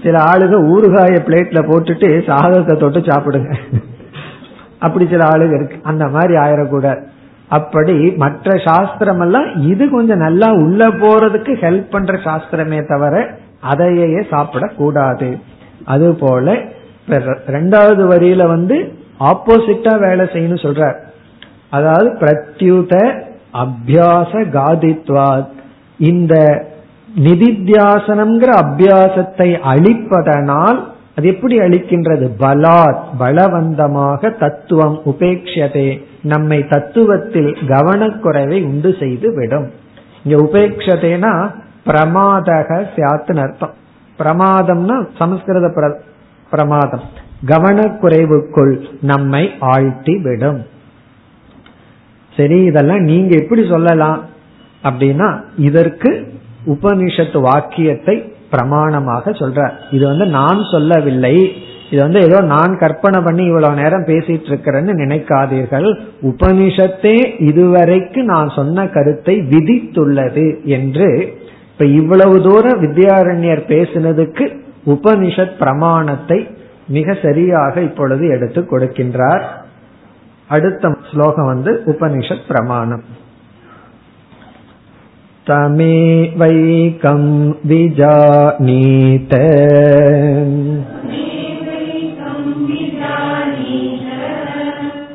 சில 0.04 0.16
ஆளுக 0.24 0.54
ஊறுகாய 0.74 1.14
பிளேட்ல 1.28 1.60
போட்டுட்டு 1.70 2.10
சாதத்தை 2.28 2.78
தொட்டு 2.78 3.00
சாப்பிடுங்க. 3.00 3.54
அப்படி 4.80 5.08
சில 5.10 5.24
ஆளுக 5.28 5.54
இருக்கு. 5.56 5.78
அந்த 5.84 6.06
மாதிரி 6.08 6.34
ஆயிடக்கூடாது 6.34 7.02
அப்படி 7.50 7.96
மற்ற 8.24 8.56
சாஸ்திரம் 8.66 9.22
எல்லாம் 9.26 9.48
இது 9.72 9.84
கொஞ்சம் 9.90 10.24
நல்லா 10.26 10.50
உள்ள 10.64 10.88
போறதுக்கு 11.02 11.54
ஹெல்ப் 11.64 11.88
பண்ற 11.94 12.14
சாஸ்திரமே 12.26 12.80
தவிர 12.92 13.24
அதையே 13.72 14.20
சாப்பிடக்கூடாது. 14.34 15.30
அது 15.94 16.08
போல 16.24 16.56
ரெண்டாவது 17.56 18.04
வரியில 18.12 18.44
வந்து 18.48 18.78
ஆப்போசிட்டா 19.30 19.94
வேலை 20.06 20.26
செய்யணும் 20.34 20.66
சொல்றார். 20.66 20.98
அதாவது 21.78 22.10
பிரத்யுத 22.22 22.94
அபியாச 23.64 24.32
காதித்வாத். 24.58 25.54
இந்த 26.10 26.36
நிதித்தியாசனம்ங்கிற 27.26 28.52
அபியாசத்தை 28.64 29.50
அழிப்பதனால் 29.72 30.80
அது 31.20 31.28
எப்படி 31.28 31.56
அளிக்கின்றது? 31.60 32.28
பலாத் 32.40 33.04
பலவந்தமாக 33.20 34.38
தத்துவம் 34.38 35.02
உபேக்ஷதே. 35.06 35.88
நம்மை 36.24 36.60
தத்துவத்தில் 36.60 37.52
கவனக்குறைவை 37.68 38.64
உண்டு 38.64 38.96
செய்து 39.00 39.34
விடும் 39.36 39.68
இங்க 40.24 40.44
உபேக்ஷதேனா 40.44 41.34
பிரமாதக 41.86 42.70
சியாத்துன்னு 42.96 43.44
அர்த்தம். 43.46 43.76
பிரமாதம்னா 44.20 44.98
சமஸ்கிருத 45.18 45.68
பிரமாதம். 46.52 47.06
கவனக்குறைவுக்குள் 47.46 48.74
நம்மை 49.02 49.44
ஆழ்த்தி 49.60 50.16
விடும் 50.18 50.66
சரி 52.38 52.64
இதெல்லாம் 52.64 53.04
நீங்க 53.04 53.36
எப்படி 53.44 53.68
சொல்லலாம்? 53.70 54.20
அப்படின்னா 54.84 55.30
இதற்கு 55.58 56.12
உபனிஷத்து 56.68 57.42
வாக்கியத்தை 57.42 58.16
பிரமாணமாக 58.52 59.34
சொல்ற. 59.42 59.72
இது 59.92 60.08
வந்து 60.08 60.26
நான் 60.26 60.62
சொல்லவில்லை. 60.72 61.36
இது 61.90 62.02
வந்து 62.02 62.20
ஏதோ 62.22 62.40
நான் 62.42 62.78
கற்பனை 62.78 63.22
பண்ணி 63.22 63.46
இவ்வளவு 63.46 63.76
நேரம் 63.76 64.04
பேசிட்டு 64.04 64.48
இருக்கிறேன்னு 64.50 64.94
நினைக்காதீர்கள். 65.04 66.00
உபனிஷத்தே 66.22 67.18
இதுவரைக்கு 67.50 68.24
நான் 68.24 68.50
சொன்ன 68.50 68.88
கருத்தை 68.88 69.36
விதித்துள்ளது 69.50 70.64
என்று 70.64 71.38
இப்ப 71.72 71.86
இவ்வளவு 71.86 72.42
தூரம் 72.42 72.82
வித்யாரண்யர் 72.84 73.64
பேசினதுக்கு 73.68 74.46
உபனிஷத் 74.86 75.58
பிரமாணத்தை 75.60 76.48
மிக 76.88 77.18
சரியாக 77.22 77.82
இப்பொழுது 77.82 78.28
எடுத்து 78.28 78.62
கொடுக்கின்றார். 78.62 79.42
அடுத்த 80.48 80.96
ஸ்லோகம் 81.12 81.46
வந்து 81.46 81.84
உபனிஷத் 81.86 82.48
பிரமாணம். 82.48 83.04
तमेवैकं 85.49 87.25
विजानीत 87.71 89.35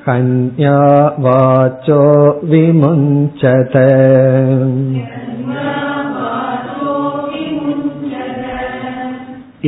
कन्या 0.07 0.81
वाचो 1.25 2.03
विमुञ्चत 2.51 3.75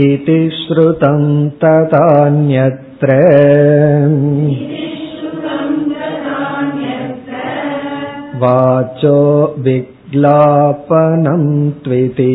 इति 0.05 0.39
श्रुतं 0.57 1.23
तथान्यत्र 1.63 3.17
वाचो 8.43 9.17
विग्लापनं 10.15 11.43
त्विति 11.83 12.31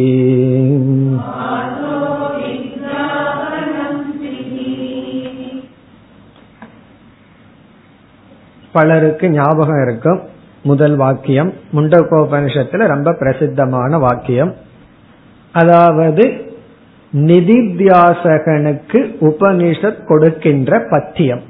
பலருக்கு 8.72 9.26
ஞாபகம் 9.30 9.82
இருக்கும் 9.82 10.20
முதல் 10.62 10.96
வாக்கியம் 10.96 11.52
முண்டகோபனிஷத்துல 11.74 12.86
ரொம்ப 12.86 13.12
பிரசித்தமான 13.12 13.98
வாக்கியம் 13.98 14.52
அதாவது 15.54 16.24
நிதித்தியாசகனுக்கு 17.12 18.98
உபனிஷத் 19.20 20.04
கொடுக்கின்ற 20.04 20.86
பத்தியம் 20.90 21.44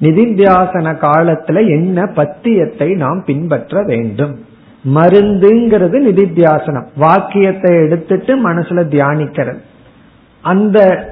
நிதித்தியாசன 0.00 0.86
காலத்துல 1.00 1.58
என்ன 1.68 2.04
பத்தியத்தை 2.16 2.96
நாம் 2.96 3.24
பின்பற்ற 3.24 3.82
வேண்டும் 3.82 4.34
மருந்துங்கிறது 4.85 5.99
நிதித்தியாசனம். 5.99 6.87
வாக்கியத்தை 6.95 7.75
எடுத்துட்டு 7.75 8.49
மனசுல 8.49 8.83
தியானிக்கிறது. 8.87 9.59
அந்த 10.41 11.07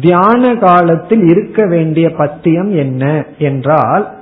தியான 0.00 0.56
காலத்தில் 0.56 1.22
இருக்க 1.22 1.66
வேண்டிய 1.66 2.10
பத்தியம் 2.10 2.72
என்ன 2.72 3.24
என்றால் 3.38 4.12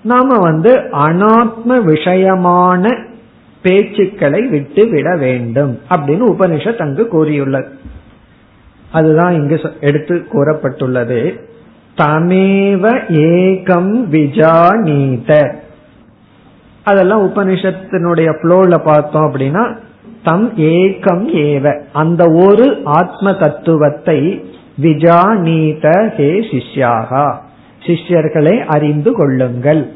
நாம 0.00 0.38
வந்து 0.38 0.76
அனாத்ம 0.78 1.68
விஷயமான 1.68 2.98
பேச்சுக்களை 3.62 4.48
விட்டு 4.48 4.88
விட 4.88 5.16
வேண்டும் 5.16 5.78
அப்படின்னு 5.90 6.34
உபனிஷத் 6.34 6.82
அங்கு 6.82 7.08
கூறியுள்ளது. 7.08 7.68
அதுதான் 8.92 9.34
இங்கு 9.34 9.60
எடுத்து 9.80 10.26
கூறப்பட்டுள்ளது. 10.32 11.40
தமேவ 11.96 13.00
ஏகம் 13.08 14.04
விஜானீத. 14.10 15.54
அதெல்லாம் 16.84 17.26
உபனிஷத்தினுடைய 17.26 18.34
ஃப்ளோல 18.42 18.78
பார்த்தோம் 18.84 19.32
அப்படின்னா 19.32 19.76
தம் 20.22 20.52
ஏகம் 20.56 21.26
ஏவ. 21.34 21.82
அந்த 21.92 22.24
ஒரு 22.30 22.80
ஆத்ம 22.84 23.32
தத்துவத்தை 23.32 24.44
விஜானீத 24.82 26.12
ஹே 26.16 26.40
சிஷ்யாகா. 26.40 27.34
சிஷ்யர்களை 27.80 28.64
அறிந்து 28.66 29.12
கொள்ளுங்கள். 29.12 29.92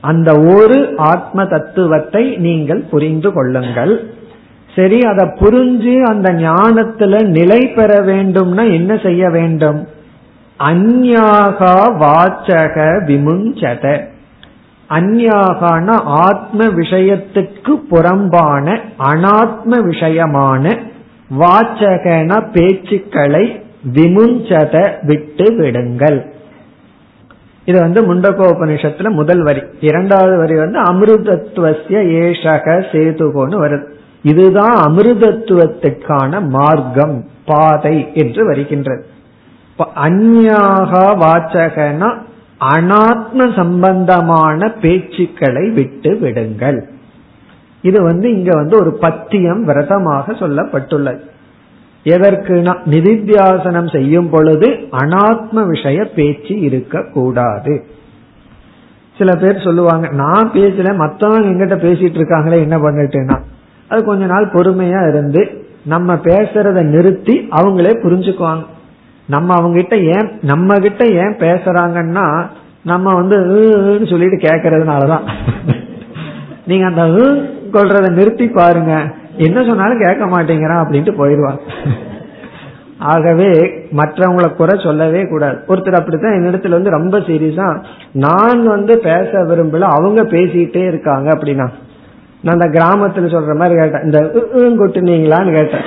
அந்த 0.00 0.38
ஒரு 0.38 0.94
ஆத்ம 0.96 1.44
தத்துவத்தை 1.44 2.36
நீங்கள் 2.36 2.84
புரிந்து 2.90 3.32
கொள்ளுங்கள். 3.32 4.10
சரி 4.76 4.98
அதை 5.00 5.28
புரிஞ்சு 5.28 6.02
அந்த 6.02 6.32
ஞானத்துல 6.32 7.26
நிலை 7.26 7.68
பெற 7.68 8.04
வேண்டும்னா 8.04 8.72
என்ன 8.72 8.96
செய்ய 8.96 9.30
வேண்டும்? 9.30 9.88
அந்யாகா 10.58 11.74
வாச்சக 12.02 12.76
விமுஞ்சத. 13.06 14.09
அந்யாகான 14.90 15.88
ஆத்ம 16.04 16.66
விஷயத்துக்கு 16.66 17.72
புறம்பான 17.90 18.78
அனாத்ம 18.98 19.70
விஷயமான 19.70 20.76
வாச்சகன 21.38 22.30
பேச்சுக்களை 22.52 23.62
விமுஞ்சத 23.92 24.92
விட்டு 25.02 25.54
விடுங்கள். 25.56 26.32
இது 27.64 27.80
வந்து 27.80 28.14
முண்டகோபனிஷத்துல 28.14 29.10
முதல் 29.10 29.42
வரி. 29.42 29.62
இரண்டாவது 29.80 30.36
வரி 30.36 30.56
வந்து 30.56 30.80
அமிர்தத்துவசிய 30.80 32.00
ஏஷக 32.20 32.66
சேதுகோன்னு 32.92 33.56
வருது. 33.64 33.86
இதுதான் 34.22 34.74
அமிர்தத்துவத்துக்கான 34.88 36.48
மார்க்கம் 36.48 37.24
பாதை 37.44 38.10
என்று 38.14 38.46
வருகின்றது. 38.46 39.06
அந்யாக 39.78 40.92
வாச்சகனா 41.22 42.08
அனாத்ம 42.60 43.56
சம்பந்தமான 43.56 44.68
பேச்சுக்களை 44.80 45.72
விட்டு 45.72 46.18
விடுங்கள். 46.18 46.88
இது 47.82 48.02
வந்து 48.02 48.32
இங்க 48.32 48.50
வந்து 48.54 48.78
ஒரு 48.78 48.92
பத்தியம் 48.94 49.64
விரதமாக 49.64 50.32
சொல்லப்பட்டுள்ளது. 50.32 51.20
எதற்குனா 52.04 52.72
நிதித்தியாசனம் 52.86 53.92
செய்யும் 53.92 54.28
பொழுது 54.30 54.68
அனாத்ம 54.90 55.66
விஷய 55.66 56.04
பேச்சு 56.04 56.60
இருக்க 56.60 57.02
கூடாது 57.12 57.84
சில 59.18 59.32
பேர் 59.36 59.64
சொல்லுவாங்க 59.64 60.08
நான் 60.08 60.50
பேசல 60.54 60.96
மத்தவங்க 60.96 61.48
எங்கிட்ட 61.48 61.76
பேசிட்டு 61.86 62.18
இருக்காங்களே 62.20 62.60
என்ன 62.60 62.76
பண்ணிட்டுனா 62.78 63.38
அது 63.88 64.04
கொஞ்ச 64.04 64.26
நாள் 64.26 64.52
பொறுமையா 64.52 65.08
இருந்து 65.08 65.42
நம்ம 65.84 66.14
பேசுறத 66.14 66.82
நிறுத்தி 66.82 67.48
அவங்களே 67.50 67.92
புரிஞ்சுக்குவாங்க. 68.04 68.64
நம்ம 69.30 69.54
அவங்க 69.54 69.76
கிட்ட 69.78 69.96
ஏன் 69.96 70.28
நம்ம 70.42 70.78
கிட்ட 70.78 71.04
ஏன் 71.20 71.36
பேசுறாங்கன்னா 71.42 72.26
நம்ம 72.84 73.14
வந்து 73.14 73.36
சொல்லிட்டு 74.10 74.38
கேக்குறதுனாலதான். 74.48 75.24
நீங்க 76.66 76.86
அந்த 76.86 77.02
கொள்றத 77.72 78.06
நிறுத்தி 78.10 78.46
பாருங்க. 78.48 78.92
என்ன 79.36 79.64
சொன்னாலும் 79.64 80.02
கேட்க 80.02 80.26
மாட்டேங்கிறான் 80.26 80.82
அப்படின்ட்டு 80.82 81.16
போயிடுவான். 81.16 81.58
ஆகவே 82.98 83.50
மற்றவங்களை 83.96 84.48
குறை 84.54 84.80
சொல்லவே 84.82 85.22
கூடாது. 85.28 85.58
ஒருத்தர் 85.68 85.98
அப்படித்தான் 85.98 86.32
என்னிடத்துல 86.32 86.76
வந்து 86.76 86.90
ரொம்ப 86.90 87.18
சீரியஸா 87.18 87.68
நான் 88.12 88.62
வந்து 88.66 88.98
பேச 88.98 89.30
விரும்பல 89.48 89.86
அவங்க 89.98 90.22
பேசிட்டே 90.22 90.82
இருக்காங்க 90.86 91.28
அப்படின்னா. 91.36 91.68
நான் 92.42 92.58
அந்த 92.58 92.68
கிராமத்துல 92.68 93.32
சொல்ற 93.32 93.54
மாதிரி 93.56 93.80
கேட்டேன். 93.80 94.04
இந்த 94.04 94.20
கொட்டுனீங்களான்னு 94.84 95.56
கேட்டேன். 95.56 95.86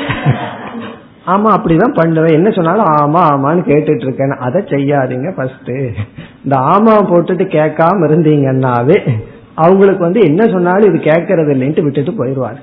ஆமா 1.26 1.49
அப்படிதான் 1.55 1.97
பண்ணுவேன். 1.97 2.34
என்ன 2.34 2.49
சொன்னாலும் 2.49 2.89
ஆமா 3.01 3.21
ஆமான்னு 3.34 3.61
கேட்டுட்டு 3.67 4.05
இருக்கேன் 4.05 4.36
அதை 4.39 4.61
செய்யாதீங்க 4.61 5.30
ஃபர்ஸ்ட் 5.36 5.71
இந்த 6.43 6.55
ஆமா 6.74 6.93
போட்டுட்டு 7.11 7.45
கேட்காம 7.57 8.07
இருந்தீங்கன்னாவே 8.09 8.97
அவங்களுக்கு 9.55 10.03
வந்து 10.03 10.19
என்ன 10.19 10.47
சொன்னாலும் 10.47 10.89
இது 10.89 10.99
கேட்கறது 11.11 11.51
இல்லைன்ட்டு 11.55 11.84
விட்டுட்டு 11.84 12.11
போயிடுவாரு 12.11 12.61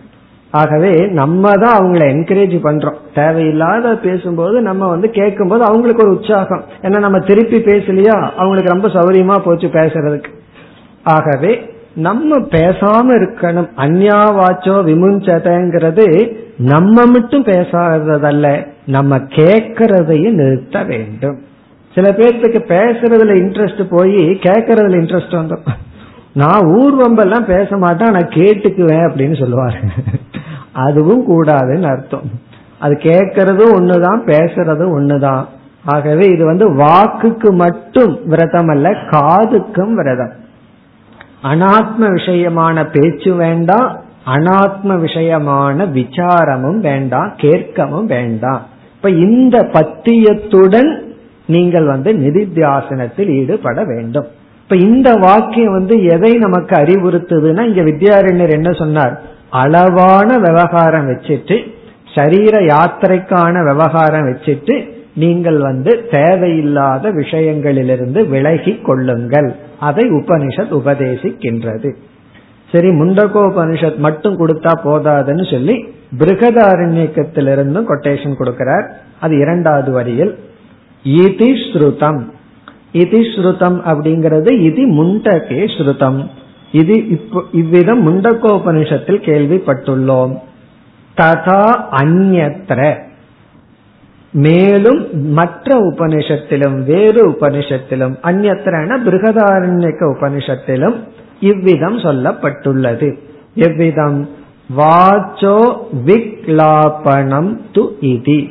ஆகவே 0.52 0.92
நம்ம 1.11 1.50
தான் 1.52 1.76
அவங்கள 1.78 2.04
என்கரேஜ் 2.14 2.54
பண்றோம். 2.64 2.96
தேவையில்லாத 3.14 3.92
பேசும்போது 3.96 4.61
நம்ம 4.61 4.88
வந்து 4.88 5.11
கேட்கும்போது 5.11 5.62
அவங்களுக்கு 5.64 6.04
ஒரு 6.06 6.14
உற்சாகம். 6.14 6.64
ஏன்னா 6.82 6.98
நம்ம 6.98 7.18
திருப்பி 7.18 7.56
பேசலையா 7.56 8.16
அவங்களுக்கு 8.36 8.74
ரொம்ப 8.74 8.88
சௌரியமா 8.88 9.42
போச்சு 9.44 9.68
பேசுறதுக்கு. 9.68 10.30
ஆகவே 11.02 11.52
நம்ம 11.94 12.36
பேசாம 12.38 13.06
இருக்கணும். 13.20 13.68
அந்யாவாச்சோ 13.76 14.76
விமுஞ்சதங்கிறது 14.88 16.06
நம்ம 16.61 17.06
மட்டும் 17.06 17.44
பேசாததல்ல 17.44 18.66
நம்ம 18.86 19.18
கேட்கறதையும் 19.18 20.32
நிறுத்த 20.32 20.82
வேண்டும். 20.82 21.42
சில 21.94 22.11
பேர்த்துக்கு 22.11 22.61
பேசுறதுல 22.68 23.34
இன்ட்ரெஸ்ட் 23.34 23.96
போய் 23.96 24.14
கேட்கறதுல 24.16 24.98
இன்ட்ரெஸ்ட் 24.98 25.30
வந்துடும் 25.30 25.68
நான் 26.32 26.61
ஊர்வம்பெல்லாம் 26.61 27.44
பேச 27.44 27.76
மாட்டேன் 27.76 28.11
நான் 28.11 28.28
கேட்டுக்குவேன் 28.28 29.08
அப்படின்னு 29.08 29.36
சொல்லுவாரு. 29.36 29.88
அதுவும் 30.72 31.28
கூடாதுன்னு 31.28 31.82
அர்த்தம். 31.82 32.30
அது 32.78 32.94
கேட்கறதும் 32.94 33.80
ஒண்ணுதான் 33.80 34.20
பேசுறதும் 34.26 34.92
ஒண்ணுதான். 34.98 35.44
ஆகவே 35.84 36.26
இது 36.26 36.44
வந்து 36.44 36.70
வாக்குக்கு 36.70 37.54
மட்டும் 37.54 38.18
விரதம் 38.24 38.68
அல்ல 38.68 38.90
காதுக்கும் 38.90 39.92
விரதம். 39.92 40.32
அனாத்ம 41.42 42.00
விஷயமான 42.00 42.88
பேச்சு 42.92 43.34
வேண்டாம் 43.34 44.08
அனாத்ம 44.26 44.88
விஷயமான 44.88 45.86
விசாரமும் 45.90 46.78
வேண்டாம் 46.78 47.32
கேட்கவும் 47.36 48.04
வேண்டாம். 48.04 48.66
இப்ப 48.96 49.10
இந்த 49.10 49.68
பத்தியத்துடன் 49.72 51.14
நீங்கள் 51.46 51.86
வந்து 51.86 52.12
நிதித்தியாசனத்தில் 52.12 53.28
ஈடுபட 53.28 53.84
வேண்டும். 53.84 54.26
இப்ப 54.62 54.76
இந்த 54.76 55.12
வாக்கியம் 55.12 55.72
வந்து 55.72 56.04
எதை 56.04 56.32
நமக்கு 56.32 56.76
அறிவுறுத்துதுன்னா 56.76 57.62
இங்க 57.66 57.82
வித்யாரண்யர் 57.82 58.50
என்ன 58.50 58.72
சொன்னார்? 58.72 59.20
அளவான 59.50 60.38
விவகாரம் 60.38 61.08
வச்சுட்டு 61.08 61.72
சரீர 62.14 62.58
யாத்திரைக்கான 62.60 63.64
விவகாரம் 63.64 64.28
வச்சுட்டு 64.28 64.90
நீங்கள் 65.14 65.58
வந்து 65.58 66.08
தேவையில்லாத 66.10 67.10
விஷயங்களிலிருந்து 67.10 68.28
விலகி 68.28 68.80
கொள்ளுங்கள். 68.82 69.56
அதை 69.80 70.08
உபனிஷத் 70.10 70.72
உபதேசிக்கின்றது. 70.72 71.92
சரி 72.72 72.88
முண்டகோபனிஷத் 72.88 73.96
மட்டும் 73.96 74.36
கொடுத்தா 74.40 74.72
போதாதுன்னு 74.84 75.50
சொல்லி 75.50 75.74
பிருகதாரண்யக்கத்திலிருந்தும் 76.18 77.88
கொட்டேஷன் 77.90 78.38
கொடுக்கிறார். 78.40 78.86
அது 79.20 79.34
இரண்டாவது 79.38 79.92
வரியில் 79.92 80.32
இதி 81.04 81.50
ஸ்ருதம். 81.64 82.20
இதி 82.92 83.20
ஸ்ருதம் 83.32 83.78
அப்படிங்கிறது 83.90 84.52
இது 84.60 84.82
முண்டகே 84.98 85.60
ஸ்ருதம். 85.76 86.20
இது 86.72 86.94
இவ்விதம் 87.52 88.02
முண்டகோபனிஷத்தில் 88.08 89.24
கேள்விப்பட்டுள்ளோம். 89.28 90.34
ததா 91.16 91.62
அந்நத்திர 92.00 92.80
மேலும் 94.32 95.00
மற்ற 95.30 95.76
உபனிஷத்திலும் 95.90 96.76
வேறு 96.84 97.22
உபனிஷத்திலும் 97.30 98.14
அந்நத்திரன 98.22 98.98
பிருகதாரண்யக்க 99.06 100.02
உபனிஷத்திலும் 100.14 100.98
இவ்விதம் 101.41 101.97
சொல்லப்பட்டுள்ளது. 101.97 103.18
எவ்விதம்? 103.55 104.28
வாச்சோ 104.76 105.76
விக்லாபனம் 106.07 107.61
து 107.72 107.88
இதி. 108.01 108.51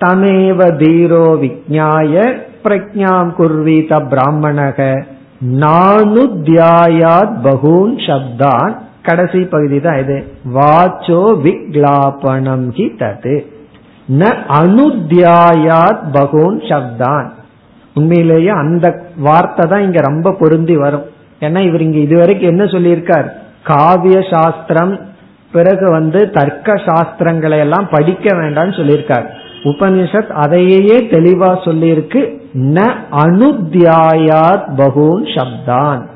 தமேவ 0.00 0.70
தீரோ 0.76 1.26
விஜாய 1.40 2.36
பிரஜாம் 2.64 3.32
குர்வீத 3.32 4.00
பிராமணக. 4.10 5.04
நானுத்யாயாத் 5.54 7.36
பகூன் 7.42 7.96
சப்தான். 7.96 8.76
கடைசி 9.02 9.44
பகுதி 9.44 9.80
தான் 9.80 9.98
இது. 9.98 10.24
வாச்சோ 10.54 11.22
விக்லாபனம் 11.44 12.66
ஹி 12.70 12.86
தது. 12.98 13.46
ந 14.18 14.34
அனுத்தியாயாத் 14.48 16.02
பகூன் 16.12 16.58
சப்தான். 16.58 17.30
உண்மையிலேயே 17.94 18.48
அந்த 18.48 19.04
வார்த்தை 19.18 19.70
தான் 19.70 19.82
இங்க 19.82 20.00
ரொம்ப 20.00 20.32
பொருந்தி 20.32 20.76
வரும். 20.76 21.14
ஏன்னா 21.40 21.60
இவர் 21.60 21.80
இங்க 21.80 21.98
இதுவரைக்கும் 21.98 22.48
என்ன 22.48 22.64
சொல்லியிருக்கார்? 22.64 23.30
காவிய 23.66 24.34
சாஸ்திரம் 24.34 25.00
பிறகு 25.52 25.90
வந்து 25.90 26.30
தர்க்க 26.30 26.74
சாஸ்திரங்களை 26.74 27.58
எல்லாம் 27.58 27.88
படிக்க 27.90 28.36
வேண்டாம்னு 28.36 28.74
சொல்லியிருக்கார். 28.74 29.26
உபனிஷத் 29.64 30.26
அதையே 30.26 30.98
தெளிவா 30.98 31.58
சொல்லியிருக்கு. 31.64 32.40
ந 32.54 32.90
அனுத்தியாயாத் 33.12 34.76
பகூன் 34.76 35.24
சப்தான். 35.24 36.06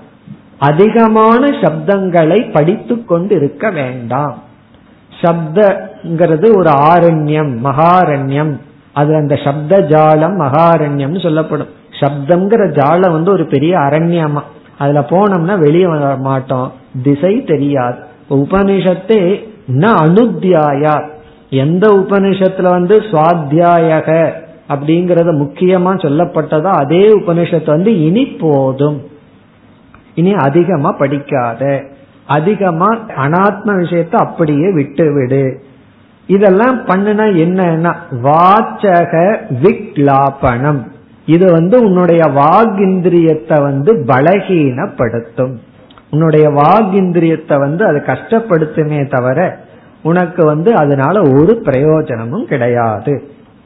அதிகமான 0.58 1.46
சப்தங்களை 1.46 2.52
படித்து 2.52 3.04
கொண்டு 3.04 3.36
இருக்க 3.36 3.70
வேண்டாம். 3.70 4.42
சப்தங்கிறது 5.20 6.56
ஒரு 6.56 6.70
ஆரண்யம் 6.70 7.58
மகாரண்யம். 7.64 8.58
அது 8.92 9.14
அந்த 9.14 9.36
சப்த 9.44 9.78
ஜாலம் 9.78 10.34
மகாரண்யம்னு 10.40 11.22
சொல்லப்படும். 11.22 11.68
சப்தம்ங்கிற 12.00 12.70
ஜாலம் 12.72 13.12
வந்து 13.12 13.32
ஒரு 13.32 13.46
பெரிய 13.46 13.78
அரண்யமா. 13.78 14.40
அதுல 14.82 15.00
போனோம்னா 15.10 15.54
வெளியே 15.58 15.86
வர 15.86 16.16
மாட்டோம். 16.16 16.68
திசை 17.02 17.32
தெரியாது. 17.44 17.98
உபனிஷத்தே 18.30 19.22
ந 19.80 19.88
அனுத்தியாயா 20.04 20.94
எந்த 21.50 21.84
உபனிஷத்துல 22.00 22.68
வந்து 22.76 22.96
சுவாத்தியாயக 23.10 24.08
அப்படிங்கறத 24.68 25.30
முக்கியமா 25.42 25.92
சொல்லப்பட்டதோ 26.04 26.70
அதே 26.82 27.02
உபனிஷத்து 27.18 27.70
வந்து 27.76 27.92
இனி 28.00 28.24
போதும். 28.42 28.98
இனி 30.14 30.32
அதிகமா 30.46 30.90
படிக்காத. 31.02 31.62
அதிகமா 32.26 32.90
அனாத்ம 33.24 33.68
விஷயத்த 33.82 34.14
அப்படியே 34.24 34.68
விட்டு 34.72 35.06
விடு 35.14 35.44
இதெல்லாம் 36.28 36.78
பண்ணுனா 36.86 37.26
என்னன்னா 37.42 37.92
வாச்சக 38.24 39.14
விக்லாபனம். 39.62 40.82
இது 41.34 41.46
வந்து 41.56 41.76
உன்னுடைய 41.86 42.22
வாகிந்திரியத்தை 42.40 43.56
வந்து 43.68 43.90
பலகீனப்படுத்தும். 44.10 45.54
உன்னுடைய 46.12 46.46
வாகிந்திரியத்தை 46.60 47.56
வந்து 47.64 47.82
அது 47.88 47.98
கஷ்டப்படுத்துமே 48.12 49.00
தவிர 49.14 49.38
உனக்கு 50.10 50.42
வந்து 50.52 50.70
அதனால 50.82 51.16
ஒரு 51.38 51.52
பிரயோஜனமும் 51.66 52.46
கிடையாது. 52.52 53.14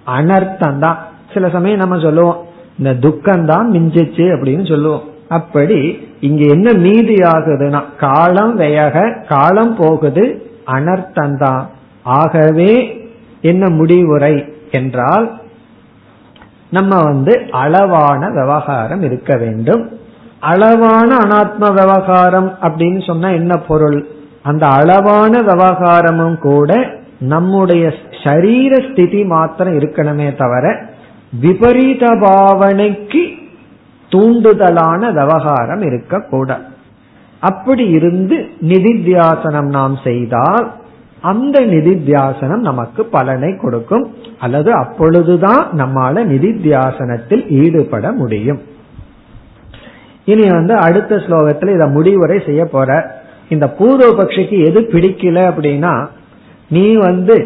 அனர்த்தம் 0.07 0.81
தான் 0.85 0.99
சில 1.35 1.49
சமயம் 1.57 1.83
நம்ம 1.83 1.97
சொல்லுவோம் 2.07 2.41
இந்த 2.79 2.93
துக்கம் 3.05 3.47
தான் 3.53 3.67
மிஞ்சிச்சு 3.75 4.25
அப்படின்னு 4.35 4.65
சொல்லுவோம். 4.73 5.05
அப்படி 5.37 5.79
இங்க 6.29 6.43
என்ன 6.55 6.69
மீதி 6.85 7.17
ஆகுதுன்னா 7.35 7.81
காலம் 8.03 8.53
வேக 8.63 9.05
காலம் 9.33 9.73
போகுது 9.81 10.25
அனர்த்தம் 10.77 11.39
தான் 11.45 11.63
ஆகவே 12.19 12.73
என்ன 13.51 13.65
முடிவுரை 13.79 14.35
என்றால் 14.79 15.27
நம்ம 16.77 16.95
வந்து 17.03 17.33
அளவான 17.63 18.21
விவகாரம் 18.39 19.03
இருக்க 19.03 19.33
வேண்டும். 19.37 19.85
அளவான 20.51 21.11
அனாத்ம 21.25 21.71
விவகாரம் 21.81 22.51
அப்படின்னு 22.63 23.01
சொன்னா 23.07 23.29
என்ன 23.41 23.55
பொருள்? 23.69 23.99
அந்த 24.43 24.65
அளவான 24.79 25.33
விவகாரமும் 25.51 26.39
கூட 26.39 26.71
நம்முடைய 27.33 27.85
சரீர 28.25 28.73
ஸ்திதி 28.89 29.21
மாத்திரம் 29.25 29.77
இருக்கணுமே 29.79 30.29
தவிர 30.37 30.67
விபரீத 31.41 32.05
பாவனைக்கு 32.25 33.23
தூண்டுதலான 34.13 35.01
விவகாரம் 35.21 35.83
இருக்கக்கூடாது 35.83 36.67
அப்படி 37.43 37.85
இருந்து 37.99 38.37
நிதித்தியாசனம் 38.69 39.71
நாம் 39.79 39.97
செய்தால் 40.05 40.67
அந்த 41.31 41.61
நிதித்தியாசனம் 41.61 42.67
நமக்கு 42.69 43.05
பலனை 43.05 43.51
கொடுக்கும். 43.57 44.05
அல்லது 44.41 44.71
அப்பொழுதுதான் 44.73 45.65
நம்மால 45.77 46.17
நிதித்தியாசனத்தில் 46.33 47.43
ஈடுபட 47.49 48.13
முடியும். 48.13 48.61
இனி 50.25 50.49
வந்து 50.51 50.75
அடுத்த 50.77 51.17
ஸ்லோகத்துல 51.17 51.75
இத 51.75 51.87
முடிவுரை 51.87 52.39
செய்ய 52.47 52.65
போற. 52.65 52.91
இந்த 53.49 53.67
பூர்வ 53.69 54.07
பட்சிக்கு 54.13 54.65
எது 54.65 54.81
பிடிக்கல 54.81 55.39
அப்படின்னா 55.51 56.07
நீ 56.69 56.85
வந்து 56.97 57.37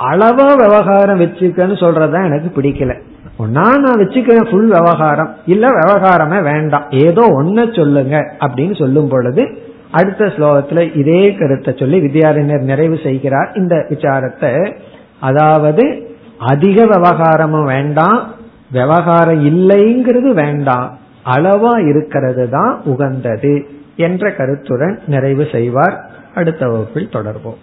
அளவா 0.00 0.50
விவகாரம் 0.56 1.20
வச்சுக்கன்னு 1.20 1.76
சொல்றதுதான் 1.82 2.28
எனக்கு 2.30 2.50
பிடிக்கல. 2.60 2.92
ஒன்னா 3.38 3.66
நான் 3.78 4.00
வச்சுக்கிறேன் 4.00 4.50
ஃபுல் 4.50 4.70
விவகாரம். 4.70 5.34
இல்ல 5.46 5.68
விவகாரமே 5.68 6.42
வேண்டாம். 6.42 6.86
ஏதோ 6.90 7.22
ஒன்ன 7.42 7.76
சொல்லுங்க 7.76 8.16
அப்படின்னு 8.40 8.78
சொல்லும் 8.78 9.08
பொழுது 9.08 9.42
அடுத்த 9.90 10.24
ஸ்லோகத்துல 10.24 10.96
இதே 10.96 11.34
கருத்தை 11.34 11.74
சொல்லி 11.76 11.98
வித்யாரண்யர் 12.00 12.70
நிறைவு 12.72 12.98
செய்கிறார். 13.02 13.50
இந்த 13.54 13.86
விசாரத்தை 13.88 14.72
அதாவது 15.20 16.14
அதிக 16.38 16.86
விவகாரமும் 16.86 17.64
வேண்டாம் 17.64 18.34
விவகாரம் 18.70 19.42
இல்லைங்கிறது 19.46 20.30
வேண்டாம் 20.34 20.98
அளவா 21.24 21.88
இருக்கிறது 21.88 22.48
தான் 22.48 22.82
உகந்தது 22.84 23.66
என்ற 23.96 24.30
கருத்துடன் 24.30 25.00
நிறைவு 25.06 25.46
செய்வார். 25.52 26.10
அடுத்த 26.34 26.68
வகுப்பில் 26.68 27.12
தொடர்போம் 27.12 27.60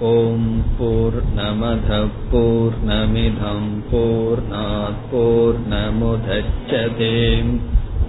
ஓம் 0.00 0.62
போர் 0.78 1.14
நமத 1.36 2.06
போர் 2.30 2.76
நமிதம் 2.86 3.70
போர் 3.90 4.42
நமுதச்சதேம் 5.70 7.52